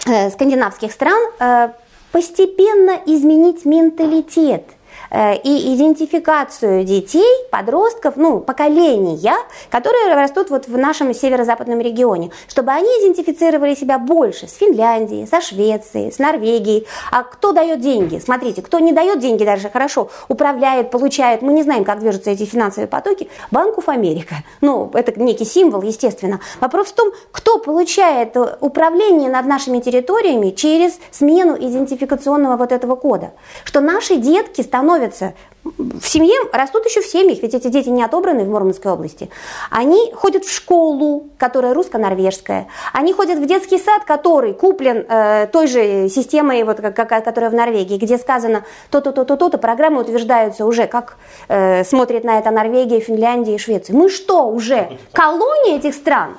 э, 0.06 0.30
скандинавских 0.30 0.92
стран 0.92 1.20
э, 1.40 1.70
постепенно 2.12 2.92
изменить 3.06 3.64
менталитет– 3.64 4.64
и 5.11 5.74
идентификацию 5.74 6.84
детей, 6.84 7.46
подростков, 7.50 8.16
ну, 8.16 8.40
поколения, 8.40 9.34
которые 9.70 10.14
растут 10.14 10.50
вот 10.50 10.68
в 10.68 10.76
нашем 10.76 11.14
северо-западном 11.14 11.80
регионе, 11.80 12.30
чтобы 12.46 12.72
они 12.72 12.88
идентифицировали 12.88 13.74
себя 13.74 13.98
больше 13.98 14.46
с 14.48 14.54
Финляндией, 14.54 15.26
со 15.26 15.40
Швецией, 15.40 16.12
с 16.12 16.18
Норвегией. 16.18 16.86
А 17.11 17.22
кто 17.22 17.52
дает 17.52 17.80
деньги? 17.80 18.18
Смотрите, 18.18 18.61
кто 18.61 18.80
не 18.80 18.92
дает 18.92 19.18
деньги 19.20 19.44
даже 19.44 19.70
хорошо, 19.70 20.11
управляет, 20.28 20.90
получает, 20.90 21.40
мы 21.40 21.54
не 21.54 21.62
знаем, 21.62 21.84
как 21.84 22.00
движутся 22.00 22.30
эти 22.30 22.44
финансовые 22.44 22.86
потоки, 22.86 23.30
Банков 23.50 23.88
Америка. 23.88 24.34
Ну, 24.61 24.90
это 24.92 25.18
некий 25.18 25.46
символ, 25.46 25.80
естественно. 25.80 26.40
Вопрос 26.61 26.88
в 26.88 26.92
том, 26.92 27.12
кто 27.32 27.59
получает 27.59 28.36
управление 28.61 29.30
над 29.30 29.46
нашими 29.46 29.80
территориями 29.80 30.50
через 30.50 30.98
смену 31.12 31.56
идентификационного 31.56 32.56
вот 32.56 32.72
этого 32.72 32.94
кода. 32.94 33.32
Что 33.64 33.80
наши 33.80 34.16
детки 34.16 34.61
становятся 34.61 34.97
становятся 34.99 35.34
в 35.64 36.07
семье, 36.07 36.34
растут 36.53 36.86
еще 36.86 37.01
в 37.01 37.07
семьях, 37.07 37.42
ведь 37.42 37.55
эти 37.55 37.68
дети 37.68 37.88
не 37.88 38.03
отобраны 38.03 38.44
в 38.44 38.49
Мурманской 38.49 38.90
области. 38.90 39.28
Они 39.70 40.12
ходят 40.14 40.44
в 40.44 40.55
школу, 40.55 41.28
которая 41.36 41.74
русско-норвежская. 41.74 42.68
Они 42.92 43.12
ходят 43.12 43.38
в 43.38 43.46
детский 43.46 43.78
сад, 43.78 44.05
который 44.05 44.55
куплен 44.55 45.05
э, 45.09 45.46
той 45.53 45.66
же 45.66 46.09
системой, 46.09 46.62
вот, 46.64 46.80
как, 46.80 47.09
которая 47.24 47.51
в 47.51 47.55
Норвегии, 47.55 47.99
где 47.99 48.18
сказано 48.18 48.64
то-то, 48.90 49.12
то-то, 49.12 49.36
то-то. 49.36 49.59
Программы 49.59 50.01
утверждаются 50.01 50.64
уже, 50.64 50.86
как 50.86 51.16
э, 51.49 51.84
смотрит 51.84 52.24
на 52.24 52.38
это 52.38 52.51
Норвегия, 52.51 53.01
Финляндия 53.01 53.55
и 53.55 53.59
Швеция. 53.59 53.94
Мы 53.94 54.09
что, 54.09 54.49
уже 54.49 54.99
колония 55.12 55.76
этих 55.76 55.94
стран? 55.94 56.38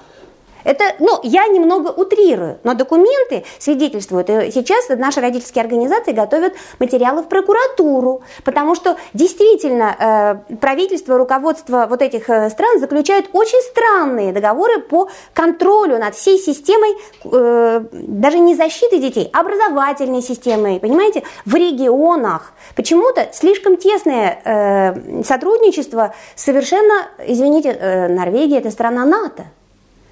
Это, 0.63 0.83
ну, 0.99 1.19
я 1.23 1.47
немного 1.47 1.89
утрирую, 1.89 2.59
но 2.63 2.73
документы 2.73 3.43
свидетельствуют. 3.57 4.29
И 4.29 4.51
сейчас 4.51 4.89
наши 4.89 5.21
родительские 5.21 5.63
организации 5.63 6.11
готовят 6.11 6.53
материалы 6.79 7.23
в 7.23 7.27
прокуратуру, 7.27 8.21
потому 8.43 8.75
что 8.75 8.97
действительно 9.13 10.41
э, 10.49 10.55
правительство, 10.55 11.17
руководство 11.17 11.87
вот 11.89 12.01
этих 12.01 12.29
э, 12.29 12.49
стран 12.49 12.79
заключают 12.79 13.29
очень 13.33 13.61
странные 13.71 14.33
договоры 14.33 14.79
по 14.79 15.09
контролю 15.33 15.97
над 15.97 16.15
всей 16.15 16.37
системой, 16.37 16.95
э, 17.23 17.85
даже 17.91 18.39
не 18.39 18.55
защиты 18.55 18.99
детей, 18.99 19.29
а 19.33 19.39
образовательной 19.39 20.21
системой, 20.21 20.79
понимаете, 20.79 21.23
в 21.45 21.55
регионах. 21.55 22.53
Почему-то 22.75 23.29
слишком 23.33 23.77
тесное 23.77 24.41
э, 24.43 25.23
сотрудничество 25.23 26.13
совершенно, 26.35 27.07
извините, 27.25 27.69
э, 27.69 28.07
Норвегия 28.07 28.59
это 28.59 28.71
страна 28.71 29.05
НАТО. 29.05 29.45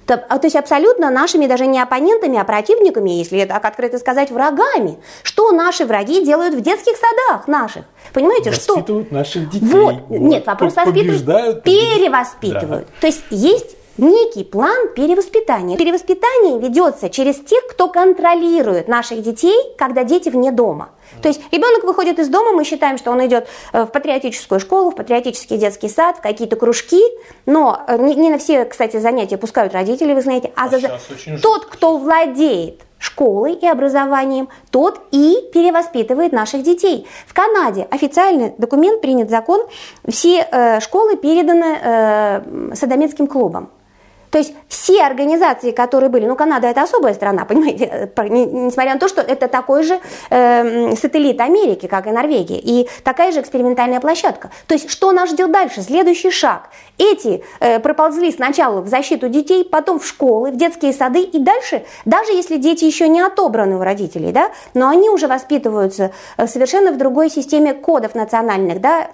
То, 0.08 0.14
а, 0.30 0.38
то 0.38 0.46
есть 0.46 0.56
абсолютно 0.56 1.10
нашими 1.10 1.46
даже 1.46 1.66
не 1.66 1.78
оппонентами, 1.78 2.38
а 2.38 2.44
противниками, 2.44 3.10
если 3.10 3.44
так 3.44 3.62
открыто 3.62 3.98
сказать, 3.98 4.30
врагами. 4.30 4.96
Что 5.22 5.52
наши 5.52 5.84
враги 5.84 6.24
делают 6.24 6.54
в 6.54 6.62
детских 6.62 6.94
садах 6.96 7.46
наших? 7.46 7.84
Понимаете, 8.14 8.52
что? 8.52 8.76
Воспитывают 8.76 9.12
наших 9.12 9.50
детей. 9.50 9.66
Вот. 9.66 9.96
вот. 10.08 10.18
Нет, 10.18 10.46
вопрос 10.46 10.74
воспитывают, 10.76 11.62
перевоспитывают. 11.62 12.86
Да. 12.86 13.00
То 13.02 13.06
есть 13.06 13.22
есть 13.28 13.76
некий 13.98 14.44
план 14.44 14.88
перевоспитания. 14.94 15.76
Перевоспитание 15.76 16.58
ведется 16.58 17.10
через 17.10 17.36
тех, 17.40 17.66
кто 17.68 17.88
контролирует 17.88 18.88
наших 18.88 19.22
детей, 19.22 19.56
когда 19.76 20.04
дети 20.04 20.28
вне 20.28 20.52
дома. 20.52 20.90
То 21.22 21.28
есть 21.28 21.40
ребенок 21.52 21.84
выходит 21.84 22.18
из 22.18 22.28
дома, 22.28 22.52
мы 22.52 22.64
считаем, 22.64 22.98
что 22.98 23.10
он 23.10 23.26
идет 23.26 23.48
э, 23.72 23.84
в 23.84 23.86
патриотическую 23.86 24.60
школу, 24.60 24.90
в 24.90 24.94
патриотический 24.94 25.56
детский 25.56 25.88
сад, 25.88 26.18
в 26.18 26.20
какие-то 26.20 26.56
кружки, 26.56 27.02
но 27.46 27.80
э, 27.86 27.98
не, 27.98 28.14
не 28.14 28.30
на 28.30 28.38
все, 28.38 28.64
кстати, 28.64 28.98
занятия 28.98 29.38
пускают 29.38 29.72
родители, 29.72 30.12
вы 30.12 30.20
знаете, 30.20 30.52
а, 30.54 30.66
а 30.66 30.68
за... 30.68 31.40
тот, 31.42 31.66
кто 31.66 31.96
владеет 31.96 32.82
школой 32.98 33.54
и 33.54 33.66
образованием, 33.66 34.48
тот 34.70 35.00
и 35.12 35.36
перевоспитывает 35.52 36.32
наших 36.32 36.62
детей. 36.62 37.06
В 37.26 37.34
Канаде 37.34 37.86
официальный 37.90 38.52
документ, 38.58 39.00
принят 39.00 39.30
закон, 39.30 39.66
все 40.08 40.46
э, 40.50 40.80
школы 40.80 41.16
переданы 41.16 41.78
э, 41.80 42.74
садометским 42.74 43.26
клубам. 43.26 43.70
То 44.30 44.38
есть 44.38 44.54
все 44.68 45.02
организации, 45.02 45.70
которые 45.70 46.10
были, 46.10 46.26
ну 46.26 46.36
Канада 46.36 46.68
это 46.68 46.82
особая 46.82 47.14
страна, 47.14 47.44
понимаете, 47.44 48.10
несмотря 48.28 48.94
на 48.94 49.00
то, 49.00 49.08
что 49.08 49.20
это 49.20 49.48
такой 49.48 49.82
же 49.82 50.00
э, 50.30 50.94
сателлит 50.96 51.40
Америки, 51.40 51.86
как 51.86 52.06
и 52.06 52.10
Норвегия, 52.10 52.58
и 52.58 52.88
такая 53.04 53.32
же 53.32 53.40
экспериментальная 53.40 54.00
площадка. 54.00 54.50
То 54.66 54.74
есть 54.74 54.90
что 54.90 55.12
нас 55.12 55.30
ждет 55.30 55.50
дальше? 55.50 55.82
Следующий 55.82 56.30
шаг. 56.30 56.70
Эти 56.98 57.42
э, 57.60 57.78
проползли 57.80 58.32
сначала 58.32 58.80
в 58.80 58.88
защиту 58.88 59.28
детей, 59.28 59.64
потом 59.64 59.98
в 59.98 60.06
школы, 60.06 60.50
в 60.50 60.56
детские 60.56 60.92
сады 60.92 61.22
и 61.22 61.38
дальше, 61.38 61.84
даже 62.04 62.32
если 62.32 62.56
дети 62.56 62.84
еще 62.84 63.08
не 63.08 63.20
отобраны 63.20 63.76
у 63.76 63.82
родителей, 63.82 64.32
да, 64.32 64.50
но 64.74 64.88
они 64.88 65.08
уже 65.10 65.28
воспитываются 65.28 66.12
э, 66.36 66.46
совершенно 66.46 66.92
в 66.92 66.98
другой 66.98 67.30
системе 67.30 67.74
кодов 67.74 68.14
национальных, 68.14 68.80
да, 68.80 69.10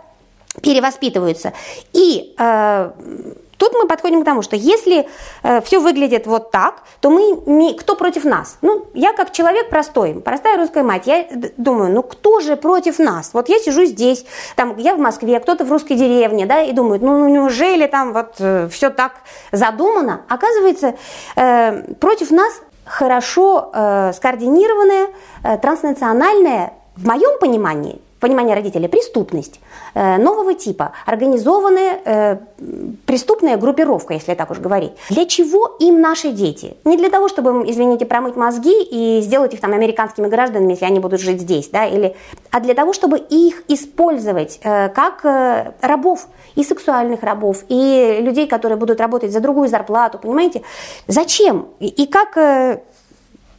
перевоспитываются. 0.62 1.52
И 1.92 2.34
э, 2.38 2.90
Тут 3.56 3.72
мы 3.74 3.86
подходим 3.86 4.22
к 4.22 4.24
тому, 4.24 4.42
что 4.42 4.56
если 4.56 5.08
э, 5.42 5.60
все 5.62 5.78
выглядит 5.78 6.26
вот 6.26 6.50
так, 6.50 6.82
то 7.00 7.10
мы, 7.10 7.42
мы, 7.46 7.74
кто 7.74 7.96
против 7.96 8.24
нас? 8.24 8.58
Ну, 8.62 8.86
я 8.94 9.12
как 9.12 9.32
человек 9.32 9.68
простой, 9.70 10.14
простая 10.14 10.56
русская 10.56 10.82
мать, 10.82 11.06
я 11.06 11.26
думаю, 11.56 11.92
ну 11.92 12.02
кто 12.02 12.40
же 12.40 12.56
против 12.56 12.98
нас? 12.98 13.30
Вот 13.32 13.48
я 13.48 13.58
сижу 13.58 13.84
здесь, 13.84 14.24
там, 14.56 14.76
я 14.78 14.94
в 14.94 14.98
Москве, 14.98 15.38
кто-то 15.40 15.64
в 15.64 15.70
русской 15.70 15.94
деревне, 15.94 16.46
да, 16.46 16.62
и 16.62 16.72
думают, 16.72 17.02
ну, 17.02 17.18
ну 17.18 17.28
неужели 17.28 17.86
там 17.86 18.12
вот 18.12 18.36
э, 18.38 18.68
все 18.70 18.90
так 18.90 19.12
задумано? 19.52 20.22
Оказывается, 20.28 20.94
э, 21.36 21.94
против 21.94 22.30
нас 22.30 22.52
хорошо 22.84 23.70
э, 23.72 24.12
скоординированная 24.14 25.08
э, 25.42 25.58
транснациональная, 25.58 26.74
в 26.96 27.06
моем 27.06 27.38
понимании, 27.40 28.00
понимание 28.24 28.54
родителей, 28.54 28.88
преступность 28.88 29.60
э, 29.92 30.16
нового 30.16 30.54
типа, 30.54 30.92
организованная 31.04 32.00
э, 32.06 32.36
преступная 33.04 33.58
группировка, 33.58 34.14
если 34.14 34.34
так 34.34 34.50
уж 34.50 34.60
говорить. 34.60 34.92
Для 35.10 35.26
чего 35.26 35.76
им 35.78 36.00
наши 36.00 36.30
дети? 36.30 36.74
Не 36.86 36.96
для 36.96 37.10
того, 37.10 37.28
чтобы, 37.28 37.70
извините, 37.70 38.06
промыть 38.06 38.34
мозги 38.34 38.82
и 38.82 39.20
сделать 39.20 39.52
их 39.52 39.60
там 39.60 39.74
американскими 39.74 40.26
гражданами, 40.26 40.72
если 40.72 40.86
они 40.86 41.00
будут 41.00 41.20
жить 41.20 41.42
здесь, 41.42 41.68
да, 41.68 41.84
или, 41.84 42.16
а 42.50 42.60
для 42.60 42.72
того, 42.72 42.94
чтобы 42.94 43.18
их 43.18 43.62
использовать 43.68 44.58
э, 44.62 44.88
как 44.88 45.22
рабов, 45.82 46.26
и 46.56 46.64
сексуальных 46.64 47.22
рабов, 47.22 47.64
и 47.68 48.20
людей, 48.22 48.46
которые 48.46 48.78
будут 48.78 49.00
работать 49.00 49.32
за 49.32 49.40
другую 49.40 49.68
зарплату, 49.68 50.18
понимаете? 50.18 50.62
Зачем? 51.08 51.66
И 51.80 52.06
как, 52.06 52.38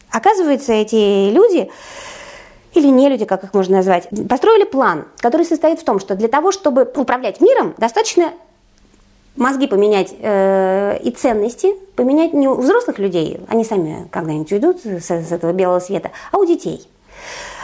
оказывается, 0.09 0.73
эти 0.73 1.29
люди 1.29 1.69
или 2.75 2.87
не 2.87 3.09
люди, 3.09 3.25
как 3.25 3.43
их 3.43 3.53
можно 3.53 3.77
назвать, 3.77 4.07
построили 4.29 4.63
план, 4.63 5.05
который 5.19 5.45
состоит 5.45 5.79
в 5.79 5.83
том, 5.83 5.99
что 5.99 6.15
для 6.15 6.27
того, 6.27 6.51
чтобы 6.51 6.89
управлять 6.95 7.41
миром, 7.41 7.73
достаточно 7.77 8.33
мозги 9.35 9.67
поменять 9.67 10.13
э, 10.19 10.97
и 11.03 11.11
ценности 11.11 11.75
поменять 11.95 12.33
не 12.33 12.47
у 12.47 12.55
взрослых 12.55 12.99
людей, 12.99 13.41
они 13.47 13.63
сами 13.63 14.07
когда-нибудь 14.11 14.51
уйдут 14.51 14.81
с, 14.83 15.09
с 15.09 15.31
этого 15.31 15.51
белого 15.53 15.79
света, 15.79 16.11
а 16.31 16.37
у 16.37 16.45
детей. 16.45 16.87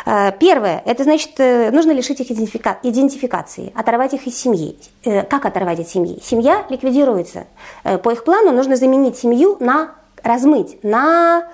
Э, 0.06 0.32
первое, 0.40 0.82
это 0.86 1.04
значит, 1.04 1.32
э, 1.38 1.72
нужно 1.72 1.92
лишить 1.92 2.20
их 2.20 2.32
идентифика- 2.32 2.78
идентификации, 2.84 3.72
оторвать 3.76 4.14
их 4.14 4.28
из 4.28 4.38
семьи. 4.38 4.78
Э, 5.04 5.24
как 5.24 5.46
оторвать 5.46 5.80
от 5.80 5.88
семьи? 5.88 6.20
Семья 6.24 6.66
ликвидируется. 6.70 7.46
По 7.84 8.12
их 8.12 8.24
плану 8.24 8.52
нужно 8.52 8.76
заменить 8.76 9.18
семью 9.18 9.58
на 9.60 9.92
размыть, 10.24 10.84
на 10.84 11.48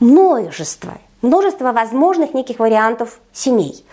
множество 0.00 0.98
множество 1.22 1.72
возможных 1.72 2.34
неких 2.34 2.58
вариантов 2.58 3.20
семей. 3.32 3.84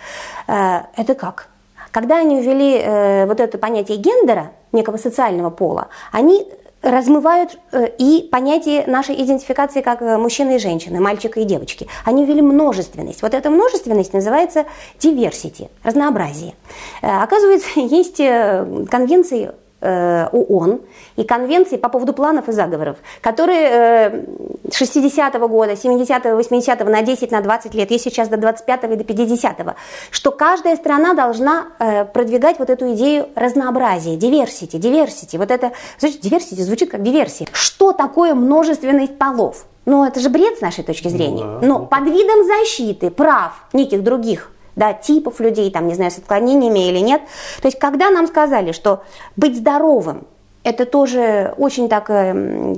Э, 0.47 0.81
это 0.95 1.15
как? 1.15 1.47
Когда 1.91 2.17
они 2.17 2.41
ввели 2.41 2.77
э, 2.77 3.25
вот 3.25 3.39
это 3.39 3.57
понятие 3.57 3.97
гендера, 3.97 4.51
некого 4.71 4.97
социального 4.97 5.49
пола, 5.49 5.87
они 6.11 6.47
размывают 6.81 7.57
э, 7.71 7.87
и 7.97 8.27
понятие 8.31 8.85
нашей 8.87 9.15
идентификации 9.15 9.81
как 9.81 10.01
мужчины 10.01 10.55
и 10.55 10.59
женщины, 10.59 10.99
мальчика 10.99 11.39
и 11.39 11.43
девочки. 11.43 11.87
Они 12.05 12.25
ввели 12.25 12.41
множественность. 12.41 13.21
Вот 13.21 13.33
эта 13.33 13.49
множественность 13.49 14.13
называется 14.13 14.65
diversity, 14.99 15.69
разнообразие. 15.83 16.53
Оказывается, 17.01 17.67
есть 17.79 18.17
конвенции 18.17 19.51
ООН 19.81 20.81
и 21.15 21.23
конвенции 21.23 21.77
по 21.77 21.89
поводу 21.89 22.13
планов 22.13 22.49
и 22.49 22.51
заговоров, 22.51 22.97
которые 23.21 24.25
60-го 24.67 25.45
э, 25.45 25.47
года, 25.47 25.73
70-го, 25.73 26.39
80-го 26.39 26.89
на 26.89 27.01
10, 27.01 27.31
на 27.31 27.41
20 27.41 27.73
лет, 27.75 27.91
есть 27.91 28.03
сейчас 28.03 28.27
до 28.27 28.37
25-го 28.37 28.93
и 28.93 28.95
до 28.97 29.03
50-го, 29.03 29.75
что 30.11 30.31
каждая 30.31 30.75
страна 30.75 31.13
должна 31.13 31.67
э, 31.79 32.05
продвигать 32.05 32.59
вот 32.59 32.69
эту 32.69 32.93
идею 32.93 33.29
разнообразия, 33.35 34.15
диверсити, 34.15 34.77
диверсити. 34.77 35.37
Вот 35.37 35.51
это, 35.51 35.71
значит, 35.99 36.21
диверсити 36.21 36.61
звучит 36.61 36.91
как 36.91 37.03
диверсия. 37.03 37.47
Что 37.53 37.93
такое 37.93 38.35
множественность 38.35 39.17
полов? 39.17 39.65
Ну, 39.85 40.05
это 40.05 40.19
же 40.19 40.29
бред 40.29 40.57
с 40.57 40.61
нашей 40.61 40.83
точки 40.83 41.07
зрения. 41.07 41.43
Ну, 41.43 41.59
да. 41.59 41.67
Но 41.67 41.85
под 41.85 42.03
видом 42.03 42.45
защиты 42.45 43.09
прав 43.09 43.53
неких 43.73 44.03
других 44.03 44.51
да, 44.79 44.93
типов 44.93 45.39
людей, 45.41 45.69
там, 45.69 45.87
не 45.87 45.93
знаю, 45.93 46.09
с 46.09 46.17
отклонениями 46.17 46.87
или 46.87 46.99
нет. 46.99 47.21
То 47.61 47.67
есть, 47.67 47.77
когда 47.77 48.09
нам 48.09 48.27
сказали, 48.27 48.71
что 48.71 49.03
быть 49.35 49.57
здоровым, 49.57 50.25
это 50.63 50.85
тоже 50.85 51.53
очень 51.57 51.89
так, 51.89 52.09
э, 52.09 52.33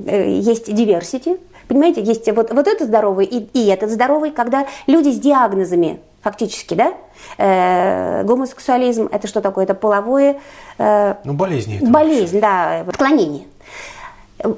э, 0.07 0.31
есть 0.31 0.67
diversity, 0.67 1.39
понимаете, 1.67 2.01
есть 2.01 2.29
вот, 2.31 2.51
вот 2.51 2.67
этот 2.67 2.87
здоровый 2.87 3.25
и, 3.25 3.47
и 3.53 3.67
этот 3.67 3.91
здоровый, 3.91 4.31
когда 4.31 4.65
люди 4.87 5.09
с 5.09 5.19
диагнозами, 5.19 5.99
фактически, 6.21 6.73
да, 6.73 6.93
э, 7.37 8.23
гомосексуализм, 8.23 9.07
это 9.11 9.27
что 9.27 9.41
такое, 9.41 9.65
это 9.65 9.75
половое... 9.75 10.39
Э, 10.79 11.15
ну, 11.23 11.33
болезнь. 11.33 11.85
Болезнь, 11.87 12.39
да, 12.39 12.81
отклонение. 12.81 13.45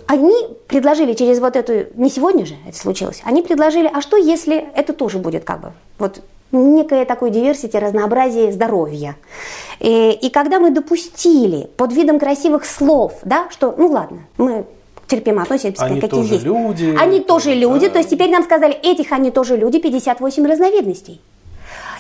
Они 0.08 0.34
предложили 0.68 1.12
через 1.12 1.40
вот 1.40 1.58
эту, 1.58 1.88
не 1.96 2.10
сегодня 2.10 2.46
же 2.46 2.56
это 2.66 2.78
случилось, 2.78 3.22
они 3.26 3.42
предложили, 3.42 3.92
а 3.94 4.00
что 4.00 4.16
если 4.16 4.66
это 4.76 4.94
тоже 4.94 5.18
будет 5.18 5.44
как 5.44 5.60
бы, 5.60 5.72
вот 6.00 6.22
некое 6.54 7.06
такое 7.06 7.30
диверсити, 7.30 7.76
разнообразие 7.78 8.52
здоровья. 8.52 9.16
И, 9.80 10.12
и 10.12 10.30
когда 10.30 10.60
мы 10.60 10.72
допустили 10.72 11.70
под 11.78 11.92
видом 11.94 12.20
красивых 12.20 12.66
слов, 12.66 13.14
да, 13.24 13.48
что, 13.50 13.74
ну 13.78 13.88
ладно, 13.88 14.20
мы 14.38 14.66
терпимо 15.08 15.44
относимся, 15.44 15.84
они 15.84 16.00
какие 16.00 16.22
тоже 16.22 16.34
есть. 16.36 16.46
люди. 16.46 16.96
Они 16.98 17.20
тоже 17.20 17.54
люди, 17.54 17.88
да. 17.88 17.94
то 17.94 17.98
есть 18.00 18.10
теперь 18.10 18.30
нам 18.30 18.44
сказали, 18.44 18.74
этих 18.74 19.12
они 19.12 19.32
тоже 19.32 19.58
люди, 19.58 19.80
58 19.80 20.46
разновидностей. 20.46 21.22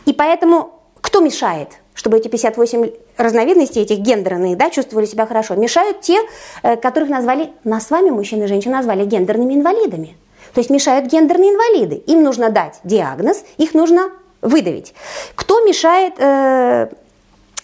И 0.05 0.13
поэтому 0.13 0.71
кто 1.01 1.19
мешает, 1.19 1.69
чтобы 1.93 2.17
эти 2.17 2.27
58 2.27 2.91
разновидностей, 3.17 3.81
этих 3.81 3.99
гендерных, 3.99 4.57
да, 4.57 4.69
чувствовали 4.69 5.05
себя 5.05 5.25
хорошо? 5.25 5.55
Мешают 5.55 6.01
те, 6.01 6.17
э, 6.63 6.75
которых 6.77 7.09
назвали, 7.09 7.51
нас 7.63 7.87
с 7.87 7.91
вами, 7.91 8.09
мужчины 8.09 8.43
и 8.43 8.47
женщины, 8.47 8.73
назвали 8.73 9.05
гендерными 9.05 9.53
инвалидами. 9.53 10.15
То 10.53 10.59
есть 10.59 10.69
мешают 10.69 11.11
гендерные 11.11 11.51
инвалиды. 11.51 11.95
Им 12.07 12.23
нужно 12.23 12.49
дать 12.49 12.79
диагноз, 12.83 13.43
их 13.57 13.73
нужно 13.73 14.11
выдавить. 14.43 14.93
Кто 15.35 15.61
мешает 15.65 16.13
э, 16.19 16.89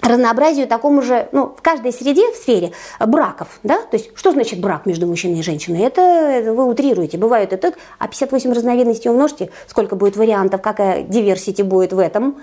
разнообразию 0.01 0.67
такому 0.67 1.01
же, 1.01 1.27
ну, 1.32 1.47
в 1.47 1.61
каждой 1.61 1.91
среде, 1.91 2.32
в 2.32 2.36
сфере 2.36 2.71
браков, 2.99 3.59
да, 3.63 3.80
то 3.82 3.97
есть 3.97 4.11
что 4.15 4.32
значит 4.32 4.59
брак 4.59 4.86
между 4.86 5.05
мужчиной 5.07 5.39
и 5.39 5.43
женщиной? 5.43 5.82
Это, 5.82 6.01
это 6.01 6.53
вы 6.53 6.65
утрируете, 6.65 7.17
бывает 7.17 7.53
это, 7.53 7.73
а 7.97 8.07
58 8.07 8.53
разновидностей 8.53 9.09
умножьте, 9.11 9.49
сколько 9.67 9.95
будет 9.95 10.15
вариантов, 10.15 10.61
какая 10.61 11.03
диверсити 11.03 11.61
будет 11.61 11.93
в 11.93 11.99
этом. 11.99 12.38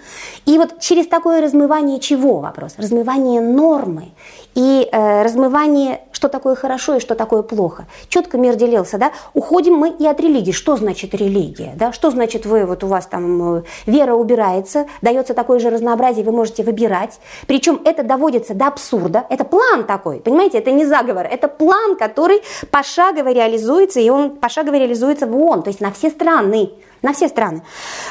И 0.45 0.59
вот 0.59 0.81
через 0.81 1.07
такое 1.07 1.41
размывание 1.41 1.99
чего 1.99 2.41
вопрос? 2.41 2.75
Размывание 2.77 3.41
нормы 3.41 4.11
и 4.57 4.89
э, 4.91 5.23
размывание, 5.23 6.01
что 6.13 6.29
такое 6.29 6.55
хорошо 6.55 6.97
и 6.97 7.01
что 7.01 7.15
такое 7.15 7.43
плохо. 7.43 7.87
Четко 8.09 8.39
мир 8.39 8.57
делился, 8.57 8.97
да? 8.97 9.13
Уходим 9.35 9.75
мы 9.75 9.91
и 9.91 10.07
от 10.07 10.19
религии. 10.19 10.53
Что 10.53 10.77
значит 10.77 11.15
религия, 11.15 11.75
да? 11.77 11.93
Что 11.93 12.11
значит 12.11 12.47
вы, 12.47 12.65
вот 12.65 12.83
у 12.83 12.87
вас 12.87 13.07
там 13.07 13.59
э, 13.59 13.63
вера 13.85 14.15
убирается, 14.15 14.87
дается 15.03 15.35
такое 15.35 15.59
же 15.59 15.69
разнообразие, 15.69 16.25
вы 16.25 16.33
можете 16.33 16.63
выбирать. 16.63 17.21
Причем 17.47 17.83
это 17.85 18.03
доводится 18.03 18.55
до 18.55 18.69
абсурда. 18.69 19.27
Это 19.29 19.45
план 19.45 19.85
такой, 19.85 20.21
понимаете, 20.21 20.59
это 20.59 20.71
не 20.71 20.87
заговор. 20.87 21.27
Это 21.31 21.49
план, 21.49 21.97
который 21.97 22.41
пошагово 22.71 23.33
реализуется, 23.33 24.01
и 24.01 24.09
он 24.09 24.37
пошагово 24.37 24.77
реализуется 24.77 25.27
в 25.27 25.37
ООН, 25.37 25.65
то 25.65 25.69
есть 25.69 25.83
на 25.83 25.93
все 25.93 26.09
страны. 26.09 26.71
На 27.03 27.13
все 27.13 27.29
страны 27.29 27.63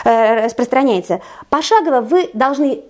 э, 0.04 0.46
распространяется. 0.46 1.22
Пошагово 1.50 2.02
вы 2.02 2.30
должны 2.34 2.84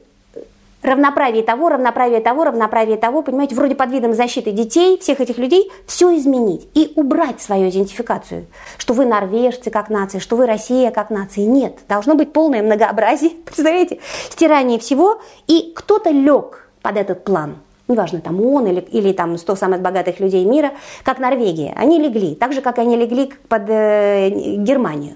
равноправие 0.86 1.43
того, 1.43 1.69
равноправие 1.69 2.21
того, 2.21 2.45
равноправие 2.45 2.97
того, 2.97 3.21
понимаете, 3.21 3.55
вроде 3.55 3.75
под 3.75 3.91
видом 3.91 4.13
защиты 4.13 4.51
детей, 4.51 4.97
всех 4.99 5.19
этих 5.19 5.38
людей, 5.38 5.71
все 5.88 6.15
изменить 6.15 6.67
и 6.73 6.93
убрать 6.95 7.41
свою 7.41 7.69
идентификацию, 7.69 8.45
что 8.77 8.93
вы 8.93 9.05
норвежцы 9.05 9.69
как 9.69 9.89
нация, 9.89 10.19
что 10.19 10.36
вы 10.36 10.45
Россия 10.45 10.91
как 10.91 11.09
нация. 11.09 11.45
Нет, 11.45 11.79
должно 11.89 12.15
быть 12.15 12.31
полное 12.31 12.61
многообразие, 12.63 13.31
представляете, 13.45 13.99
стирание 14.29 14.79
всего, 14.79 15.21
и 15.47 15.73
кто-то 15.75 16.09
лег 16.09 16.69
под 16.81 16.97
этот 16.97 17.23
план. 17.23 17.57
Неважно, 17.88 18.19
там 18.19 18.41
он 18.41 18.65
или, 18.65 18.79
или 18.79 19.13
там 19.13 19.38
100 19.38 19.55
самых 19.55 19.81
богатых 19.81 20.19
людей 20.19 20.43
мира, 20.43 20.71
как 21.03 21.19
Норвегия. 21.19 21.73
Они 21.77 21.99
легли, 21.99 22.33
так 22.33 22.51
же, 22.51 22.61
как 22.61 22.79
они 22.79 22.97
легли 22.97 23.31
под 23.47 23.69
э, 23.69 24.29
Германию. 24.57 25.15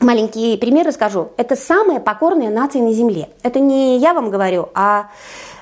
Маленький 0.00 0.56
пример 0.56 0.86
расскажу. 0.86 1.32
Это 1.36 1.56
самая 1.56 1.98
покорная 1.98 2.50
нация 2.50 2.82
на 2.82 2.92
Земле. 2.92 3.30
Это 3.42 3.58
не 3.58 3.98
я 3.98 4.14
вам 4.14 4.30
говорю, 4.30 4.68
а 4.74 5.08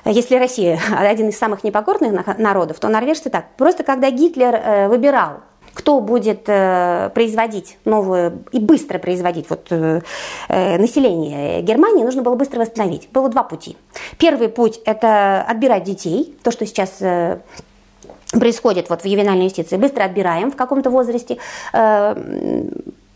если 0.05 0.35
Россия 0.35 0.79
один 0.97 1.29
из 1.29 1.37
самых 1.37 1.63
непокорных 1.63 2.37
народов, 2.37 2.79
то 2.79 2.87
норвежцы 2.87 3.29
так. 3.29 3.45
Просто 3.57 3.83
когда 3.83 4.11
Гитлер 4.11 4.53
э, 4.53 4.87
выбирал 4.89 5.39
кто 5.73 5.99
будет 5.99 6.45
э, 6.47 7.11
производить 7.13 7.77
новую 7.85 8.43
и 8.51 8.59
быстро 8.59 8.97
производить 8.97 9.47
вот, 9.47 9.67
э, 9.69 10.01
население 10.49 11.61
Германии, 11.61 12.03
нужно 12.03 12.23
было 12.23 12.33
быстро 12.33 12.61
восстановить. 12.61 13.09
Было 13.11 13.29
два 13.29 13.43
пути. 13.43 13.77
Первый 14.17 14.49
путь– 14.49 14.79
это 14.85 15.43
отбирать 15.47 15.83
детей, 15.83 16.35
то, 16.41 16.49
что 16.49 16.65
сейчас 16.65 16.97
происходит 18.31 18.89
вот 18.89 19.03
в 19.03 19.05
ювенальной 19.05 19.45
юстиции, 19.45 19.77
быстро 19.77 20.03
отбираем 20.03 20.51
в 20.51 20.55
каком-то 20.55 20.89
возрасте, 20.89 21.37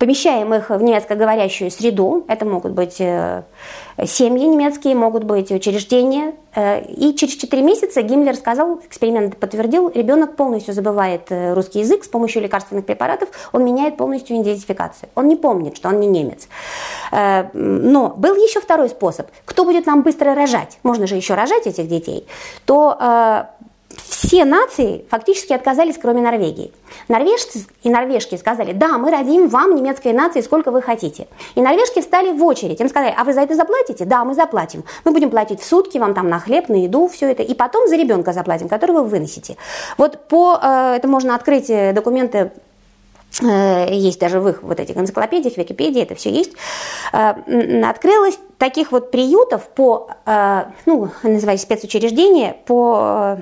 помещаем 0.02 0.52
их 0.56 0.72
в 0.72 0.82
немецкоговорящую 0.82 1.70
среду, 1.70 2.26
это 2.28 2.44
могут 2.44 2.72
быть 2.72 3.00
э, 3.00 3.44
семьи 4.04 4.48
немецкие, 4.48 4.96
могут 4.96 5.26
быть 5.26 5.52
учреждения. 5.52 6.34
Э, 6.56 6.82
и 6.82 7.14
через 7.14 7.36
4 7.36 7.62
месяца 7.62 8.02
Гиммлер 8.02 8.36
сказал, 8.36 8.80
эксперимент 8.80 9.38
подтвердил, 9.38 9.92
ребенок 9.94 10.36
полностью 10.36 10.74
забывает 10.74 11.28
э, 11.30 11.54
русский 11.54 11.82
язык 11.82 12.04
с 12.04 12.08
помощью 12.08 12.42
лекарственных 12.42 12.84
препаратов, 12.84 13.30
он 13.52 13.64
меняет 13.64 13.98
полностью 13.98 14.38
идентификацию. 14.38 15.08
Он 15.14 15.28
не 15.28 15.36
помнит, 15.36 15.78
что 15.78 15.90
он 15.90 16.00
не 16.00 16.08
немец. 16.08 16.48
Но 17.54 18.14
был 18.18 18.36
еще 18.36 18.60
второй 18.60 18.90
способ. 18.90 19.28
Кто 19.46 19.66
будет 19.66 19.86
нам 19.86 20.02
быстро 20.02 20.34
рожать? 20.34 20.80
Можно 20.82 21.06
же 21.06 21.16
еще 21.16 21.36
рожать 21.36 21.68
этих 21.68 21.88
детей. 21.88 22.26
То 22.66 22.98
все 24.12 24.44
нации 24.44 25.06
фактически 25.10 25.54
отказались, 25.54 25.98
кроме 25.98 26.22
Норвегии. 26.22 26.74
Норвежцы 27.08 27.66
и 27.82 27.90
норвежки 27.90 28.36
сказали, 28.36 28.74
да, 28.74 28.98
мы 28.98 29.10
родим 29.10 29.48
вам 29.48 29.74
немецкой 29.74 30.12
нации 30.12 30.42
сколько 30.42 30.70
вы 30.70 30.82
хотите. 30.82 31.28
И 31.56 31.62
норвежки 31.62 32.02
встали 32.02 32.34
в 32.34 32.44
очередь, 32.44 32.82
им 32.82 32.90
сказали, 32.90 33.16
а 33.18 33.24
вы 33.24 33.34
за 33.34 33.40
это 33.40 33.56
заплатите? 33.56 34.04
Да, 34.04 34.26
мы 34.26 34.34
заплатим. 34.34 34.84
Мы 35.06 35.14
будем 35.14 35.30
платить 35.30 35.62
в 35.62 35.66
сутки 35.66 35.98
вам 35.98 36.14
там 36.14 36.28
на 36.28 36.40
хлеб, 36.40 36.68
на 36.68 36.76
еду, 36.76 37.08
все 37.08 37.32
это. 37.32 37.42
И 37.42 37.54
потом 37.54 37.88
за 37.88 37.96
ребенка 37.96 38.34
заплатим, 38.34 38.68
которого 38.68 39.04
вы 39.04 39.08
выносите. 39.08 39.56
Вот 39.98 40.28
по, 40.28 40.60
э, 40.62 40.96
это 40.98 41.08
можно 41.08 41.34
открыть 41.34 41.70
э, 41.70 41.94
документы 41.94 42.52
э, 43.42 43.94
есть 43.94 44.20
даже 44.20 44.42
в 44.42 44.50
их 44.50 44.62
вот 44.62 44.82
этих 44.82 44.98
энциклопедиях, 44.98 45.56
Википедии, 45.56 46.02
это 46.02 46.16
все 46.16 46.32
есть, 46.32 46.52
открылось 47.14 48.38
таких 48.58 48.92
вот 48.92 49.10
приютов 49.10 49.70
по, 49.70 50.10
ну, 50.86 51.10
называется 51.24 51.66
спецучреждения 51.66 52.58
по 52.66 53.38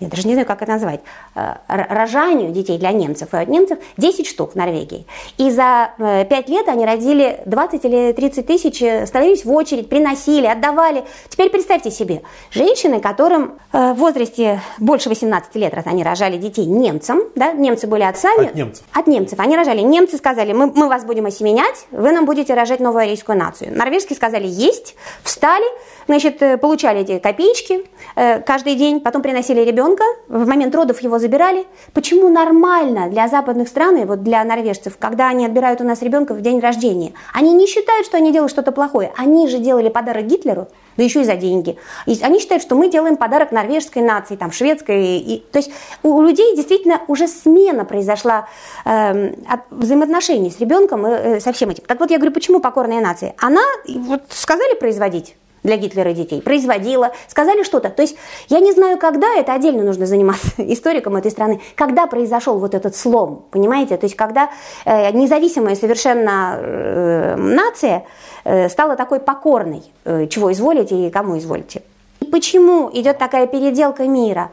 я 0.00 0.08
даже 0.08 0.26
не 0.26 0.34
знаю, 0.34 0.46
как 0.46 0.62
это 0.62 0.72
назвать, 0.72 1.00
рожанию 1.34 2.50
детей 2.50 2.78
для 2.78 2.92
немцев 2.92 3.32
и 3.34 3.36
от 3.36 3.48
немцев 3.48 3.78
10 3.96 4.26
штук 4.26 4.52
в 4.52 4.56
Норвегии. 4.56 5.06
И 5.38 5.50
за 5.50 5.92
5 5.98 6.30
э, 6.30 6.50
лет 6.50 6.68
они 6.68 6.84
родили 6.84 7.40
20 7.46 7.84
или 7.84 8.12
30 8.12 8.46
тысяч, 8.46 8.82
э, 8.82 9.06
становились 9.06 9.44
в 9.44 9.52
очередь, 9.52 9.88
приносили, 9.88 10.46
отдавали. 10.46 11.04
Теперь 11.28 11.50
представьте 11.50 11.90
себе, 11.90 12.22
женщины, 12.50 13.00
которым 13.00 13.58
в 13.72 13.94
возрасте 13.94 14.60
больше 14.78 15.08
18 15.08 15.54
лет, 15.56 15.74
раз 15.74 15.86
они 15.86 16.02
рожали 16.02 16.36
детей 16.36 16.66
немцам, 16.66 17.20
да, 17.36 17.52
немцы 17.52 17.86
были 17.86 18.02
отцами. 18.02 18.46
От 18.46 18.54
немцев. 18.54 18.84
От 18.92 19.06
немцев. 19.06 19.38
Они 19.38 19.56
рожали. 19.56 19.80
Немцы 19.80 20.16
сказали, 20.16 20.52
мы, 20.52 20.66
мы 20.66 20.88
вас 20.88 21.04
будем 21.04 21.26
осеменять, 21.26 21.86
вы 21.90 22.10
нам 22.12 22.24
будете 22.26 22.54
рожать 22.54 22.80
новую 22.80 23.02
арийскую 23.02 23.38
нацию. 23.38 23.76
Норвежские 23.76 24.16
сказали, 24.16 24.46
есть, 24.46 24.96
встали, 25.22 25.66
значит, 26.06 26.60
получали 26.60 27.00
эти 27.00 27.18
копеечки 27.18 27.84
каждый 28.14 28.74
день, 28.74 29.00
потом 29.00 29.22
приносили 29.22 29.60
ребенка, 29.60 30.04
в 30.28 30.46
момент 30.46 30.74
родов 30.74 31.00
его 31.00 31.18
забирали. 31.20 31.66
Почему 31.92 32.28
нормально 32.28 33.08
для 33.08 33.28
западных 33.28 33.68
стран, 33.68 33.96
и 33.98 34.04
вот 34.04 34.22
для 34.22 34.42
норвежцев, 34.42 34.96
когда 34.98 35.28
они 35.28 35.46
отбирают 35.46 35.80
у 35.80 35.84
нас 35.84 36.02
ребенка 36.02 36.34
в 36.34 36.40
день 36.40 36.60
рождения, 36.60 37.12
они 37.32 37.52
не 37.52 37.66
считают, 37.66 38.06
что 38.06 38.16
они 38.16 38.32
делают 38.32 38.50
что-то 38.50 38.72
плохое. 38.72 39.12
Они 39.16 39.46
же 39.48 39.58
делали 39.58 39.88
подарок 39.88 40.26
Гитлеру, 40.26 40.68
да 40.96 41.04
еще 41.04 41.20
и 41.20 41.24
за 41.24 41.36
деньги. 41.36 41.76
И 42.06 42.18
они 42.22 42.40
считают, 42.40 42.62
что 42.62 42.74
мы 42.74 42.90
делаем 42.90 43.16
подарок 43.16 43.52
норвежской 43.52 44.02
нации, 44.02 44.36
там, 44.36 44.50
шведской. 44.50 45.18
И, 45.18 45.44
то 45.52 45.58
есть 45.58 45.70
у 46.02 46.20
людей 46.22 46.56
действительно 46.56 47.00
уже 47.06 47.28
смена 47.28 47.84
произошла 47.84 48.48
э, 48.84 49.34
от 49.48 49.60
взаимоотношений 49.70 50.50
с 50.50 50.58
ребенком 50.58 51.06
и 51.06 51.10
э, 51.10 51.40
со 51.40 51.52
всем 51.52 51.70
этим. 51.70 51.84
Так 51.86 52.00
вот 52.00 52.10
я 52.10 52.16
говорю, 52.16 52.32
почему 52.32 52.60
покорная 52.60 53.00
нация? 53.00 53.34
Она, 53.38 53.62
вот 53.86 54.22
сказали 54.30 54.74
производить, 54.74 55.36
для 55.62 55.76
Гитлера 55.76 56.12
детей, 56.12 56.40
производила, 56.42 57.12
сказали 57.28 57.62
что-то. 57.62 57.90
То 57.90 58.02
есть 58.02 58.16
я 58.48 58.60
не 58.60 58.72
знаю, 58.72 58.98
когда, 58.98 59.34
это 59.34 59.52
отдельно 59.52 59.82
нужно 59.82 60.06
заниматься 60.06 60.50
историком 60.58 61.16
этой 61.16 61.30
страны, 61.30 61.60
когда 61.74 62.06
произошел 62.06 62.58
вот 62.58 62.74
этот 62.74 62.96
слом, 62.96 63.44
понимаете? 63.50 63.96
То 63.96 64.06
есть 64.06 64.16
когда 64.16 64.50
э, 64.84 65.10
независимая 65.12 65.74
совершенно 65.74 66.56
э, 66.58 67.36
нация 67.36 68.04
э, 68.44 68.68
стала 68.68 68.96
такой 68.96 69.20
покорной, 69.20 69.82
э, 70.04 70.26
чего 70.28 70.52
изволите 70.52 71.06
и 71.06 71.10
кому 71.10 71.38
изволите. 71.38 71.82
Почему 72.30 72.90
идет 72.92 73.18
такая 73.18 73.46
переделка 73.46 74.04
мира? 74.04 74.50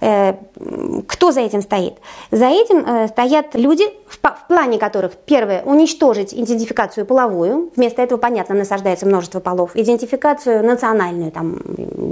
Э, 0.00 0.34
кто 1.06 1.32
за 1.32 1.40
этим 1.40 1.62
стоит? 1.62 1.94
За 2.30 2.46
этим 2.46 2.84
э, 2.86 3.08
стоят 3.08 3.54
люди, 3.54 3.84
в 4.06 4.18
плане 4.48 4.78
которых, 4.78 5.12
первое, 5.12 5.62
уничтожить 5.62 6.34
идентификацию 6.34 7.06
половую, 7.06 7.70
вместо 7.76 8.02
этого, 8.02 8.18
понятно, 8.18 8.54
насаждается 8.54 9.06
множество 9.06 9.40
полов, 9.40 9.70
идентификацию 9.74 10.64
национальную, 10.64 11.30
там, 11.30 11.58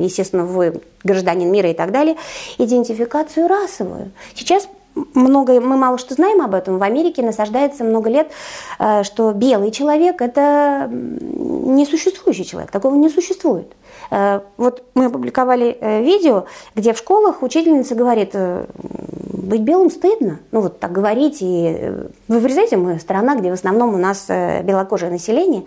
естественно, 0.00 0.44
вы 0.44 0.80
гражданин 1.04 1.50
мира 1.50 1.70
и 1.70 1.74
так 1.74 1.92
далее, 1.92 2.16
идентификацию 2.58 3.48
расовую. 3.48 4.12
Сейчас 4.34 4.68
много, 5.14 5.60
мы 5.60 5.76
мало 5.76 5.98
что 5.98 6.14
знаем 6.14 6.42
об 6.42 6.54
этом. 6.54 6.78
В 6.78 6.82
Америке 6.82 7.22
насаждается 7.22 7.84
много 7.84 8.10
лет, 8.10 8.30
э, 8.78 9.02
что 9.02 9.32
белый 9.32 9.70
человек– 9.70 10.20
это 10.20 10.88
несуществующий 10.90 12.44
человек, 12.44 12.70
такого 12.70 12.94
не 12.94 13.08
существует. 13.08 13.72
Э, 14.12 14.40
вот 14.58 14.84
мы 14.94 15.06
опубликовали 15.06 15.76
э, 15.80 16.02
видео, 16.02 16.44
где 16.74 16.92
в 16.92 16.98
школах 16.98 17.42
учительница 17.42 17.94
говорит, 17.94 18.32
э, 18.34 18.66
быть 18.74 19.62
белым 19.62 19.90
стыдно, 19.90 20.38
ну 20.50 20.60
вот 20.60 20.78
так 20.80 20.92
говорить, 20.92 21.38
и 21.40 21.90
вы 22.28 22.38
вырезаете, 22.38 22.76
мы 22.76 23.00
страна, 23.00 23.36
где 23.36 23.48
в 23.48 23.54
основном 23.54 23.94
у 23.94 23.96
нас 23.96 24.28
белокожее 24.28 25.10
население, 25.10 25.64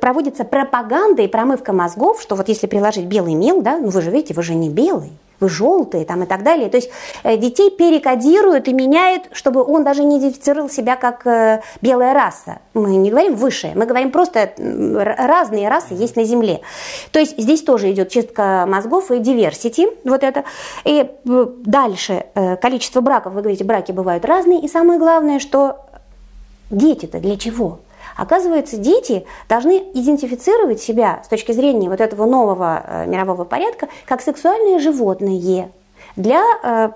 проводится 0.00 0.44
пропаганда 0.44 1.22
и 1.22 1.28
промывка 1.28 1.72
мозгов, 1.72 2.20
что 2.22 2.34
вот 2.34 2.48
если 2.48 2.66
приложить 2.66 3.04
белый 3.04 3.34
мел, 3.34 3.60
да, 3.60 3.78
ну 3.78 3.90
вы 3.90 4.00
же 4.00 4.10
видите, 4.10 4.32
вы 4.32 4.42
же 4.42 4.54
не 4.54 4.70
белый, 4.70 5.12
вы 5.40 5.48
желтые 5.48 6.04
там 6.04 6.22
и 6.22 6.26
так 6.26 6.42
далее. 6.42 6.68
То 6.68 6.76
есть 6.76 6.90
э, 7.22 7.36
детей 7.36 7.70
перекодируют 7.70 8.68
и 8.68 8.72
меняют, 8.72 9.24
чтобы 9.32 9.62
он 9.62 9.84
даже 9.84 10.04
не 10.04 10.18
идентифицировал 10.18 10.68
себя 10.68 10.96
как 10.96 11.26
э, 11.26 11.62
белая 11.80 12.14
раса. 12.14 12.58
Мы 12.74 12.96
не 12.96 13.10
говорим 13.10 13.34
высшая, 13.34 13.74
мы 13.74 13.86
говорим 13.86 14.10
просто 14.10 14.52
разные 14.56 15.68
расы 15.68 15.94
есть 15.94 16.16
на 16.16 16.24
Земле. 16.24 16.60
То 17.12 17.18
есть 17.18 17.38
здесь 17.38 17.62
тоже 17.62 17.90
идет 17.90 18.10
чистка 18.10 18.66
мозгов 18.68 19.10
и 19.10 19.14
diversity, 19.14 19.86
вот 20.04 20.22
это. 20.22 20.44
И 20.84 21.04
э, 21.04 21.46
дальше 21.64 22.24
количество 22.60 23.00
браков, 23.00 23.32
вы 23.34 23.40
говорите, 23.40 23.64
браки 23.64 23.92
бывают 23.92 24.24
разные. 24.24 24.60
И 24.60 24.68
самое 24.68 24.98
главное, 24.98 25.38
что 25.38 25.86
дети-то 26.70 27.20
для 27.20 27.36
чего? 27.36 27.80
Оказывается, 28.18 28.76
дети 28.76 29.24
должны 29.48 29.78
идентифицировать 29.94 30.82
себя 30.82 31.22
с 31.24 31.28
точки 31.28 31.52
зрения 31.52 31.88
вот 31.88 32.00
этого 32.00 32.26
нового 32.26 32.82
э, 32.84 33.06
мирового 33.06 33.44
порядка 33.44 33.88
как 34.06 34.20
сексуальные 34.20 34.80
животные 34.80 35.70
для 36.16 36.42
э, 36.64 36.90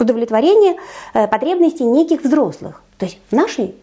удовлетворения 0.00 0.76
э, 1.14 1.28
потребностей 1.28 1.84
неких 1.84 2.24
взрослых. 2.24 2.82
То 2.98 3.06
есть 3.06 3.20
в 3.30 3.32
нашей 3.32 3.76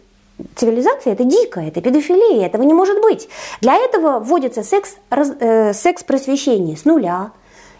цивилизации 0.56 1.10
это 1.10 1.24
дико, 1.24 1.60
это 1.60 1.80
педофилия, 1.80 2.44
этого 2.44 2.62
не 2.64 2.74
может 2.74 3.00
быть. 3.00 3.30
Для 3.62 3.74
этого 3.74 4.18
вводится 4.18 4.62
секс, 4.62 4.96
секс 5.72 6.04
просвещение 6.04 6.76
с 6.76 6.84
нуля, 6.84 7.30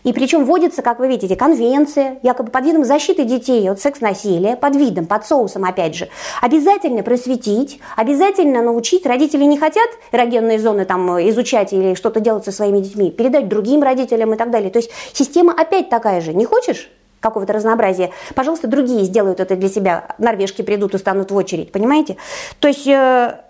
И 0.04 0.12
причем 0.12 0.44
вводится, 0.44 0.82
как 0.82 0.98
вы 0.98 1.08
видите, 1.08 1.36
конвенция, 1.36 2.18
якобы 2.22 2.50
под 2.50 2.64
видом 2.64 2.84
защиты 2.84 3.24
детей 3.24 3.68
от 3.70 3.80
секс-насилия, 3.80 4.56
под 4.56 4.76
видом, 4.76 5.06
под 5.06 5.26
соусом, 5.26 5.64
опять 5.64 5.94
же. 5.94 6.08
Обязательно 6.40 7.02
просветить, 7.02 7.80
обязательно 7.96 8.62
научить. 8.62 9.06
Родители 9.06 9.44
не 9.44 9.58
хотят 9.58 9.88
эрогенные 10.12 10.58
зоны 10.58 10.84
там 10.84 11.08
изучать 11.30 11.72
или 11.72 11.94
что-то 11.94 12.20
делать 12.20 12.44
со 12.44 12.52
своими 12.52 12.80
детьми, 12.80 13.10
передать 13.10 13.48
другим 13.48 13.82
родителям 13.82 14.34
и 14.34 14.36
так 14.36 14.50
далее. 14.50 14.70
То 14.70 14.78
есть 14.78 14.90
система 15.12 15.52
опять 15.52 15.88
такая 15.88 16.20
же. 16.20 16.32
Не 16.34 16.44
хочешь? 16.44 16.90
какого-то 17.20 17.52
разнообразия, 17.52 18.12
пожалуйста, 18.34 18.68
другие 18.68 19.04
сделают 19.04 19.40
это 19.40 19.56
для 19.56 19.68
себя. 19.68 20.14
Норвежки 20.18 20.62
придут 20.62 20.94
и 20.94 20.98
станут 20.98 21.32
в 21.32 21.36
очередь, 21.36 21.72
понимаете? 21.72 22.16
То 22.60 22.68
есть, 22.68 22.86
э, 22.86 23.40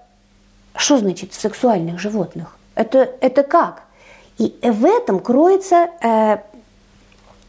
что 0.74 0.99
значит 0.99 1.34
сексуальных 1.34 1.99
животных? 2.01 2.57
Это, 2.74 3.11
это 3.20 3.42
как? 3.42 3.82
И 4.39 4.57
в 4.62 4.84
этом 4.84 5.18
кроется 5.20 5.91
э, 6.01 6.39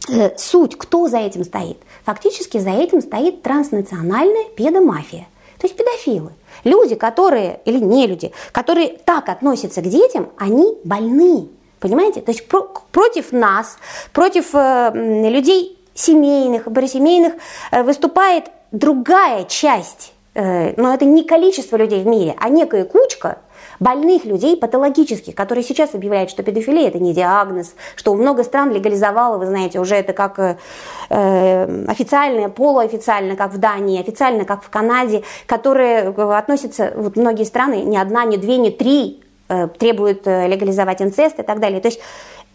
э, 0.10 0.38
суть, 0.38 0.78
кто 0.78 1.08
за 1.08 1.20
этим 1.20 1.44
стоит. 1.44 1.78
Фактически 2.04 2.58
за 2.58 2.72
этим 2.72 3.02
стоит 3.02 3.44
транснациональная 3.44 4.46
педомафия, 4.56 5.28
то 5.60 5.68
есть 5.68 5.76
педофилы. 5.76 6.32
Люди, 6.64 6.96
которые, 6.96 7.62
или 7.66 7.80
не 7.80 8.08
люди, 8.08 8.32
которые 8.52 8.98
так 9.06 9.30
относятся 9.30 9.82
к 9.82 9.88
детям, 9.88 10.30
они 10.38 10.78
больны. 10.84 11.50
Понимаете? 11.80 12.22
То 12.22 12.32
есть 12.32 12.48
про, 12.48 12.64
против 12.92 13.32
нас, 13.32 13.78
против 14.12 14.54
э, 14.54 14.92
людей 14.94 15.78
семейных, 15.94 16.70
баросемейных 16.70 17.34
э, 17.72 17.84
выступает 17.84 18.46
другая 18.72 19.46
часть. 19.46 20.14
Э, 20.34 20.74
но 20.76 20.94
это 20.94 21.06
не 21.06 21.24
количество 21.24 21.78
людей 21.78 22.04
в 22.04 22.08
мире, 22.08 22.36
а 22.40 22.50
некая 22.50 22.86
кучка, 22.86 23.40
больных 23.80 24.26
людей 24.26 24.58
патологических, 24.58 25.36
которые 25.36 25.64
сейчас 25.64 25.94
объявляют, 25.94 26.30
что 26.30 26.44
педофилия 26.44 26.88
это 26.88 27.00
не 27.00 27.14
диагноз, 27.14 27.76
что 27.96 28.14
много 28.16 28.44
стран 28.44 28.72
легализовало, 28.72 29.38
вы 29.38 29.46
знаете, 29.46 29.80
уже 29.80 29.96
это 29.96 30.14
как 30.14 30.40
э, 30.40 30.58
э, 31.10 31.86
официально, 31.88 32.50
полуофициально, 32.50 33.36
как 33.36 33.54
в 33.54 33.58
Дании, 33.58 34.00
официально, 34.00 34.46
как 34.46 34.64
в 34.64 34.70
Канаде, 34.70 35.24
которые 35.46 36.14
э, 36.16 36.38
относятся, 36.38 36.94
вот 36.96 37.16
многие 37.16 37.44
страны, 37.44 37.82
ни 37.84 37.98
одна, 37.98 38.26
ни 38.26 38.38
две, 38.38 38.58
ни 38.58 38.70
три 38.70 39.24
э, 39.48 39.68
требуют 39.68 40.28
э, 40.28 40.48
легализовать 40.48 41.02
инцест 41.02 41.40
и 41.40 41.44
так 41.44 41.60
далее. 41.60 41.82
То 41.82 41.88
есть 41.88 42.00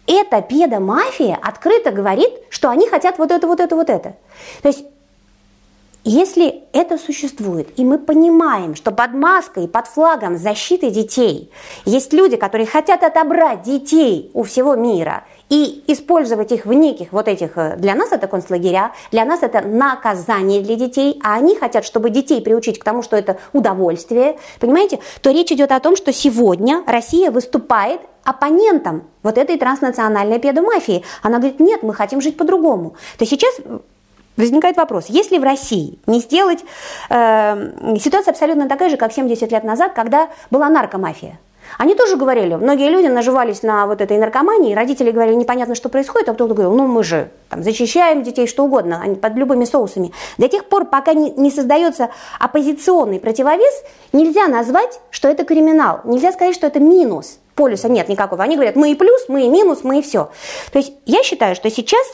эта 0.07 0.41
педомафия 0.41 1.37
открыто 1.41 1.91
говорит, 1.91 2.31
что 2.49 2.69
они 2.69 2.87
хотят 2.87 3.17
вот 3.17 3.31
это, 3.31 3.47
вот 3.47 3.59
это, 3.59 3.75
вот 3.75 3.89
это. 3.89 4.15
То 4.61 4.67
есть 4.67 4.85
если 6.05 6.63
это 6.71 6.99
существует, 6.99 7.79
и 7.79 7.83
мы 7.83 7.97
понимаем, 7.97 8.75
что 8.75 8.91
под 8.91 9.13
маской, 9.13 9.67
под 9.67 9.87
флагом 9.87 10.37
защиты 10.37 10.91
детей 10.91 11.51
есть 11.83 12.13
люди, 12.13 12.37
которые 12.37 12.67
хотят 12.67 13.03
отобрать 13.03 13.63
детей 13.63 14.29
у 14.35 14.43
всего 14.43 14.75
мира 14.75 15.25
и 15.49 15.83
использовать 15.87 16.51
их 16.51 16.67
в 16.67 16.73
неких 16.73 17.11
вот 17.11 17.27
этих, 17.27 17.57
э, 17.57 17.75
для 17.77 17.95
нас 17.95 18.11
это 18.11 18.27
концлагеря, 18.27 18.91
для 19.11 19.25
нас 19.25 19.41
это 19.41 19.61
наказание 19.61 20.61
для 20.61 20.75
детей, 20.75 21.19
а 21.23 21.33
они 21.33 21.55
хотят, 21.55 21.83
чтобы 21.83 22.11
детей 22.11 22.39
приучить 22.39 22.77
к 22.77 22.83
тому, 22.83 23.01
что 23.01 23.17
это 23.17 23.39
удовольствие, 23.51 24.37
понимаете, 24.59 24.99
то 25.21 25.31
речь 25.31 25.51
идет 25.51 25.71
о 25.71 25.79
том, 25.79 25.95
что 25.95 26.13
сегодня 26.13 26.83
Россия 26.85 27.31
выступает 27.31 28.01
оппонентом 28.23 29.03
вот 29.23 29.39
этой 29.39 29.57
транснациональной 29.57 30.39
педомафии. 30.39 31.03
Она 31.23 31.37
говорит, 31.37 31.59
нет, 31.59 31.83
мы 31.83 31.93
хотим 31.93 32.21
жить 32.21 32.37
по-другому. 32.37 32.95
То 33.17 33.25
сейчас 33.25 33.55
Возникает 34.37 34.77
вопрос, 34.77 35.05
если 35.07 35.37
в 35.37 35.43
России 35.43 35.99
не 36.07 36.19
сделать... 36.19 36.59
Э, 37.09 37.95
ситуация 37.99 38.31
абсолютно 38.31 38.67
такая 38.67 38.89
же, 38.89 38.97
как 38.97 39.13
70 39.13 39.51
лет 39.51 39.63
назад, 39.63 39.93
когда 39.93 40.29
была 40.51 40.69
наркомафия. 40.69 41.39
Они 41.77 41.95
тоже 41.95 42.15
говорили, 42.15 42.55
многие 42.55 42.89
люди 42.89 43.07
наживались 43.07 43.63
на 43.63 43.87
вот 43.87 44.01
этой 44.01 44.17
наркомании, 44.17 44.75
родители 44.75 45.11
говорили, 45.11 45.35
непонятно, 45.35 45.75
что 45.75 45.89
происходит, 45.89 46.29
а 46.29 46.33
кто-то 46.33 46.53
говорил, 46.53 46.73
ну 46.73 46.87
мы 46.87 47.03
же 47.03 47.31
там, 47.49 47.63
защищаем 47.63 48.23
детей, 48.23 48.47
что 48.47 48.63
угодно, 48.63 49.01
они 49.03 49.15
под 49.15 49.35
любыми 49.35 49.65
соусами. 49.65 50.13
До 50.37 50.47
тех 50.47 50.65
пор, 50.65 50.85
пока 50.85 51.13
не, 51.13 51.31
не 51.31 51.51
создается 51.51 52.09
оппозиционный 52.39 53.19
противовес, 53.19 53.83
нельзя 54.13 54.47
назвать, 54.47 54.99
что 55.09 55.27
это 55.27 55.43
криминал, 55.43 56.01
нельзя 56.05 56.31
сказать, 56.31 56.55
что 56.55 56.67
это 56.67 56.79
минус. 56.79 57.39
Полюса 57.55 57.87
нет 57.87 58.09
никакого. 58.09 58.43
Они 58.43 58.55
говорят, 58.55 58.75
мы 58.75 58.91
и 58.91 58.95
плюс, 58.95 59.25
мы 59.29 59.45
и 59.45 59.49
минус, 59.49 59.79
мы 59.83 59.99
и 59.99 60.01
все. 60.01 60.29
То 60.73 60.79
есть 60.79 60.93
я 61.05 61.23
считаю, 61.23 61.55
что 61.55 61.69
сейчас 61.69 62.05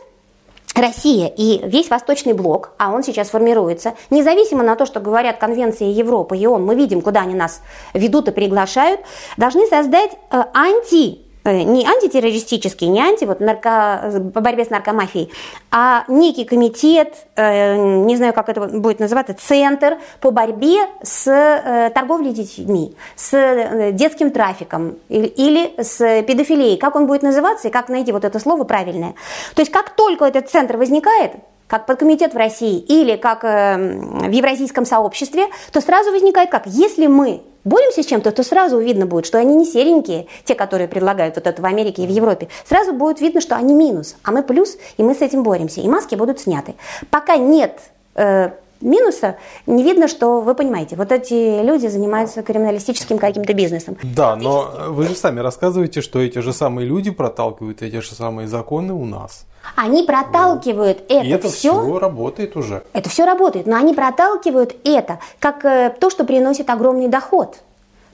Россия 0.76 1.28
и 1.28 1.61
весь 1.65 1.89
Восточный 1.89 2.34
блок, 2.34 2.72
а 2.78 2.91
он 2.91 3.03
сейчас 3.03 3.30
формируется, 3.30 3.93
независимо 4.09 4.63
на 4.63 4.76
то, 4.76 4.86
что 4.86 4.99
говорят 4.99 5.38
конвенции 5.38 5.86
Европы 5.86 6.38
и 6.38 6.47
ООН, 6.47 6.65
мы 6.65 6.76
видим, 6.76 7.01
куда 7.01 7.22
они 7.22 7.36
нас 7.36 7.61
ведут 7.93 8.30
и 8.30 8.32
приглашают, 8.32 9.01
должны 9.38 9.67
создать 9.67 10.11
э, 10.32 10.43
анти 10.53 11.30
не 11.45 11.85
антитеррористический, 11.85 12.87
не 12.87 13.01
анти, 13.01 13.25
вот 13.25 13.39
нарко, 13.39 14.31
по 14.33 14.41
борьбе 14.41 14.65
с 14.65 14.69
наркомафией, 14.69 15.31
а 15.71 16.03
некий 16.07 16.45
комитет, 16.45 17.15
э, 17.35 17.77
не 17.77 18.15
знаю, 18.15 18.33
как 18.33 18.49
это 18.49 18.61
будет 18.67 18.99
называться, 18.99 19.33
центр 19.33 19.97
по 20.19 20.31
борьбе 20.31 20.85
с 21.01 21.27
э, 21.27 21.89
торговлей 21.93 22.31
детьми, 22.31 22.95
с 23.15 23.91
детским 23.93 24.31
трафиком 24.31 24.95
или 25.09 25.73
с 25.81 26.23
педофилией. 26.23 26.77
Как 26.77 26.95
он 26.95 27.07
будет 27.07 27.23
называться 27.23 27.67
и 27.67 27.71
как 27.71 27.89
найти 27.89 28.11
вот 28.11 28.25
это 28.25 28.39
слово 28.39 28.63
правильное. 28.63 29.15
То 29.55 29.61
есть 29.61 29.71
как 29.71 29.91
только 29.91 30.25
этот 30.25 30.49
центр 30.49 30.77
возникает, 30.77 31.33
как 31.72 31.86
подкомитет 31.86 32.34
в 32.34 32.38
России 32.38 32.80
или 32.80 33.15
как 33.15 33.43
в 33.43 34.30
евразийском 34.30 34.86
сообществе, 34.86 35.45
то 35.72 35.80
сразу 35.80 36.11
возникает 36.11 36.51
как, 36.51 36.67
если 36.67 37.07
мы 37.07 37.43
боремся 37.63 38.03
с 38.03 38.05
чем-то, 38.07 38.34
то 38.34 38.43
сразу 38.43 38.78
видно 38.78 39.05
будет, 39.05 39.26
что 39.26 39.38
они 39.38 39.55
не 39.55 39.65
серенькие, 39.65 40.28
те, 40.43 40.53
которые 40.53 40.89
предлагают 40.89 41.36
вот 41.36 41.47
это 41.47 41.61
в 41.61 41.65
Америке 41.65 42.03
и 42.03 42.07
в 42.07 42.09
Европе. 42.09 42.49
Сразу 42.65 42.91
будет 42.91 43.22
видно, 43.22 43.39
что 43.39 43.55
они 43.55 43.74
минус, 43.74 44.17
а 44.22 44.34
мы 44.34 44.43
плюс, 44.43 44.78
и 44.97 45.03
мы 45.03 45.15
с 45.15 45.22
этим 45.22 45.43
боремся, 45.43 45.80
и 45.80 45.88
маски 45.88 46.15
будут 46.15 46.41
сняты. 46.41 46.74
Пока 47.09 47.38
нет 47.38 47.80
э, 48.15 48.49
минуса, 48.82 49.38
не 49.65 49.84
видно, 49.84 50.09
что 50.09 50.41
вы 50.41 50.55
понимаете, 50.55 50.97
вот 50.97 51.13
эти 51.13 51.63
люди 51.63 51.88
занимаются 51.88 52.43
криминалистическим 52.43 53.17
каким-то 53.17 53.53
бизнесом. 53.53 53.95
Да, 54.03 54.36
но 54.36 54.74
вы 54.89 55.07
же 55.07 55.15
сами 55.15 55.39
рассказываете, 55.39 56.01
что 56.01 56.19
эти 56.19 56.39
же 56.39 56.51
самые 56.51 56.86
люди 56.86 57.11
проталкивают 57.11 57.82
эти 57.82 58.01
же 58.01 58.13
самые 58.13 58.49
законы 58.49 58.93
у 58.93 59.05
нас. 59.05 59.45
Они 59.76 60.03
проталкивают 60.03 60.99
вот. 60.99 61.12
это, 61.12 61.26
И 61.26 61.30
это 61.30 61.47
все, 61.49 61.82
все 61.82 61.99
работает 61.99 62.55
уже. 62.55 62.84
Это 62.93 63.09
все 63.09 63.26
работает, 63.26 63.68
но 63.68 63.78
они 63.78 63.93
проталкивают 63.93 64.76
это 64.84 65.20
как 65.39 65.64
э, 65.66 65.95
то, 65.99 66.09
что 66.09 66.24
приносит 66.24 66.70
огромный 66.70 67.07
доход. 67.07 67.57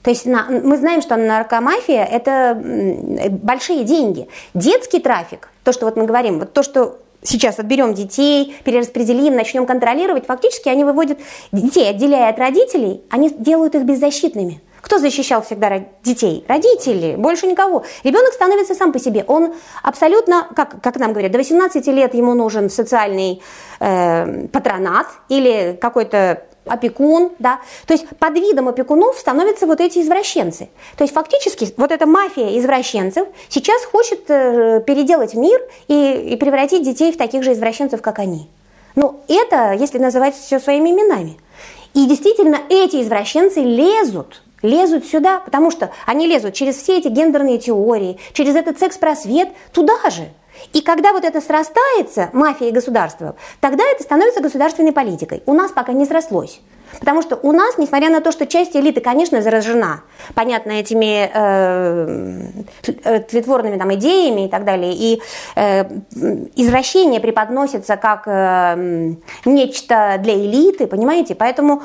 То 0.02 0.10
есть 0.10 0.26
на, 0.26 0.46
мы 0.48 0.76
знаем, 0.76 1.02
что 1.02 1.16
наркомафия– 1.16 2.04
это 2.10 2.56
большие 3.30 3.84
деньги. 3.84 4.28
Детский 4.54 5.00
трафик, 5.00 5.50
то, 5.64 5.72
что 5.72 5.86
вот 5.86 5.96
мы 5.96 6.06
говорим, 6.06 6.38
вот 6.38 6.52
то, 6.52 6.62
что 6.62 6.98
сейчас 7.22 7.58
отберем 7.58 7.94
детей, 7.94 8.56
перераспределим, 8.64 9.34
начнем 9.34 9.66
контролировать, 9.66 10.26
фактически 10.26 10.68
они 10.68 10.84
выводят 10.84 11.18
детей, 11.52 11.90
отделяя 11.90 12.30
от 12.30 12.38
родителей, 12.38 13.02
они 13.10 13.28
делают 13.30 13.74
их 13.74 13.82
беззащитными. 13.82 14.60
Кто 14.88 14.96
защищал 14.98 15.42
всегда 15.42 15.84
детей? 16.02 16.46
Родители, 16.48 17.14
больше 17.16 17.46
никого. 17.46 17.84
Ребенок 18.04 18.32
становится 18.32 18.74
сам 18.74 18.90
по 18.90 18.98
себе. 18.98 19.22
Он 19.26 19.52
абсолютно, 19.82 20.48
как, 20.56 20.80
как 20.80 20.96
нам 20.96 21.12
говорят, 21.12 21.30
до 21.30 21.36
18 21.36 21.86
лет 21.88 22.14
ему 22.14 22.32
нужен 22.32 22.70
социальный 22.70 23.42
э, 23.80 24.46
патронат 24.46 25.08
или 25.28 25.76
какой-то 25.78 26.42
опекун, 26.64 27.32
да, 27.38 27.60
то 27.86 27.92
есть 27.92 28.06
под 28.18 28.34
видом 28.34 28.68
опекунов 28.68 29.18
становятся 29.18 29.66
вот 29.66 29.82
эти 29.82 29.98
извращенцы. 29.98 30.70
То 30.96 31.04
есть 31.04 31.12
фактически 31.12 31.68
вот 31.76 31.92
эта 31.92 32.06
мафия 32.06 32.58
извращенцев 32.58 33.28
сейчас 33.50 33.84
хочет 33.84 34.30
э, 34.30 34.82
переделать 34.86 35.34
мир 35.34 35.60
и, 35.88 36.30
и 36.32 36.36
превратить 36.36 36.82
детей 36.82 37.12
в 37.12 37.18
таких 37.18 37.42
же 37.42 37.52
извращенцев, 37.52 38.00
как 38.00 38.18
они. 38.18 38.48
Ну, 38.94 39.20
это, 39.28 39.72
если 39.72 39.98
называть 39.98 40.34
все 40.34 40.58
своими 40.58 40.88
именами. 40.88 41.38
И 41.92 42.06
действительно, 42.06 42.58
эти 42.70 43.02
извращенцы 43.02 43.60
лезут 43.60 44.40
лезут 44.62 45.06
сюда, 45.06 45.40
потому 45.40 45.70
что 45.70 45.90
они 46.06 46.26
лезут 46.26 46.54
через 46.54 46.76
все 46.76 46.98
эти 46.98 47.08
гендерные 47.08 47.58
теории, 47.58 48.18
через 48.32 48.56
этот 48.56 48.78
секс-просвет 48.78 49.50
туда 49.72 50.10
же. 50.10 50.28
И 50.72 50.80
когда 50.80 51.12
вот 51.12 51.24
это 51.24 51.40
срастается, 51.40 52.30
мафия 52.32 52.68
и 52.68 52.72
государство, 52.72 53.36
тогда 53.60 53.84
это 53.84 54.02
становится 54.02 54.40
государственной 54.40 54.92
политикой. 54.92 55.42
У 55.46 55.54
нас 55.54 55.70
пока 55.70 55.92
не 55.92 56.04
срослось. 56.04 56.60
Потому 57.00 57.22
что 57.22 57.36
у 57.36 57.52
нас, 57.52 57.76
несмотря 57.76 58.08
на 58.10 58.20
то, 58.20 58.32
что 58.32 58.46
часть 58.46 58.74
элиты, 58.74 59.00
конечно, 59.00 59.42
заражена, 59.42 60.02
понятно, 60.34 60.72
этими 60.72 61.30
э, 61.32 62.62
э 63.04 63.20
тлетворными 63.20 63.78
там, 63.78 63.94
идеями 63.94 64.46
и 64.46 64.48
так 64.48 64.64
далее, 64.64 64.94
и 64.94 65.20
э, 65.54 65.84
извращение 66.56 67.20
преподносится 67.20 67.96
как 67.96 68.22
э, 68.26 69.14
нечто 69.44 70.16
для 70.18 70.34
элиты, 70.34 70.86
понимаете? 70.86 71.34
Поэтому 71.34 71.82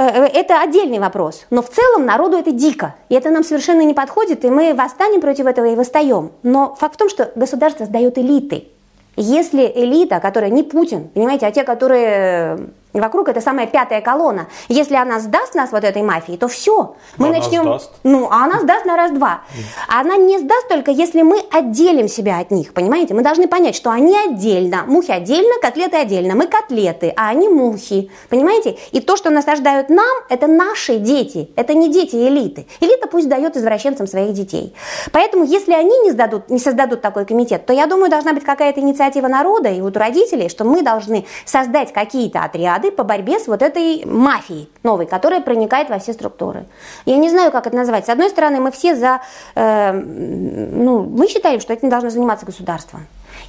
это 0.00 0.60
отдельный 0.60 0.98
вопрос. 0.98 1.46
Но 1.50 1.62
в 1.62 1.70
целом 1.70 2.04
народу 2.04 2.36
это 2.36 2.52
дико. 2.52 2.94
И 3.08 3.14
это 3.14 3.30
нам 3.30 3.42
совершенно 3.42 3.80
не 3.80 3.94
подходит, 3.94 4.44
и 4.44 4.50
мы 4.50 4.74
восстанем 4.74 5.20
против 5.20 5.46
этого 5.46 5.66
и 5.66 5.74
восстаем. 5.74 6.32
Но 6.42 6.74
факт 6.78 6.94
в 6.94 6.98
том, 6.98 7.08
что 7.08 7.32
государство 7.34 7.86
сдает 7.86 8.18
элиты. 8.18 8.68
Если 9.16 9.72
элита, 9.74 10.20
которая 10.20 10.50
не 10.50 10.62
Путин, 10.62 11.08
понимаете, 11.08 11.46
а 11.46 11.50
те, 11.50 11.64
которые 11.64 12.68
вокруг 13.00 13.28
это 13.28 13.40
самая 13.40 13.66
пятая 13.66 14.00
колонна. 14.00 14.48
Если 14.68 14.94
она 14.94 15.20
сдаст 15.20 15.54
нас 15.54 15.72
вот 15.72 15.84
этой 15.84 16.02
мафии, 16.02 16.36
то 16.36 16.48
все. 16.48 16.96
Мы 17.16 17.28
она 17.28 17.38
начнем. 17.38 17.62
сдаст. 17.62 17.92
Ну, 18.02 18.28
а 18.30 18.44
она 18.44 18.60
сдаст 18.60 18.84
на 18.84 18.96
раз-два. 18.96 19.42
Она 19.88 20.16
не 20.16 20.38
сдаст 20.38 20.68
только 20.68 20.90
если 20.90 21.22
мы 21.22 21.40
отделим 21.52 22.08
себя 22.08 22.38
от 22.38 22.50
них, 22.50 22.72
понимаете? 22.72 23.14
Мы 23.14 23.22
должны 23.22 23.48
понять, 23.48 23.76
что 23.76 23.90
они 23.90 24.16
отдельно, 24.16 24.84
мухи 24.86 25.10
отдельно, 25.10 25.54
котлеты 25.60 25.96
отдельно. 25.96 26.34
Мы 26.34 26.46
котлеты, 26.46 27.12
а 27.16 27.28
они 27.28 27.48
мухи, 27.48 28.10
понимаете? 28.28 28.78
И 28.92 29.00
то, 29.00 29.16
что 29.16 29.30
насаждают 29.30 29.88
нам, 29.88 30.16
это 30.28 30.46
наши 30.46 30.98
дети, 30.98 31.50
это 31.56 31.74
не 31.74 31.90
дети 31.90 32.16
элиты. 32.16 32.66
Элита 32.80 33.06
пусть 33.06 33.28
дает 33.28 33.56
извращенцам 33.56 34.06
своих 34.06 34.32
детей. 34.32 34.74
Поэтому, 35.12 35.44
если 35.44 35.72
они 35.72 35.98
не, 36.00 36.12
сдадут, 36.12 36.48
не 36.48 36.58
создадут 36.58 37.02
такой 37.02 37.26
комитет, 37.26 37.66
то 37.66 37.72
я 37.72 37.86
думаю, 37.86 38.10
должна 38.10 38.32
быть 38.32 38.44
какая-то 38.44 38.80
инициатива 38.80 39.28
народа 39.28 39.68
и 39.68 39.80
вот 39.80 39.96
у 39.96 40.00
родителей, 40.00 40.48
что 40.48 40.64
мы 40.64 40.82
должны 40.82 41.26
создать 41.44 41.92
какие-то 41.92 42.40
отряды 42.40 42.85
по 42.90 43.04
борьбе 43.04 43.38
с 43.38 43.46
вот 43.46 43.62
этой 43.62 44.04
мафией 44.04 44.68
новой, 44.82 45.06
которая 45.06 45.40
проникает 45.40 45.88
во 45.88 45.98
все 45.98 46.12
структуры. 46.12 46.66
Я 47.04 47.16
не 47.16 47.30
знаю, 47.30 47.52
как 47.52 47.66
это 47.66 47.76
назвать. 47.76 48.06
С 48.06 48.08
одной 48.08 48.30
стороны, 48.30 48.60
мы 48.60 48.70
все 48.70 48.94
за... 48.94 49.20
э, 49.54 49.92
ну, 49.92 51.02
мы 51.02 51.28
считаем, 51.28 51.60
что 51.60 51.72
этим 51.72 51.88
должно 51.88 52.10
заниматься 52.10 52.46
государство. 52.46 53.00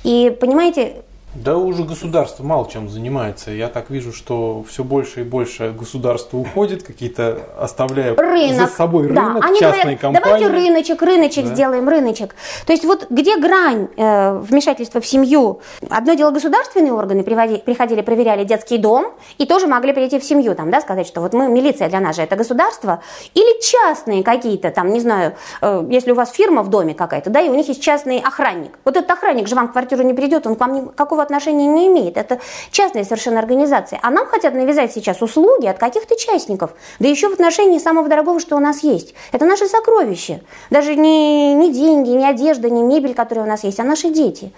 И, 0.03 0.35
понимаете, 0.39 1.03
Да 1.43 1.55
уже 1.57 1.83
государство 1.83 2.43
мало 2.43 2.67
чем 2.69 2.89
занимается. 2.89 3.51
Я 3.51 3.67
так 3.67 3.89
вижу, 3.91 4.11
что 4.11 4.63
все 4.67 4.83
больше 4.83 5.21
и 5.21 5.23
больше 5.23 5.71
государство 5.77 6.37
уходит, 6.37 6.81
какие-то 6.83 7.39
оставляя 7.59 8.15
рынок. 8.15 8.55
за 8.57 8.67
собой 8.67 9.09
Да, 9.11 9.21
рынок, 9.21 9.45
они 9.45 9.59
частные 9.59 9.81
говорят, 9.83 10.01
компании. 10.01 10.23
давайте 10.25 10.47
рыночек, 10.47 11.01
рыночек 11.01 11.45
Да. 11.45 11.53
сделаем, 11.53 11.87
рыночек. 11.87 12.35
То 12.65 12.73
есть 12.73 12.83
вот 12.85 13.05
где 13.11 13.37
грань 13.37 13.87
э, 13.97 14.37
вмешательства 14.39 14.99
в 14.99 15.05
семью? 15.05 15.61
Одно 15.89 16.15
дело 16.15 16.31
государственные 16.31 16.91
органы 16.93 17.21
приводи- 17.21 17.61
приходили, 17.63 18.01
проверяли 18.01 18.43
детский 18.43 18.79
дом 18.79 19.13
и 19.37 19.45
тоже 19.45 19.67
могли 19.67 19.93
прийти 19.93 20.17
в 20.19 20.23
семью, 20.23 20.55
там, 20.55 20.71
да, 20.71 20.81
сказать, 20.81 21.05
что 21.05 21.21
вот 21.21 21.33
мы, 21.33 21.47
милиция 21.49 21.87
для 21.89 21.99
нас 21.99 22.15
же 22.15 22.23
это 22.23 22.35
государство. 22.35 23.01
Или 23.35 23.61
частные 23.61 24.23
какие-то, 24.23 24.71
там, 24.71 24.91
не 24.91 24.99
знаю, 24.99 25.35
э, 25.61 25.85
если 25.89 26.11
у 26.11 26.15
вас 26.15 26.31
фирма 26.31 26.63
в 26.63 26.69
доме 26.69 26.95
какая-то, 26.95 27.29
да, 27.29 27.41
и 27.41 27.49
у 27.49 27.53
них 27.53 27.67
есть 27.67 27.81
частный 27.81 28.19
охранник. 28.19 28.71
Вот 28.85 28.97
этот 28.97 29.11
охранник 29.11 29.47
же 29.47 29.55
вам 29.55 29.67
в 29.67 29.71
квартиру 29.73 30.01
не 30.03 30.15
придет, 30.15 30.47
он 30.47 30.55
к 30.55 30.59
вам 30.59 30.73
никакого 30.73 31.26
отношения 31.27 31.67
не 31.67 31.87
имеет. 31.87 32.17
Это 32.17 32.39
частная 32.71 33.03
совершенно 33.03 33.39
организация. 33.39 33.99
А 34.01 34.09
нам 34.09 34.25
хотят 34.25 34.53
навязать 34.53 34.93
сейчас 34.93 35.21
услуги 35.21 35.67
от 35.67 35.77
каких-то 35.77 36.17
частников. 36.17 36.71
Да 36.99 37.07
еще 37.07 37.29
в 37.29 37.33
отношении 37.33 37.79
самого 37.79 38.07
дорогого, 38.07 38.39
что 38.39 38.55
у 38.55 38.59
нас 38.59 38.83
есть. 38.83 39.13
Это 39.31 39.45
наши 39.45 39.67
сокровища. 39.67 40.41
Даже 40.69 40.95
не, 40.95 41.53
не 41.53 41.71
деньги, 41.71 42.09
не 42.09 42.25
одежда, 42.25 42.69
не 42.69 42.81
мебель, 42.81 43.13
которая 43.13 43.45
у 43.45 43.49
нас 43.49 43.63
есть, 43.63 43.79
а 43.79 43.83
наши 43.83 44.09
дети. 44.09 44.51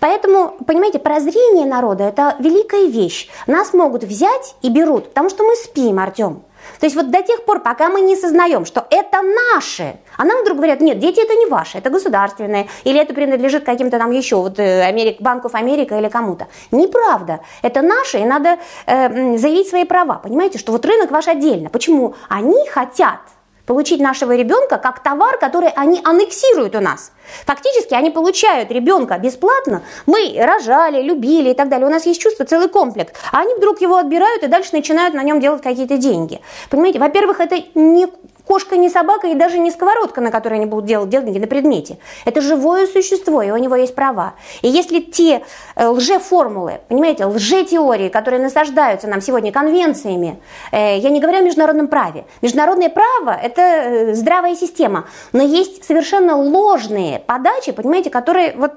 Поэтому, 0.00 0.56
понимаете, 0.66 0.98
прозрение 0.98 1.66
народа– 1.66 2.04
это 2.08 2.36
великая 2.38 2.86
вещь. 2.86 3.28
Нас 3.46 3.72
могут 3.72 4.04
взять 4.04 4.56
и 4.62 4.68
берут, 4.68 5.08
потому 5.08 5.30
что 5.30 5.44
мы 5.44 5.54
спим, 5.56 5.98
Артем. 5.98 6.42
То 6.80 6.86
есть 6.86 6.96
вот 6.96 7.10
до 7.10 7.22
тех 7.22 7.44
пор, 7.44 7.60
пока 7.60 7.88
мы 7.88 8.00
не 8.00 8.16
сознаем, 8.16 8.64
что 8.64 8.86
это 8.90 9.22
наше, 9.22 9.98
а 10.16 10.24
нам 10.24 10.42
вдруг 10.42 10.58
говорят, 10.58 10.80
нет, 10.80 10.98
дети 10.98 11.20
это 11.20 11.34
не 11.34 11.46
ваши, 11.46 11.78
это 11.78 11.90
государственное, 11.90 12.68
или 12.84 13.00
это 13.00 13.14
принадлежит 13.14 13.64
каким-то 13.64 13.98
там 13.98 14.10
еще, 14.10 14.36
вот 14.36 14.58
э, 14.58 14.82
Америк, 14.82 15.20
Банков 15.20 15.54
Америка 15.54 15.98
или 15.98 16.08
кому-то. 16.08 16.48
Неправда. 16.70 17.40
Это 17.62 17.82
наше, 17.82 18.18
и 18.18 18.24
надо 18.24 18.58
э, 18.86 19.36
заявить 19.36 19.68
свои 19.68 19.84
права. 19.84 20.20
Понимаете, 20.22 20.58
что 20.58 20.72
вот 20.72 20.84
рынок 20.84 21.10
ваш 21.10 21.28
отдельно. 21.28 21.70
Почему? 21.70 22.14
Они 22.28 22.66
хотят 22.68 23.20
получить 23.66 24.00
нашего 24.00 24.34
ребенка 24.34 24.78
как 24.78 25.02
товар, 25.02 25.38
который 25.38 25.68
они 25.70 26.00
аннексируют 26.04 26.74
у 26.76 26.80
нас. 26.80 27.12
Фактически 27.44 27.94
они 27.94 28.10
получают 28.10 28.70
ребенка 28.70 29.18
бесплатно. 29.18 29.82
Мы 30.06 30.36
рожали, 30.38 31.02
любили 31.02 31.50
и 31.50 31.54
так 31.54 31.68
далее. 31.68 31.86
У 31.86 31.90
нас 31.90 32.06
есть 32.06 32.20
чувство, 32.20 32.44
целый 32.46 32.68
комплект. 32.68 33.16
А 33.32 33.40
они 33.40 33.54
вдруг 33.54 33.80
его 33.80 33.96
отбирают 33.96 34.44
и 34.44 34.46
дальше 34.46 34.70
начинают 34.72 35.14
на 35.14 35.22
нем 35.22 35.40
делать 35.40 35.62
какие-то 35.62 35.98
деньги. 35.98 36.40
Понимаете, 36.70 37.00
во-первых, 37.00 37.40
это 37.40 37.56
не 37.74 38.06
кошка, 38.46 38.76
не 38.76 38.88
собака 38.88 39.26
и 39.26 39.34
даже 39.34 39.58
не 39.58 39.70
сковородка, 39.70 40.20
на 40.20 40.30
которой 40.30 40.54
они 40.54 40.66
будут 40.66 40.86
делать 40.86 41.08
деньги 41.08 41.38
на 41.38 41.46
предмете. 41.46 41.98
Это 42.24 42.40
живое 42.40 42.86
существо, 42.86 43.42
и 43.42 43.50
у 43.50 43.56
него 43.56 43.76
есть 43.76 43.94
права. 43.94 44.34
И 44.62 44.68
если 44.68 45.00
те 45.00 45.42
э, 45.74 45.86
лжеформулы, 45.86 46.80
понимаете, 46.88 47.26
лжетеории, 47.26 48.08
которые 48.08 48.42
насаждаются 48.42 49.08
нам 49.08 49.20
сегодня 49.20 49.52
конвенциями, 49.52 50.40
э, 50.72 50.98
я 50.98 51.10
не 51.10 51.20
говорю 51.20 51.38
о 51.38 51.42
международном 51.42 51.88
праве. 51.88 52.24
Международное 52.42 52.88
право– 52.88 53.36
это 53.42 53.60
э, 53.60 54.14
здравая 54.14 54.54
система, 54.54 55.06
но 55.32 55.42
есть 55.42 55.84
совершенно 55.84 56.36
ложные 56.36 57.18
подачи, 57.18 57.72
понимаете, 57.72 58.10
которые, 58.10 58.54
вот, 58.56 58.72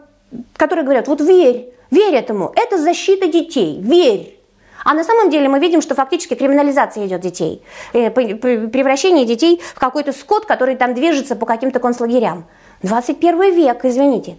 которые 0.57 0.83
говорят, 0.83 1.07
вот 1.07 1.21
верь, 1.21 1.73
верь 1.91 2.15
этому, 2.15 2.51
это 2.55 2.77
защита 2.77 3.27
детей, 3.27 3.79
верь. 3.81 4.38
А 4.83 4.93
на 4.93 5.03
самом 5.03 5.29
деле 5.29 5.49
мы 5.49 5.59
видим, 5.59 5.81
что 5.81 5.95
фактически 5.95 6.33
криминализация 6.33 7.05
идет 7.05 7.21
детей. 7.21 7.63
Э, 7.93 8.09
Превращение 8.09 9.25
детей 9.25 9.61
в 9.75 9.79
какой-то 9.79 10.13
скот, 10.13 10.45
который 10.45 10.75
там 10.75 10.93
движется 10.93 11.35
по 11.35 11.45
каким-то 11.45 11.79
концлагерям. 11.79 12.45
21 12.83 13.55
век, 13.55 13.83
извините. 13.83 14.37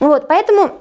Вот, 0.00 0.28
поэтому 0.28 0.72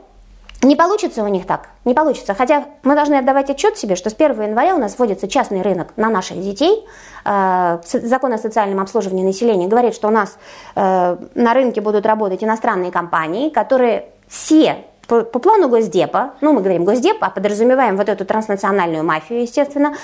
не 0.64 0.76
получится 0.76 1.24
у 1.24 1.28
них 1.28 1.46
так, 1.46 1.70
не 1.86 1.94
получится. 1.94 2.34
Хотя 2.34 2.66
мы 2.84 2.96
должны 2.96 3.16
отдавать 3.16 3.50
отчет 3.50 3.78
себе, 3.78 3.96
что 3.96 4.10
с 4.10 4.14
1 4.14 4.42
января 4.42 4.76
у 4.76 4.80
нас 4.80 4.98
вводится 4.98 5.28
частный 5.28 5.62
рынок 5.62 5.94
на 5.98 6.10
наших 6.10 6.42
детей. 6.42 6.86
Э, 7.26 7.80
Закон 7.84 8.34
о 8.34 8.38
социальном 8.38 8.80
обслуживании 8.80 9.24
населения 9.24 9.68
говорит, 9.68 9.94
что 9.94 10.08
у 10.08 10.12
нас 10.12 10.38
э, 10.76 11.18
на 11.36 11.54
рынке 11.54 11.82
будут 11.82 12.06
работать 12.06 12.44
иностранные 12.44 12.92
компании, 12.92 13.50
которые 13.50 14.10
все 14.28 14.86
по, 15.08 15.24
по 15.24 15.40
плану 15.40 15.70
Госдепа, 15.70 16.34
ну 16.42 16.54
мы 16.54 16.60
говорим 16.62 16.86
Госдеп, 16.86 17.18
а 17.22 17.30
подразумеваем 17.30 17.98
вот 17.98 18.10
эту 18.10 18.26
транснациональную 18.26 19.04
мафию, 19.04 19.42
естественно, 19.42 19.96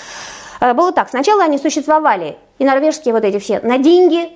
э, 0.59 0.73
было 0.73 0.91
так. 0.91 1.09
Сначала 1.09 1.43
они 1.43 1.57
существовали, 1.57 2.37
и 2.57 2.65
норвежские 2.65 3.13
вот 3.13 3.23
эти 3.23 3.37
все, 3.39 3.59
на 3.59 3.77
деньги 3.77 4.29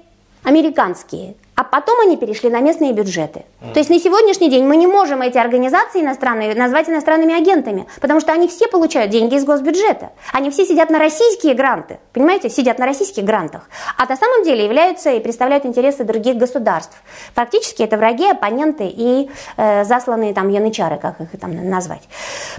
американские, 0.44 1.36
а 1.58 1.64
потом 1.64 2.00
они 2.02 2.18
перешли 2.18 2.52
на 2.52 2.60
местные 2.60 2.94
бюджеты. 2.94 3.44
То 3.74 3.80
есть 3.80 3.90
на 3.90 4.00
сегодняшний 4.00 4.48
день 4.50 4.64
мы 4.64 4.78
не 4.78 4.86
можем 4.86 5.24
эти 5.24 5.40
организации 5.40 6.02
иностранные 6.02 6.54
назвать 6.54 6.88
иностранными 6.88 7.36
агентами, 7.36 7.88
потому 8.00 8.20
что 8.20 8.32
они 8.32 8.48
все 8.48 8.68
получают 8.68 9.10
деньги 9.10 9.34
из 9.34 9.44
госбюджета. 9.44 10.12
Они 10.32 10.52
все 10.52 10.66
сидят 10.68 10.92
на 10.92 11.00
российские 11.00 11.56
гранты, 11.56 11.98
понимаете, 12.14 12.52
сидят 12.52 12.78
на 12.78 12.86
российских 12.86 13.24
грантах, 13.24 13.68
а 13.98 14.06
на 14.06 14.16
самом 14.16 14.44
деле 14.44 14.66
являются 14.66 15.10
и 15.10 15.20
представляют 15.20 15.66
интересы 15.66 16.04
других 16.04 16.38
государств. 16.38 16.96
Фактически 17.34 17.82
это 17.82 17.98
враги, 17.98 18.30
оппоненты 18.30 18.86
и 18.86 19.32
э, 19.58 19.84
засланные 19.84 20.36
там 20.36 20.50
янычары, 20.50 20.98
как 20.98 21.20
их 21.20 21.40
там 21.42 21.56
назвать. 21.70 22.04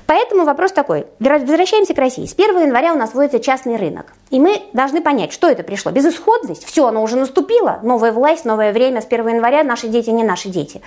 Поэтому 0.06 0.44
вопрос 0.44 0.72
такой. 0.72 1.06
Вра- 1.20 1.38
Возвращаемся 1.38 1.94
к 1.94 1.98
России. 1.98 2.26
С 2.26 2.34
1 2.34 2.62
января 2.62 2.92
у 2.94 2.96
нас 2.96 3.14
вводится 3.14 3.38
частный 3.38 3.76
рынок. 3.76 4.06
И 4.30 4.40
мы 4.40 4.60
должны 4.72 5.00
понять, 5.00 5.32
что 5.32 5.48
это 5.48 5.62
пришло. 5.62 5.92
Безысходность, 5.92 6.64
все, 6.64 6.84
оно 6.86 7.00
уже 7.02 7.16
наступило. 7.16 7.78
Новая 7.84 8.10
власть, 8.10 8.44
новое 8.44 8.72
время. 8.72 8.87
С 8.96 9.04
1 9.06 9.28
января 9.28 9.62
наши 9.62 9.88
дети 9.88 10.10
не 10.10 10.24
наши 10.24 10.48
дети. 10.48 10.80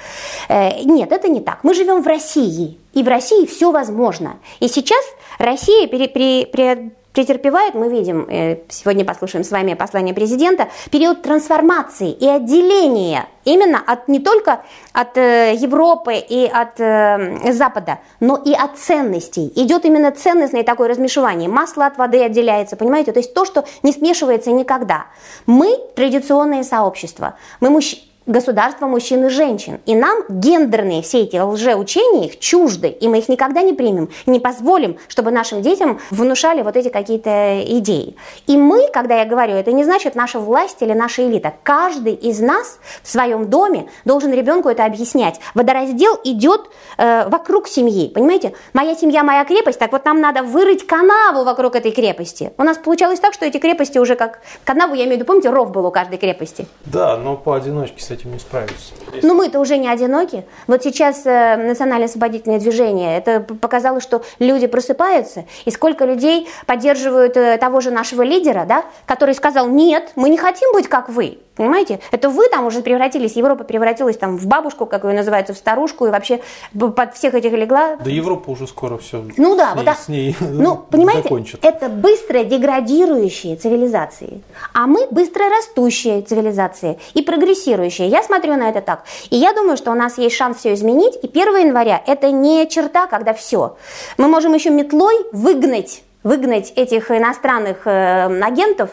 Э, 0.50 0.82
нет, 0.84 1.12
это 1.12 1.28
не 1.30 1.40
так. 1.42 1.60
Мы 1.64 1.74
живем 1.74 2.02
в 2.02 2.08
России. 2.08 2.78
И 2.94 3.04
в 3.04 3.08
России 3.08 3.46
все 3.46 3.72
возможно. 3.72 4.38
И 4.60 4.68
сейчас 4.68 5.04
Россия 5.40 5.88
пере- 5.88 6.08
пере- 6.08 6.44
пре- 6.46 6.92
претерпевает, 7.14 7.74
мы 7.74 7.90
видим, 7.90 8.28
э, 8.30 8.58
сегодня 8.70 9.06
послушаем 9.06 9.44
с 9.44 9.52
вами 9.52 9.74
послание 9.74 10.14
президента, 10.14 10.70
период 10.92 11.22
трансформации 11.22 12.12
и 12.12 12.28
отделения 12.28 13.28
именно 13.44 13.82
от 13.86 14.08
не 14.08 14.20
только 14.20 14.62
от 14.94 15.18
э, 15.18 15.56
Европы 15.56 16.14
и 16.16 16.46
от 16.46 16.80
э, 16.80 17.52
Запада, 17.52 18.00
но 18.20 18.38
и 18.38 18.54
от 18.54 18.78
ценностей. 18.78 19.52
Идет 19.56 19.86
именно 19.86 20.12
ценностное 20.12 20.64
такое 20.64 20.90
размешивание. 20.90 21.50
Масло 21.50 21.86
от 21.86 21.98
воды 21.98 22.24
отделяется, 22.24 22.76
понимаете? 22.76 23.12
То 23.12 23.20
есть 23.20 23.34
то, 23.34 23.46
что 23.46 23.66
не 23.84 23.92
смешивается 23.92 24.52
никогда. 24.52 25.08
Мы 25.46 25.78
традиционное 25.96 26.64
сообщество. 26.64 27.36
Мы 27.60 27.70
мужчины 27.70 28.11
государство 28.26 28.86
мужчин 28.86 29.26
и 29.26 29.30
женщин. 29.30 29.80
И 29.86 29.96
нам 29.96 30.24
гендерные 30.30 31.02
все 31.02 31.22
эти 31.22 31.38
лжеучения 31.38 32.26
их 32.28 32.40
чужды, 32.40 32.88
и 32.88 33.08
мы 33.08 33.20
их 33.20 33.30
никогда 33.30 33.62
не 33.62 33.74
примем, 33.74 34.10
не 34.26 34.40
позволим, 34.40 34.98
чтобы 35.08 35.32
нашим 35.32 35.62
детям 35.62 36.00
внушали 36.10 36.62
вот 36.62 36.78
эти 36.78 36.90
какие-то 36.90 37.62
идеи. 37.66 38.16
И 38.48 38.58
мы, 38.58 38.88
когда 38.92 39.16
я 39.16 39.26
говорю, 39.26 39.56
это 39.56 39.72
не 39.72 39.84
значит 39.84 40.16
наша 40.16 40.40
власть 40.40 40.78
или 40.82 40.94
наша 40.94 41.28
элита. 41.28 41.54
Каждый 41.64 42.14
из 42.14 42.40
нас 42.40 42.80
в 43.04 43.10
своем 43.10 43.50
доме 43.50 43.90
должен 44.06 44.32
ребенку 44.34 44.70
это 44.70 44.86
объяснять. 44.86 45.40
Водораздел 45.54 46.20
идет 46.24 46.70
э, 46.98 47.28
вокруг 47.28 47.68
семьи, 47.68 48.10
понимаете? 48.10 48.54
Моя 48.74 48.96
семья, 48.96 49.24
моя 49.24 49.44
крепость, 49.46 49.80
так 49.80 49.92
вот 49.92 50.06
нам 50.06 50.22
надо 50.22 50.44
вырыть 50.44 50.86
канаву 50.86 51.44
вокруг 51.44 51.76
этой 51.76 51.92
крепости. 51.92 52.54
У 52.58 52.64
нас 52.64 52.78
получалось 52.78 53.20
так, 53.20 53.34
что 53.34 53.46
эти 53.46 53.58
крепости 53.58 53.98
уже 53.98 54.16
как 54.16 54.42
канаву, 54.64 54.94
я 54.94 55.04
имею 55.04 55.16
в 55.16 55.20
виду, 55.20 55.26
помните, 55.26 55.50
ров 55.50 55.72
был 55.72 55.86
у 55.86 55.92
каждой 55.92 56.18
крепости. 56.18 56.68
Да, 56.86 57.18
но 57.18 57.36
поодиночке 57.36 58.04
с 58.12 58.14
этим 58.14 58.34
не 58.34 58.40
справиться. 58.40 58.94
Ну 59.24 59.34
мы-то 59.34 59.60
уже 59.60 59.78
не 59.78 59.88
одиноки. 59.88 60.44
Вот 60.68 60.84
сейчас 60.84 61.26
э, 61.26 61.56
национальное 61.56 62.08
освободительное 62.08 62.60
движение, 62.60 63.18
это 63.18 63.40
показало, 63.40 64.02
что 64.02 64.24
люди 64.40 64.68
просыпаются, 64.68 65.46
и 65.66 65.72
сколько 65.72 66.06
людей 66.06 66.48
поддерживают 66.66 67.38
э, 67.38 67.58
того 67.58 67.80
же 67.80 67.92
нашего 67.92 68.22
лидера, 68.24 68.66
да, 68.68 68.84
который 69.06 69.34
сказал, 69.34 69.68
нет, 69.70 70.12
мы 70.16 70.30
не 70.30 70.38
хотим 70.38 70.74
быть 70.74 70.88
как 70.88 71.10
вы. 71.10 71.40
Понимаете? 71.56 72.00
Это 72.12 72.30
вы 72.30 72.48
там 72.48 72.66
уже 72.66 72.82
превратились, 72.82 73.36
Европа 73.36 73.66
превратилась 73.66 74.18
там 74.18 74.38
в 74.38 74.46
бабушку, 74.48 74.86
как 74.86 75.04
ее 75.04 75.14
называют, 75.14 75.50
в 75.50 75.56
старушку, 75.56 76.08
и 76.08 76.10
вообще 76.10 76.40
под 76.74 77.14
всех 77.16 77.34
этих 77.34 77.52
легла. 77.52 77.98
Да 77.98 78.10
Европа 78.10 78.52
уже 78.52 78.68
скоро 78.68 78.98
все 78.98 79.26
ну, 79.38 79.58
да, 79.58 79.74
с, 79.74 79.76
вот 79.76 79.86
ней, 79.86 79.96
с 79.96 80.08
ней 80.08 80.36
ну, 80.50 80.78
понимаете, 80.90 81.24
закончит. 81.24 81.64
Это 81.66 81.90
быстро 81.90 82.44
деградирующие 82.44 83.58
цивилизации, 83.58 84.42
а 84.74 84.88
мы 84.88 85.08
быстро 85.12 85.50
растущие 85.50 86.22
цивилизации 86.22 87.00
и 87.14 87.22
прогрессирующие. 87.22 88.08
Я 88.08 88.24
смотрю 88.24 88.56
на 88.56 88.70
это 88.70 88.82
так. 88.82 89.04
И 89.30 89.36
я 89.36 89.54
думаю, 89.54 89.76
что 89.76 89.92
у 89.92 89.96
нас 89.96 90.18
есть 90.18 90.36
шанс 90.36 90.58
все 90.58 90.74
изменить. 90.74 91.16
И 91.22 91.28
1 91.28 91.68
января 91.68 92.02
это 92.08 92.32
не 92.32 92.68
черта, 92.70 93.08
когда 93.08 93.34
все. 93.34 93.76
Мы 94.18 94.28
можем 94.28 94.54
еще 94.54 94.70
метлой 94.70 95.16
выгнать, 95.34 96.04
выгнать 96.24 96.72
этих 96.76 97.12
иностранных 97.12 97.86
э, 97.86 98.42
агентов 98.42 98.92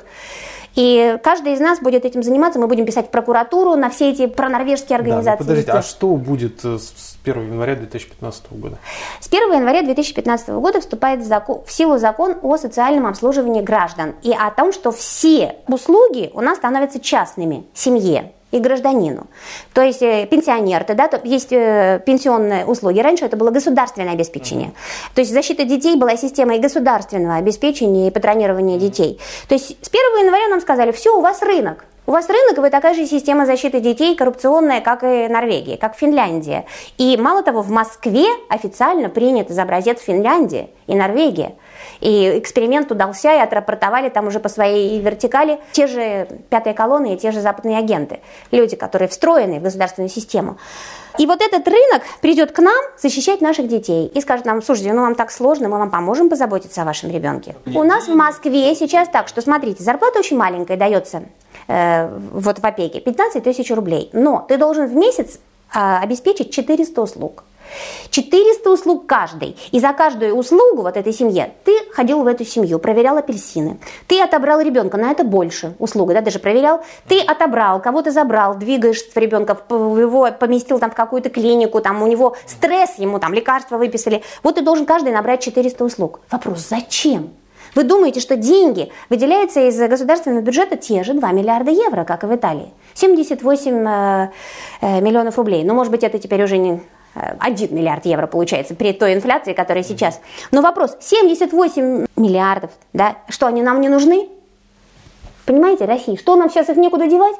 и 0.79 1.19
каждый 1.25 1.55
из 1.55 1.61
нас 1.61 1.81
будет 1.81 2.05
этим 2.05 2.23
заниматься. 2.23 2.61
Мы 2.61 2.69
будем 2.69 2.87
писать 2.87 3.09
в 3.09 3.11
прокуратуру 3.11 3.75
на 3.75 3.91
все 3.91 4.11
эти 4.11 4.29
пронорвежские 4.29 4.97
организации. 4.97 5.43
Да, 5.43 5.45
подождите, 5.45 5.73
а 5.73 5.83
что 5.83 6.15
будет 6.15 6.65
э, 6.65 6.79
с 6.79 7.19
1 7.25 7.51
января 7.51 7.75
2015 7.75 8.53
года? 8.53 8.79
С 9.19 9.27
1 9.27 9.55
января 9.55 9.83
2015 9.83 10.51
года 10.51 10.81
вступает 10.81 11.21
в, 11.21 11.25
закон, 11.25 11.65
в 11.67 11.73
силу 11.73 11.99
закон 11.99 12.37
о 12.43 12.57
социальном 12.59 13.07
обслуживании 13.07 13.61
граждан 13.61 14.15
и 14.23 14.31
о 14.31 14.53
том, 14.53 14.73
что 14.73 14.93
все 14.93 15.57
услуги 15.67 16.31
у 16.33 16.43
нас 16.43 16.59
становятся 16.59 17.01
частными 17.01 17.67
семье 17.75 18.31
и 18.51 18.59
гражданину. 18.61 19.27
То 19.75 19.83
есть 19.83 20.03
э, 20.03 20.27
пенсионер, 20.27 20.85
тогда 20.85 21.09
есть 21.25 21.53
э, 21.53 22.01
пенсионные 22.05 22.65
услуги. 22.65 23.01
Раньше 23.01 23.25
это 23.25 23.37
было 23.37 23.51
государственное 23.51 24.13
обеспечение. 24.13 24.69
Mm-hmm. 24.69 25.15
То 25.15 25.21
есть 25.21 25.33
защита 25.33 25.65
детей 25.65 25.97
была 25.97 26.17
системой 26.17 26.59
государственного 26.59 27.37
обеспечения 27.37 28.09
и 28.09 28.11
патронирования 28.11 28.79
детей. 28.79 29.21
То 29.49 29.55
есть 29.55 29.77
с 29.85 29.89
1 29.89 30.25
января 30.25 30.49
нам 30.49 30.61
сказали, 30.61 30.93
все, 30.93 31.17
у 31.17 31.21
вас 31.21 31.43
рынок. 31.43 31.85
У 32.09 32.11
вас 32.11 32.27
рынок, 32.31 32.57
и 32.57 32.61
вы 32.63 32.71
такая 32.71 32.95
же 32.95 33.05
система 33.05 33.45
защиты 33.45 33.81
детей 33.81 34.17
коррупционная, 34.17 34.81
как 34.81 35.05
и 35.05 35.29
Норвегия, 35.29 35.77
как 35.77 35.95
Финляндия. 35.95 36.65
И 36.97 37.19
мало 37.19 37.43
того, 37.43 37.61
в 37.61 37.69
Москве 37.69 38.25
официально 38.49 39.11
принят 39.11 39.51
из 39.51 39.59
образец 39.59 40.01
Финляндия 40.01 40.71
и 40.87 40.95
Норвегия. 40.95 41.57
И 42.01 42.39
эксперимент 42.39 42.91
удался, 42.91 43.35
и 43.35 43.41
отрапортовали 43.41 44.09
там 44.09 44.27
уже 44.27 44.41
по 44.41 44.49
своей 44.49 45.01
вертикали 45.01 45.59
те 45.73 45.87
же 45.87 46.29
пятые 46.51 46.75
колонны 46.75 47.15
и 47.15 47.17
те 47.17 47.31
же 47.31 47.41
западные 47.41 47.79
агенты. 47.79 48.21
Люди, 48.51 48.77
которые 48.77 49.09
встроены 49.09 49.61
в 49.61 49.63
государственную 49.63 50.11
систему. 50.11 50.59
И 51.19 51.27
вот 51.27 51.43
этот 51.43 51.67
рынок 51.67 52.03
придет 52.21 52.53
к 52.53 52.59
нам 52.61 52.85
защищать 52.97 53.41
наших 53.41 53.67
детей 53.67 54.07
и 54.07 54.21
скажет 54.21 54.47
нам, 54.47 54.63
слушайте, 54.63 54.93
ну 54.93 55.03
вам 55.03 55.15
так 55.15 55.31
сложно, 55.31 55.69
мы 55.69 55.79
вам 55.79 55.91
поможем 55.91 56.31
позаботиться 56.31 56.83
о 56.83 56.85
вашем 56.85 57.11
ребенке. 57.11 57.57
У 57.67 57.83
нас 57.83 58.07
в 58.07 58.15
Москве 58.15 58.75
сейчас 58.75 59.09
так, 59.09 59.29
что 59.29 59.43
смотрите, 59.43 59.83
зарплата 59.83 60.21
очень 60.21 60.37
маленькая 60.37 60.77
дается 60.77 61.25
э, 61.67 62.09
вот 62.33 62.61
в 62.61 62.65
опеке, 62.65 63.01
15 63.01 63.43
тысяч 63.43 63.71
рублей, 63.71 64.11
но 64.13 64.45
ты 64.49 64.57
должен 64.57 64.87
в 64.87 64.95
месяц 64.95 65.41
обеспечить 65.73 66.53
400 66.53 67.03
услуг. 67.03 67.45
400 68.11 68.71
услуг 68.71 69.07
каждый. 69.07 69.57
И 69.73 69.81
за 69.81 69.93
каждую 69.93 70.35
услугу 70.35 70.83
вот 70.83 70.97
этой 70.97 71.13
семье 71.13 71.53
ты 71.65 71.73
ходил 71.93 72.23
в 72.23 72.27
эту 72.27 72.45
семью, 72.45 72.79
проверял 72.79 73.17
апельсины. 73.17 73.79
Ты 74.07 74.21
отобрал 74.23 74.61
ребенка, 74.61 74.97
на 74.97 75.11
это 75.11 75.25
больше 75.25 75.75
услуга, 75.79 76.15
да, 76.15 76.21
даже 76.21 76.39
проверял. 76.39 76.83
Ты 77.07 77.21
отобрал, 77.21 77.81
кого-то 77.81 78.11
забрал, 78.11 78.57
двигаешь 78.57 79.03
ребенка, 79.15 79.59
его 79.71 80.29
поместил 80.39 80.79
там 80.79 80.91
в 80.91 80.95
какую-то 80.95 81.31
клинику, 81.31 81.81
там 81.81 82.03
у 82.03 82.07
него 82.07 82.37
стресс, 82.47 82.99
ему 82.99 83.19
там 83.19 83.35
лекарства 83.35 83.77
выписали. 83.77 84.23
Вот 84.43 84.57
ты 84.57 84.63
должен 84.63 84.87
каждый 84.87 85.13
набрать 85.13 85.43
400 85.43 85.85
услуг. 85.85 86.21
Вопрос, 86.31 86.69
зачем? 86.69 87.31
Вы 87.75 87.85
думаете, 87.85 88.21
что 88.21 88.37
деньги 88.37 88.91
выделяются 89.09 89.61
из 89.61 89.79
государственного 89.79 90.41
бюджета 90.41 90.77
те 90.77 91.03
же 91.03 91.15
2 91.15 91.33
миллиарда 91.33 91.71
евро, 91.71 92.05
как 92.05 92.25
и 92.25 92.27
в 92.27 92.35
Италии? 92.35 92.73
78 92.95 93.87
э, 93.87 94.31
э, 94.81 95.01
миллионов 95.01 95.39
рублей. 95.39 95.65
Ну, 95.65 95.75
может 95.75 95.91
быть, 95.91 96.05
это 96.05 96.19
теперь 96.19 96.43
уже 96.43 96.59
не 96.59 96.81
1 97.15 97.75
миллиард 97.75 98.07
евро 98.07 98.27
получается 98.27 98.75
при 98.75 98.93
той 98.93 99.15
инфляции, 99.15 99.53
которая 99.53 99.83
сейчас. 99.83 100.21
Но 100.51 100.63
вопрос, 100.63 100.97
78 101.01 102.07
миллиардов, 102.17 102.71
да, 102.93 103.17
что 103.29 103.47
они 103.47 103.63
нам 103.63 103.81
не 103.81 103.89
нужны? 103.89 104.29
Понимаете, 105.49 105.87
Россия, 105.87 106.15
что 106.19 106.37
нам 106.37 106.51
сейчас 106.51 106.69
их 106.69 106.77
некуда 106.77 107.07
девать? 107.07 107.35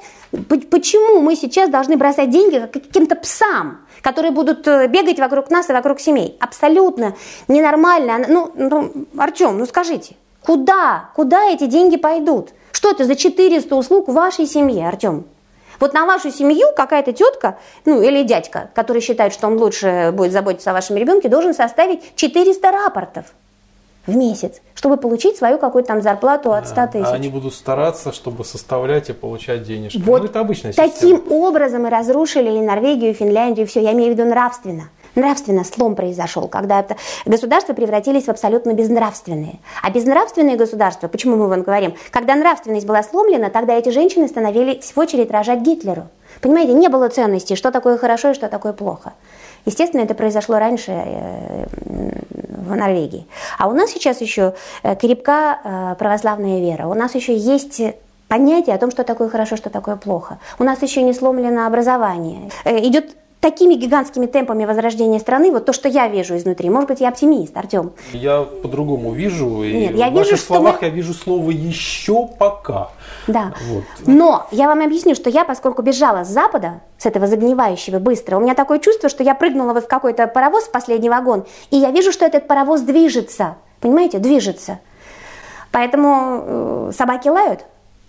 Почему 0.71 1.21
мы 1.21 1.37
сейчас 1.37 1.69
должны 1.69 1.99
бросать 1.99 2.31
деньги 2.31 2.59
каким-то 2.59 3.17
псам, 3.17 3.81
которые 4.01 4.31
будут 4.31 4.67
э, 4.67 4.87
бегать 4.87 5.19
вокруг 5.19 5.51
нас 5.51 5.69
и 5.69 5.75
вокруг 5.75 6.01
семей? 6.01 6.39
Абсолютно 6.41 7.15
ненормально. 7.49 8.25
Ну, 8.27 8.51
ну 8.55 8.93
Артем, 9.19 9.59
ну 9.59 9.67
скажите, 9.67 10.17
куда, 10.43 11.11
куда 11.15 11.51
эти 11.51 11.67
деньги 11.67 11.99
пойдут? 11.99 12.55
Что 12.73 12.93
это 12.93 13.05
за 13.05 13.15
400 13.15 13.77
услуг 13.77 14.09
вашей 14.09 14.47
семье, 14.47 14.89
Артем? 14.89 15.27
Вот 15.79 15.93
на 15.93 16.07
вашу 16.07 16.31
семью 16.31 16.69
какая-то 16.75 17.13
тетка, 17.13 17.59
ну 17.85 18.01
или 18.01 18.23
дядька, 18.23 18.71
который 18.75 19.03
считает, 19.03 19.35
что 19.35 19.49
он 19.49 19.59
лучше 19.59 20.15
будет 20.15 20.33
заботиться 20.33 20.71
о 20.71 20.73
вашем 20.73 20.97
ребенке, 20.97 21.29
должен 21.29 21.53
составить 21.53 22.17
400 22.17 22.73
рапортов 22.73 23.27
в 24.09 24.17
месяц, 24.17 24.61
чтобы 24.75 24.97
получить 24.97 25.37
свою 25.37 25.59
какую-то 25.59 25.89
там 25.89 26.03
зарплату 26.03 26.53
от 26.53 26.67
100 26.67 26.87
тысяч. 26.89 27.07
А 27.07 27.13
они 27.13 27.29
будут 27.29 27.55
стараться, 27.55 28.13
чтобы 28.13 28.45
составлять 28.45 29.11
и 29.11 29.13
получать 29.13 29.63
денежки. 29.63 29.99
Вот 29.99 30.23
ну, 30.23 30.29
это 30.29 30.41
обычная 30.41 30.73
система. 30.73 30.91
Таким 30.91 31.33
образом 31.33 31.83
мы 31.83 31.91
разрушили 31.91 32.51
и 32.51 32.61
Норвегию, 32.61 33.11
и 33.11 33.15
Финляндию, 33.15 33.67
и 33.67 33.69
все. 33.69 33.81
Я 33.81 33.93
имею 33.93 34.13
в 34.13 34.19
виду 34.19 34.29
нравственно 34.29 34.89
нравственно 35.15 35.65
слом 35.65 35.95
произошел, 35.97 36.49
когда 36.49 36.81
это 36.81 36.97
государства 37.27 37.75
превратились 37.75 38.25
в 38.25 38.29
абсолютно 38.29 38.73
безнравственные. 38.73 39.59
А 39.83 39.91
безнравственные 39.91 40.57
государства, 40.57 41.09
почему 41.09 41.37
мы 41.37 41.49
вам 41.49 41.63
говорим, 41.63 41.95
когда 42.11 42.35
нравственность 42.37 42.87
была 42.87 43.03
сломлена, 43.03 43.51
тогда 43.51 43.75
эти 43.75 43.91
женщины 43.91 44.29
становились 44.29 44.93
в 44.95 44.99
очередь 44.99 45.31
рожать 45.31 45.61
Гитлеру. 45.61 46.09
Понимаете, 46.41 46.73
не 46.73 46.89
было 46.89 47.09
ценностей, 47.09 47.57
что 47.57 47.71
такое 47.71 47.99
хорошо 47.99 48.31
и 48.31 48.35
что 48.35 48.49
такое 48.49 48.73
плохо. 48.73 49.15
Естественно, 49.69 50.01
это 50.01 50.15
произошло 50.15 50.59
раньше 50.59 50.93
э, 50.93 51.67
в 51.85 52.75
Норвегии. 52.75 53.27
А 53.59 53.69
у 53.69 53.73
нас 53.73 53.91
сейчас 53.91 54.23
еще 54.23 54.55
э, 54.83 54.97
крепка 54.97 55.59
э, 55.63 55.95
православная 55.99 56.59
вера. 56.61 56.87
У 56.87 56.95
нас 56.95 57.15
еще 57.15 57.37
есть 57.37 57.83
понятие 58.29 58.75
о 58.75 58.79
том, 58.79 58.91
что 58.91 59.05
такое 59.05 59.29
хорошо, 59.29 59.57
что 59.57 59.69
такое 59.69 59.97
плохо. 59.97 60.39
У 60.59 60.65
нас 60.65 60.81
еще 60.81 61.03
не 61.03 61.13
сломлено 61.13 61.67
образование. 61.67 62.51
Идет 62.65 63.15
такими 63.41 63.75
гигантскими 63.75 64.27
темпами 64.27 64.65
возрождения 64.65 65.19
страны, 65.19 65.53
вот 65.53 65.65
то, 65.65 65.73
что 65.73 65.89
я 65.89 66.09
вижу 66.09 66.37
изнутри. 66.37 66.71
Может 66.71 66.89
быть, 66.89 67.01
я 67.01 67.09
оптимист, 67.09 67.57
Артем? 67.57 67.93
Я 68.13 68.43
по-другому 68.43 69.13
вижу. 69.13 69.63
Нет, 69.63 69.95
и 69.95 69.99
я 69.99 70.09
в 70.09 70.11
вижу, 70.11 70.25
ваших 70.25 70.39
что 70.39 70.55
словах 70.55 70.81
мы... 70.81 70.89
я 70.89 70.93
вижу 70.93 71.15
слово 71.15 71.51
«еще 71.51 72.27
пока». 72.27 72.91
Да. 73.27 73.55
Вот. 73.69 73.85
Но 74.07 74.47
я 74.51 74.67
вам 74.67 74.83
объясню, 74.83 75.15
что 75.15 75.31
я, 75.31 75.45
поскольку 75.45 75.83
бежала 75.83 76.25
с 76.25 76.29
запада, 76.29 76.81
с 76.97 77.07
этого 77.07 77.27
загнивающего 77.27 77.99
быстро, 77.99 78.37
у 78.37 78.41
меня 78.41 78.55
такое 78.55 78.81
чувство, 78.81 79.09
что 79.09 79.23
я 79.23 79.35
прыгнула 79.35 79.81
в 79.81 79.87
какой-то 79.87 80.27
паровоз 80.27 80.65
в 80.65 80.73
последний 80.73 81.11
вагон, 81.11 81.45
и 81.71 81.77
я 81.77 81.91
вижу, 81.91 82.11
что 82.11 82.25
этот 82.25 82.49
паровоз 82.49 82.81
движется. 82.81 83.57
Понимаете, 83.81 84.19
движется. 84.19 84.81
Поэтому 85.71 86.43
э, 86.43 86.93
собаки 86.97 87.29
лают, 87.29 87.65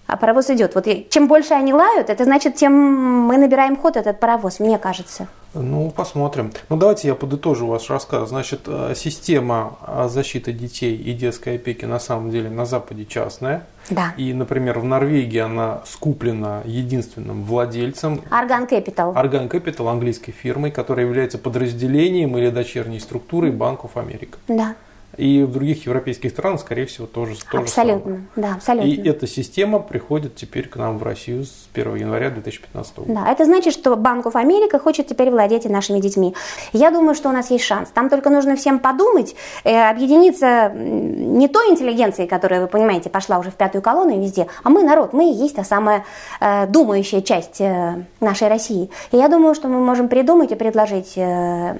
а 0.09 0.17
паровоз 0.17 0.49
идет. 0.49 0.73
Вот 0.73 0.87
чем 1.09 1.27
больше 1.27 1.53
они 1.53 1.71
лают, 1.71 2.09
это 2.09 2.23
значит, 2.23 2.55
тем 2.55 2.73
мы 2.73 3.37
набираем 3.37 3.77
ход 3.77 3.95
этот 3.95 4.19
паровоз, 4.19 4.59
мне 4.59 4.79
кажется. 4.79 5.27
Ну, 5.53 5.91
посмотрим. 5.91 6.51
Ну, 6.69 6.77
давайте 6.77 7.07
я 7.07 7.15
подытожу 7.15 7.67
ваш 7.67 7.89
рассказ. 7.89 8.29
Значит, 8.29 8.61
э, 8.67 8.93
система 8.95 9.77
э, 9.85 10.07
защиты 10.09 10.51
детей 10.51 10.95
и 10.95 11.13
детской 11.13 11.55
опеки 11.55 11.85
на 11.85 11.99
самом 11.99 12.29
деле 12.29 12.49
на 12.49 12.65
Западе 12.65 13.05
частная. 13.05 13.65
Да. 13.89 14.13
И, 14.17 14.33
например, 14.33 14.79
в 14.79 14.83
Норвегии 14.83 15.39
она 15.39 15.81
скуплена 15.85 16.61
единственным 16.65 17.43
владельцем. 17.43 18.21
Argan 18.29 18.69
Capital. 18.69 19.13
Argan 19.15 19.49
Capital, 19.49 19.89
английской 19.89 20.31
фирмой, 20.31 20.69
которая 20.71 21.05
является 21.05 21.37
подразделением 21.39 22.37
или 22.37 22.49
дочерней 22.49 22.99
структурой 22.99 23.51
Банков 23.51 23.97
Америка. 23.97 24.37
Да. 24.47 24.75
И 25.19 25.43
в 25.43 25.51
других 25.51 25.85
европейских 25.85 26.31
странах, 26.31 26.61
скорее 26.61 26.85
всего, 26.85 27.05
тоже 27.05 27.35
то 27.51 27.59
Абсолютно, 27.59 28.15
же 28.15 28.21
да, 28.37 28.53
абсолютно. 28.53 28.87
И 28.87 29.07
эта 29.07 29.27
система 29.27 29.79
приходит 29.79 30.35
теперь 30.35 30.69
к 30.69 30.77
нам 30.77 30.97
в 30.97 31.03
Россию 31.03 31.43
с 31.43 31.67
1 31.73 31.95
января 31.95 32.29
2015 32.29 32.99
года. 32.99 33.13
Да, 33.13 33.31
это 33.31 33.43
значит, 33.43 33.73
что 33.73 33.95
Банк 33.97 34.25
of 34.27 34.33
America 34.33 34.79
хочет 34.79 35.07
теперь 35.07 35.29
владеть 35.29 35.65
и 35.65 35.69
нашими 35.69 35.99
детьми. 35.99 36.33
Я 36.71 36.89
думаю, 36.89 37.15
что 37.15 37.27
у 37.27 37.31
нас 37.33 37.51
есть 37.51 37.65
шанс. 37.65 37.89
Там 37.89 38.09
только 38.09 38.29
нужно 38.29 38.55
всем 38.55 38.79
подумать, 38.79 39.35
э, 39.65 39.89
объединиться 39.89 40.71
не 40.73 41.49
той 41.49 41.71
интеллигенцией, 41.71 42.29
которая, 42.29 42.61
вы 42.61 42.67
понимаете, 42.67 43.09
пошла 43.09 43.39
уже 43.39 43.51
в 43.51 43.55
пятую 43.55 43.81
колонну 43.81 44.15
и 44.15 44.21
везде, 44.21 44.47
а 44.63 44.69
мы 44.69 44.83
народ, 44.83 45.11
мы 45.11 45.31
и 45.31 45.33
есть 45.33 45.55
та 45.55 45.65
самая 45.65 46.05
э, 46.39 46.65
думающая 46.67 47.21
часть 47.21 47.59
э, 47.59 48.05
нашей 48.21 48.47
России. 48.47 48.89
И 49.11 49.17
я 49.17 49.27
думаю, 49.27 49.53
что 49.53 49.67
мы 49.67 49.79
можем 49.79 50.07
придумать 50.07 50.51
и 50.53 50.55
предложить 50.55 51.17
э, 51.17 51.75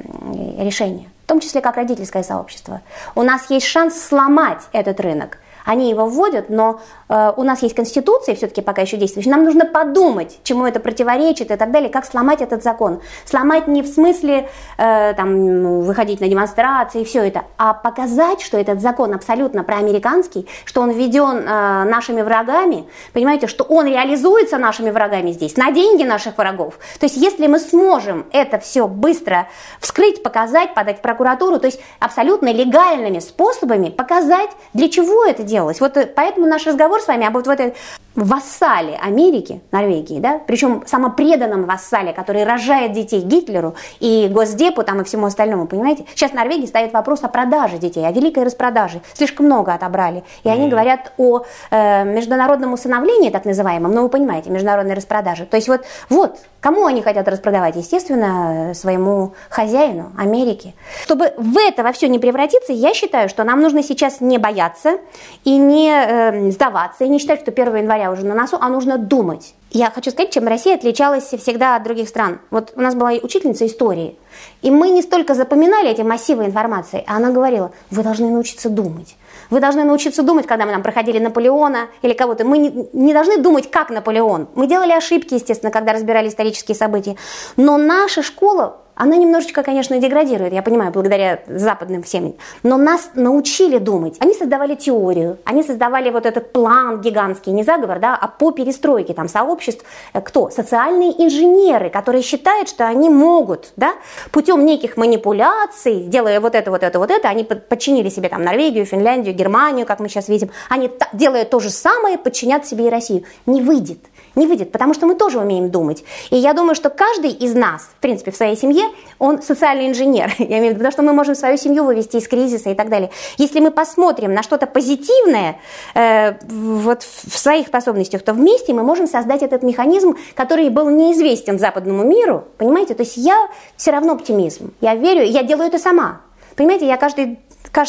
решение 0.60 1.08
том 1.30 1.40
числе 1.40 1.62
как 1.62 1.78
родительское 1.78 2.24
сообщество. 2.24 2.82
У 3.16 3.22
нас 3.22 3.50
есть 3.50 3.68
шанс 3.68 4.02
сломать 4.02 4.64
этот 4.74 5.00
рынок, 5.00 5.38
Они 5.64 5.90
его 5.92 6.08
вводят, 6.08 6.50
но 6.50 6.82
у 7.10 7.44
нас 7.44 7.64
есть 7.64 7.76
конституция, 7.76 8.36
все-таки 8.36 8.62
пока 8.62 8.84
еще 8.84 8.98
действующая. 8.98 9.32
Нам 9.32 9.44
нужно 9.44 9.66
подумать, 9.66 10.40
чему 10.44 10.66
это 10.66 10.80
противоречит 10.80 11.52
и 11.52 11.56
так 11.56 11.72
далее, 11.72 11.90
как 11.90 12.06
сломать 12.06 12.42
этот 12.42 12.64
закон. 12.64 13.02
Сломать 13.26 13.68
не 13.68 13.82
в 13.82 13.88
смысле 13.88 14.50
э, 14.78 15.14
там, 15.16 15.62
ну, 15.64 15.82
выходить 15.82 16.22
на 16.22 16.28
демонстрации 16.28 17.02
и 17.02 17.06
все 17.06 17.28
это, 17.28 17.44
а 17.58 17.74
показать, 17.74 18.42
что 18.42 18.58
этот 18.58 18.82
закон 18.82 19.14
абсолютно 19.14 19.64
проамериканский, 19.64 20.48
что 20.66 20.82
он 20.82 20.92
введен 20.92 21.48
э, 21.48 21.84
нашими 21.86 22.22
врагами, 22.22 22.86
понимаете, 23.14 23.48
что 23.48 23.64
он 23.64 23.88
реализуется 23.88 24.58
нашими 24.58 24.92
врагами 24.92 25.32
здесь, 25.32 25.58
на 25.58 25.72
деньги 25.72 26.04
наших 26.04 26.38
врагов. 26.38 26.76
То 27.00 27.06
есть 27.06 27.18
если 27.18 27.48
мы 27.48 27.60
сможем 27.60 28.26
это 28.32 28.60
все 28.60 28.88
быстро 28.88 29.48
вскрыть, 29.80 30.24
показать, 30.24 30.74
подать 30.74 31.00
в 31.00 31.02
прокуратуру, 31.02 31.60
то 31.60 31.66
есть 31.66 31.80
абсолютно 32.00 32.52
легальными 32.52 33.20
способами 33.20 33.90
показать, 33.90 34.50
для 34.74 34.90
чего 34.90 35.26
это 35.26 35.44
делалось. 35.44 35.82
Вот 35.82 35.98
э, 35.98 36.06
поэтому 36.06 36.48
наш 36.48 36.66
разговор 36.68 36.99
с 37.00 37.08
вами 37.08 37.26
об 37.26 37.34
вот 37.34 37.48
этой 37.48 37.74
вассале 38.16 38.98
Америки, 39.02 39.62
Норвегии, 39.72 40.20
да, 40.20 40.42
причем 40.46 40.84
самопреданном 40.86 41.66
вассале, 41.66 42.12
который 42.14 42.44
рожает 42.44 42.92
детей 42.92 43.22
Гитлеру 43.22 43.76
и 44.00 44.28
Госдепу 44.30 44.84
там 44.84 45.02
и 45.02 45.04
всему 45.04 45.28
остальному, 45.28 45.68
понимаете? 45.68 46.06
Сейчас 46.16 46.32
в 46.32 46.34
Норвегии 46.34 46.66
стоит 46.66 46.92
вопрос 46.92 47.24
о 47.24 47.28
продаже 47.30 47.78
детей, 47.78 48.06
о 48.06 48.12
великой 48.12 48.44
распродаже. 48.44 49.02
Слишком 49.14 49.46
много 49.46 49.74
отобрали. 49.74 50.24
И 50.44 50.50
они 50.50 50.70
говорят 50.70 51.14
о 51.18 51.44
э, 51.72 52.04
международном 52.04 52.74
усыновлении, 52.74 53.30
так 53.30 53.46
называемом, 53.46 53.94
но 53.94 54.04
вы 54.04 54.10
понимаете, 54.10 54.50
международной 54.50 54.96
распродаже. 54.96 55.46
То 55.46 55.56
есть 55.56 55.68
вот, 55.68 55.82
вот, 56.10 56.40
кому 56.60 56.86
они 56.86 57.02
хотят 57.02 57.28
распродавать? 57.28 57.76
Естественно, 57.76 58.74
своему 58.74 59.34
хозяину, 59.50 60.12
Америке. 60.18 60.74
Чтобы 61.04 61.34
в 61.38 61.58
это 61.58 61.84
во 61.84 61.92
все 61.92 62.08
не 62.10 62.20
превратиться, 62.20 62.74
я 62.74 62.94
считаю, 62.94 63.30
что 63.30 63.44
нам 63.44 63.62
нужно 63.62 63.84
сейчас 63.84 64.20
не 64.20 64.38
бояться 64.38 64.98
и 65.44 65.56
не 65.58 65.90
э, 65.90 66.52
сдаваться, 66.52 66.89
и 67.00 67.08
не 67.08 67.20
считать, 67.20 67.42
что 67.42 67.52
1 67.52 67.76
января 67.76 68.12
уже 68.12 68.26
на 68.26 68.36
носу, 68.36 68.58
а 68.60 68.70
нужно 68.70 68.98
думать. 68.98 69.54
Я 69.72 69.92
хочу 69.92 70.12
сказать, 70.12 70.32
чем 70.32 70.48
Россия 70.48 70.76
отличалась 70.76 71.26
всегда 71.26 71.76
от 71.76 71.84
других 71.84 72.10
стран. 72.10 72.40
Вот 72.50 72.74
у 72.76 72.82
нас 72.82 72.96
была 72.96 73.12
учительница 73.22 73.66
истории, 73.66 74.18
и 74.62 74.72
мы 74.72 74.90
не 74.90 75.02
столько 75.02 75.36
запоминали 75.36 75.90
эти 75.90 76.02
массивы 76.02 76.46
информации, 76.46 77.04
а 77.08 77.18
она 77.18 77.32
говорила, 77.32 77.72
вы 77.92 78.04
должны 78.04 78.30
научиться 78.30 78.70
думать. 78.70 79.16
Вы 79.50 79.60
должны 79.60 79.84
научиться 79.84 80.22
думать, 80.22 80.46
когда 80.46 80.66
мы 80.66 80.72
нам 80.72 80.84
проходили 80.84 81.20
Наполеона 81.20 81.88
или 82.02 82.14
кого-то. 82.14 82.46
Мы 82.46 82.58
не, 82.60 82.90
не 82.94 83.14
должны 83.14 83.38
думать, 83.38 83.70
как 83.72 83.90
Наполеон. 83.90 84.48
Мы 84.56 84.68
делали 84.68 84.92
ошибки, 84.92 85.34
естественно, 85.34 85.72
когда 85.72 85.94
разбирали 85.94 86.30
исторические 86.30 86.76
события. 86.76 87.16
Но 87.58 87.78
наша 87.78 88.22
школа 88.22 88.78
она 89.00 89.16
немножечко, 89.16 89.64
конечно, 89.64 89.98
деградирует, 89.98 90.52
я 90.52 90.62
понимаю, 90.62 90.92
благодаря 90.92 91.40
западным 91.48 92.04
всем. 92.04 92.36
Но 92.64 92.76
нас 92.76 93.12
научили 93.16 93.78
думать. 93.78 94.18
Они 94.20 94.34
создавали 94.34 94.76
теорию, 94.76 95.38
они 95.46 95.64
создавали 95.64 96.10
вот 96.10 96.26
этот 96.26 96.52
план 96.52 97.00
гигантский, 97.00 97.54
не 97.54 97.64
заговор, 97.64 98.00
да, 98.00 98.18
а 98.20 98.28
по 98.28 98.52
перестройке 98.52 99.14
там 99.14 99.30
сообществ. 99.30 99.86
Э, 100.12 100.20
кто? 100.20 100.50
Социальные 100.50 101.12
инженеры, 101.24 101.90
которые 101.90 102.22
считают, 102.22 102.68
что 102.68 102.88
они 102.88 103.10
могут, 103.10 103.72
да, 103.78 103.94
путем 104.32 104.66
неких 104.66 104.98
манипуляций, 104.98 106.04
делая 106.04 106.42
вот 106.42 106.54
это, 106.54 106.70
вот 106.70 106.84
это, 106.84 107.00
вот 107.00 107.10
это, 107.10 107.30
они 107.30 107.46
подчинили 107.46 108.10
себе 108.10 108.28
там 108.28 108.44
Норвегию, 108.44 108.86
Финляндию, 108.86 109.34
Германию, 109.34 109.86
как 109.86 110.02
мы 110.02 110.10
сейчас 110.10 110.28
видим. 110.28 110.50
Они, 110.68 110.92
делая 111.14 111.46
то 111.46 111.62
же 111.62 111.70
самое, 111.70 112.18
подчинят 112.18 112.68
себе 112.68 112.88
и 112.88 112.90
Россию. 112.90 113.24
Не 113.46 113.62
выйдет. 113.62 114.00
Не 114.40 114.48
выйдет, 114.48 114.72
потому 114.72 114.94
что 114.94 115.06
мы 115.06 115.16
тоже 115.16 115.38
умеем 115.38 115.70
думать. 115.70 116.06
И 116.30 116.38
я 116.38 116.54
думаю, 116.54 116.74
что 116.74 116.90
каждый 116.90 117.32
из 117.32 117.56
нас, 117.56 117.90
в 117.98 118.00
принципе, 118.00 118.32
в 118.32 118.38
своей 118.38 118.56
семье, 118.56 118.84
он 119.20 119.42
социальный 119.42 119.90
инженер. 119.90 120.34
Я 120.40 120.60
имею 120.60 120.68
в 120.68 120.70
виду, 120.70 120.76
потому 120.78 120.92
что 120.94 121.02
мы 121.02 121.12
можем 121.12 121.36
свою 121.36 121.58
семью 121.58 121.84
вывести 121.84 122.16
из 122.16 122.28
кризиса 122.30 122.70
и 122.70 122.74
так 122.74 122.88
далее. 122.88 123.10
Если 123.38 123.60
мы 123.60 123.70
посмотрим 123.70 124.34
на 124.34 124.42
что-то 124.42 124.66
позитивное 124.66 125.60
э, 125.94 126.36
вот 126.48 127.04
в 127.04 127.38
своих 127.38 127.68
способностях, 127.68 128.22
то 128.22 128.32
вместе 128.32 128.74
мы 128.74 128.84
можем 128.84 129.08
создать 129.08 129.44
этот 129.44 129.62
механизм, 129.62 130.16
который 130.36 130.70
был 130.70 130.90
неизвестен 130.90 131.60
западному 131.60 132.06
миру. 132.06 132.46
Понимаете? 132.58 132.96
То 132.96 133.04
есть 133.04 133.18
я 133.18 133.50
все 133.76 133.92
равно 133.92 134.14
оптимизм. 134.14 134.72
Я 134.80 134.96
верю, 134.96 135.26
я 135.26 135.44
делаю 135.44 135.68
это 135.68 135.80
сама. 135.80 136.22
Понимаете, 136.56 136.88
я 136.88 136.96
каждый 136.96 137.40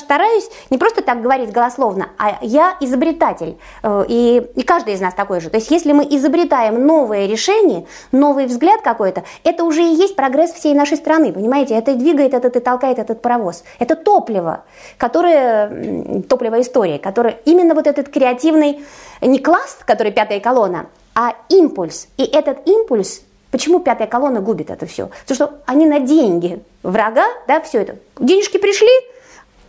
стараюсь 0.01 0.49
не 0.71 0.79
просто 0.79 1.03
так 1.03 1.23
говорить 1.23 1.53
голословно, 1.53 2.11
а 2.19 2.39
я 2.43 2.77
изобретатель. 2.81 3.59
Э, 3.83 4.05
и, 4.09 4.47
и 4.55 4.63
каждый 4.63 4.95
из 4.95 5.01
нас 5.01 5.15
такой 5.15 5.41
же. 5.41 5.51
То 5.51 5.57
есть 5.57 5.71
если 5.71 5.93
мы 5.93 6.05
изобретаем 6.05 6.87
новое 6.87 7.27
решение, 7.27 7.87
новый 8.13 8.47
взгляд 8.47 8.83
какой-то, 8.83 9.25
это 9.45 9.65
уже 9.65 9.83
и 9.83 9.95
есть 9.95 10.17
прогресс 10.17 10.53
всей 10.53 10.75
нашей 10.75 10.97
страны, 10.97 11.33
понимаете? 11.33 11.75
Это 11.75 11.95
двигает 11.95 12.35
этот 12.35 12.57
и 12.57 12.61
толкает 12.61 12.99
этот 12.99 13.23
паровоз. 13.23 13.65
Это 13.79 13.97
топливо, 13.97 14.65
которое, 14.97 16.23
топливо 16.29 16.61
истории, 16.61 16.99
которое 16.99 17.39
именно 17.45 17.75
вот 17.75 17.87
этот 17.87 18.09
креативный, 18.09 18.85
не 19.21 19.39
класс, 19.39 19.79
который 19.85 20.13
пятая 20.13 20.41
колонна, 20.41 20.87
а 21.15 21.35
импульс. 21.49 22.09
И 22.17 22.25
этот 22.25 22.67
импульс 22.67 23.23
Почему 23.51 23.81
пятая 23.81 24.07
колонна 24.07 24.41
губит 24.41 24.71
это 24.71 24.87
все? 24.87 25.11
Потому 25.27 25.35
что 25.35 25.59
они 25.67 25.87
на 25.87 25.99
деньги 25.99 26.63
врага, 26.83 27.25
да, 27.49 27.61
все 27.61 27.83
это. 27.83 27.97
Денежки 28.19 28.59
пришли, 28.59 28.89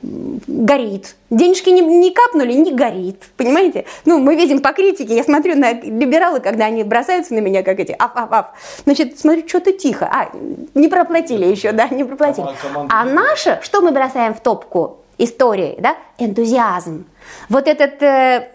горит. 0.01 1.15
Денежки 1.29 1.69
не, 1.69 1.81
не 1.81 2.11
капнули, 2.11 2.53
не 2.53 2.71
горит. 2.73 3.23
Понимаете? 3.37 3.85
Ну, 4.05 4.19
мы 4.19 4.35
видим 4.35 4.59
по 4.59 4.73
критике, 4.73 5.15
я 5.15 5.23
смотрю 5.23 5.55
на 5.55 5.73
либералы, 5.73 6.39
когда 6.39 6.65
они 6.65 6.83
бросаются 6.83 7.33
на 7.33 7.39
меня, 7.39 7.63
как 7.63 7.79
эти, 7.79 7.95
аф-аф-аф. 7.97 8.47
Значит, 8.85 9.19
смотрю, 9.19 9.47
что-то 9.47 9.73
тихо. 9.73 10.09
А, 10.11 10.31
не 10.73 10.87
проплатили 10.87 11.45
еще, 11.45 11.71
да, 11.71 11.87
не 11.89 12.03
проплатили. 12.03 12.47
А 12.89 13.05
наше, 13.05 13.59
что 13.61 13.81
мы 13.81 13.91
бросаем 13.91 14.33
в 14.33 14.41
топку 14.41 14.97
истории, 15.17 15.77
да? 15.79 15.95
Энтузиазм. 16.17 17.05
Вот 17.49 17.67
этот 17.67 18.01
э, 18.01 18.49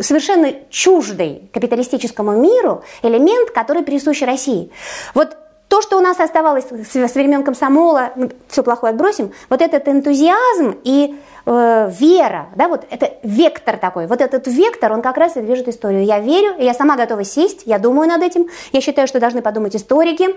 совершенно 0.00 0.52
чуждый 0.70 1.50
капиталистическому 1.52 2.32
миру 2.32 2.82
элемент, 3.02 3.50
который 3.50 3.82
присущ 3.82 4.22
России. 4.22 4.70
Вот 5.14 5.36
то, 5.70 5.80
что 5.82 5.96
у 5.96 6.00
нас 6.00 6.18
оставалось 6.18 6.64
с, 6.64 7.14
времен 7.14 7.44
комсомола, 7.44 8.10
ну, 8.16 8.28
все 8.48 8.64
плохое 8.64 8.90
отбросим, 8.90 9.32
вот 9.48 9.62
этот 9.62 9.86
энтузиазм 9.86 10.76
и 10.82 11.16
э, 11.46 11.90
вера, 11.92 12.48
да, 12.56 12.66
вот 12.66 12.84
это 12.90 13.12
вектор 13.22 13.76
такой, 13.76 14.08
вот 14.08 14.20
этот 14.20 14.48
вектор, 14.48 14.92
он 14.92 15.00
как 15.00 15.16
раз 15.16 15.36
и 15.36 15.40
движет 15.40 15.68
историю. 15.68 16.04
Я 16.04 16.18
верю, 16.18 16.56
я 16.58 16.74
сама 16.74 16.96
готова 16.96 17.22
сесть, 17.22 17.62
я 17.66 17.78
думаю 17.78 18.08
над 18.08 18.20
этим, 18.20 18.48
я 18.72 18.80
считаю, 18.80 19.06
что 19.06 19.20
должны 19.20 19.42
подумать 19.42 19.76
историки, 19.76 20.34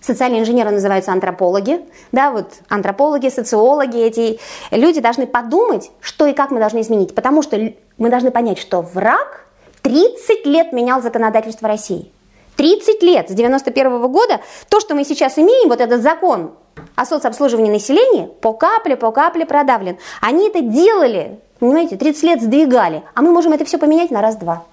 социальные 0.00 0.40
инженеры 0.40 0.72
называются 0.72 1.12
антропологи, 1.12 1.82
да, 2.10 2.32
вот 2.32 2.54
антропологи, 2.68 3.28
социологи, 3.28 3.98
эти 3.98 4.40
люди 4.72 5.00
должны 5.00 5.28
подумать, 5.28 5.92
что 6.00 6.26
и 6.26 6.32
как 6.32 6.50
мы 6.50 6.58
должны 6.58 6.80
изменить, 6.80 7.14
потому 7.14 7.40
что 7.42 7.56
мы 7.98 8.10
должны 8.10 8.32
понять, 8.32 8.58
что 8.58 8.82
враг 8.82 9.46
30 9.82 10.44
лет 10.46 10.72
менял 10.72 11.00
законодательство 11.00 11.68
России. 11.68 12.10
30 12.56 13.02
лет, 13.02 13.30
с 13.30 13.32
91 13.32 13.86
-го 13.86 14.08
года, 14.08 14.40
то, 14.68 14.80
что 14.80 14.94
мы 14.94 15.04
сейчас 15.04 15.38
имеем, 15.38 15.68
вот 15.68 15.80
этот 15.80 16.02
закон 16.02 16.52
о 16.96 17.04
соцобслуживании 17.04 17.70
населения, 17.70 18.26
по 18.26 18.52
капле, 18.52 18.96
по 18.96 19.10
капле 19.10 19.46
продавлен. 19.46 19.98
Они 20.20 20.48
это 20.48 20.60
делали, 20.60 21.40
понимаете, 21.58 21.96
30 21.96 22.22
лет 22.22 22.42
сдвигали, 22.42 23.02
а 23.14 23.22
мы 23.22 23.30
можем 23.30 23.52
это 23.52 23.64
все 23.64 23.78
поменять 23.78 24.10
на 24.10 24.20
раз-два. 24.20 24.64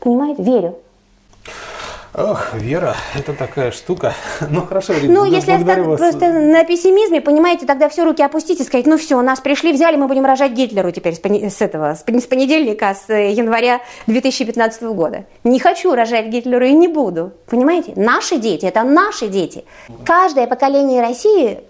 Понимаете? 0.00 0.42
Верю. 0.42 0.78
Ох, 2.16 2.54
Вера, 2.54 2.94
это 3.16 3.32
такая 3.32 3.72
штука. 3.72 4.14
Ну 4.48 4.62
хорошо, 4.62 4.92
Ну, 5.02 5.24
если 5.24 5.64
так 5.64 5.84
вас. 5.84 5.98
просто 5.98 6.32
на 6.32 6.64
пессимизме, 6.64 7.20
понимаете, 7.20 7.66
тогда 7.66 7.88
все 7.88 8.04
руки 8.04 8.22
опустить 8.22 8.60
и 8.60 8.64
сказать, 8.64 8.86
ну 8.86 8.96
все, 8.96 9.20
нас 9.20 9.40
пришли, 9.40 9.72
взяли, 9.72 9.96
мы 9.96 10.06
будем 10.06 10.24
рожать 10.24 10.52
Гитлеру 10.52 10.92
теперь 10.92 11.14
с, 11.14 11.60
этого, 11.60 11.94
с 11.94 12.02
понедельника, 12.26 12.94
с 12.94 13.10
э, 13.10 13.32
января 13.32 13.80
2015 14.06 14.82
года. 14.84 15.24
Не 15.42 15.58
хочу 15.58 15.92
рожать 15.94 16.26
Гитлеру 16.26 16.64
и 16.64 16.72
не 16.72 16.86
буду. 16.86 17.32
Понимаете? 17.50 17.94
Наши 17.96 18.36
дети, 18.36 18.66
это 18.66 18.84
наши 18.84 19.26
дети. 19.26 19.64
Каждое 20.04 20.46
поколение 20.46 21.02
России 21.02 21.60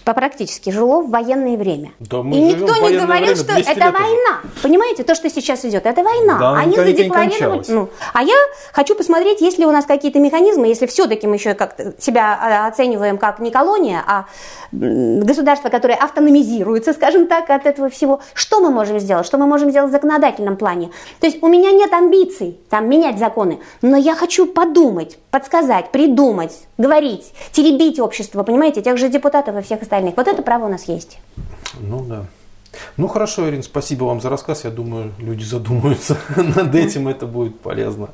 практически 0.00 0.70
жило 0.70 1.02
в 1.02 1.10
военное 1.10 1.56
время. 1.56 1.92
Да, 2.00 2.18
и 2.20 2.40
никто 2.40 2.88
не 2.88 2.98
говорил, 2.98 3.36
что 3.36 3.52
это 3.52 3.92
война. 3.92 4.40
Уже. 4.42 4.62
Понимаете, 4.62 5.04
то, 5.04 5.14
что 5.14 5.28
сейчас 5.30 5.64
идет, 5.64 5.86
это 5.86 6.02
война. 6.02 6.38
Да, 6.38 6.54
Они 6.54 6.76
задекларировали. 6.76 7.64
Ну, 7.68 7.88
а 8.12 8.22
я 8.22 8.34
хочу 8.72 8.94
посмотреть, 8.94 9.40
есть 9.40 9.58
ли 9.58 9.66
у 9.66 9.70
нас 9.70 9.84
какие-то 9.84 10.18
механизмы, 10.18 10.66
если 10.66 10.86
все-таки 10.86 11.26
мы 11.26 11.36
еще 11.36 11.54
как 11.54 11.76
себя 11.98 12.38
а, 12.40 12.66
оцениваем 12.68 13.18
как 13.18 13.38
не 13.40 13.50
колония, 13.50 14.02
а 14.06 14.26
государство, 14.72 15.68
которое 15.68 15.94
автономизируется, 15.94 16.92
скажем 16.92 17.26
так, 17.26 17.50
от 17.50 17.66
этого 17.66 17.88
всего. 17.88 18.20
Что 18.34 18.60
мы 18.60 18.70
можем 18.70 18.98
сделать? 18.98 19.26
Что 19.26 19.38
мы 19.38 19.46
можем 19.46 19.70
сделать 19.70 19.90
в 19.90 19.92
законодательном 19.92 20.56
плане? 20.56 20.90
То 21.20 21.26
есть 21.26 21.42
у 21.42 21.48
меня 21.48 21.70
нет 21.70 21.92
амбиций 21.92 22.58
там 22.70 22.88
менять 22.88 23.18
законы, 23.18 23.60
но 23.82 23.96
я 23.96 24.14
хочу 24.14 24.46
подумать, 24.46 25.18
подсказать, 25.30 25.90
придумать, 25.90 26.52
говорить, 26.78 27.32
теребить 27.52 27.98
общество, 28.00 28.42
понимаете, 28.42 28.82
тех 28.82 28.98
же 28.98 29.08
депутатов 29.08 29.56
и 29.56 29.62
всех 29.62 29.82
остальных. 29.82 30.16
Вот 30.16 30.28
это 30.28 30.42
право 30.42 30.66
у 30.66 30.68
нас 30.68 30.84
есть. 30.84 31.18
Ну 31.80 32.04
да. 32.04 32.26
Ну 32.96 33.08
хорошо, 33.08 33.48
Ирина, 33.48 33.62
спасибо 33.62 34.04
вам 34.04 34.20
за 34.20 34.30
рассказ. 34.30 34.64
Я 34.64 34.70
думаю, 34.70 35.12
люди 35.18 35.44
задумаются 35.44 36.18
над 36.36 36.74
этим, 36.74 37.08
это 37.08 37.26
будет 37.26 37.60
полезно. 37.60 38.10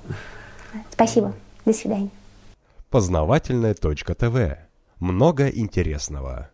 Спасибо. 0.90 1.32
До 1.64 1.72
свидания. 1.72 2.10
Познавательная 2.90 3.74
точка 3.74 4.14
ТВ. 4.14 4.58
Много 4.98 5.48
интересного. 5.48 6.50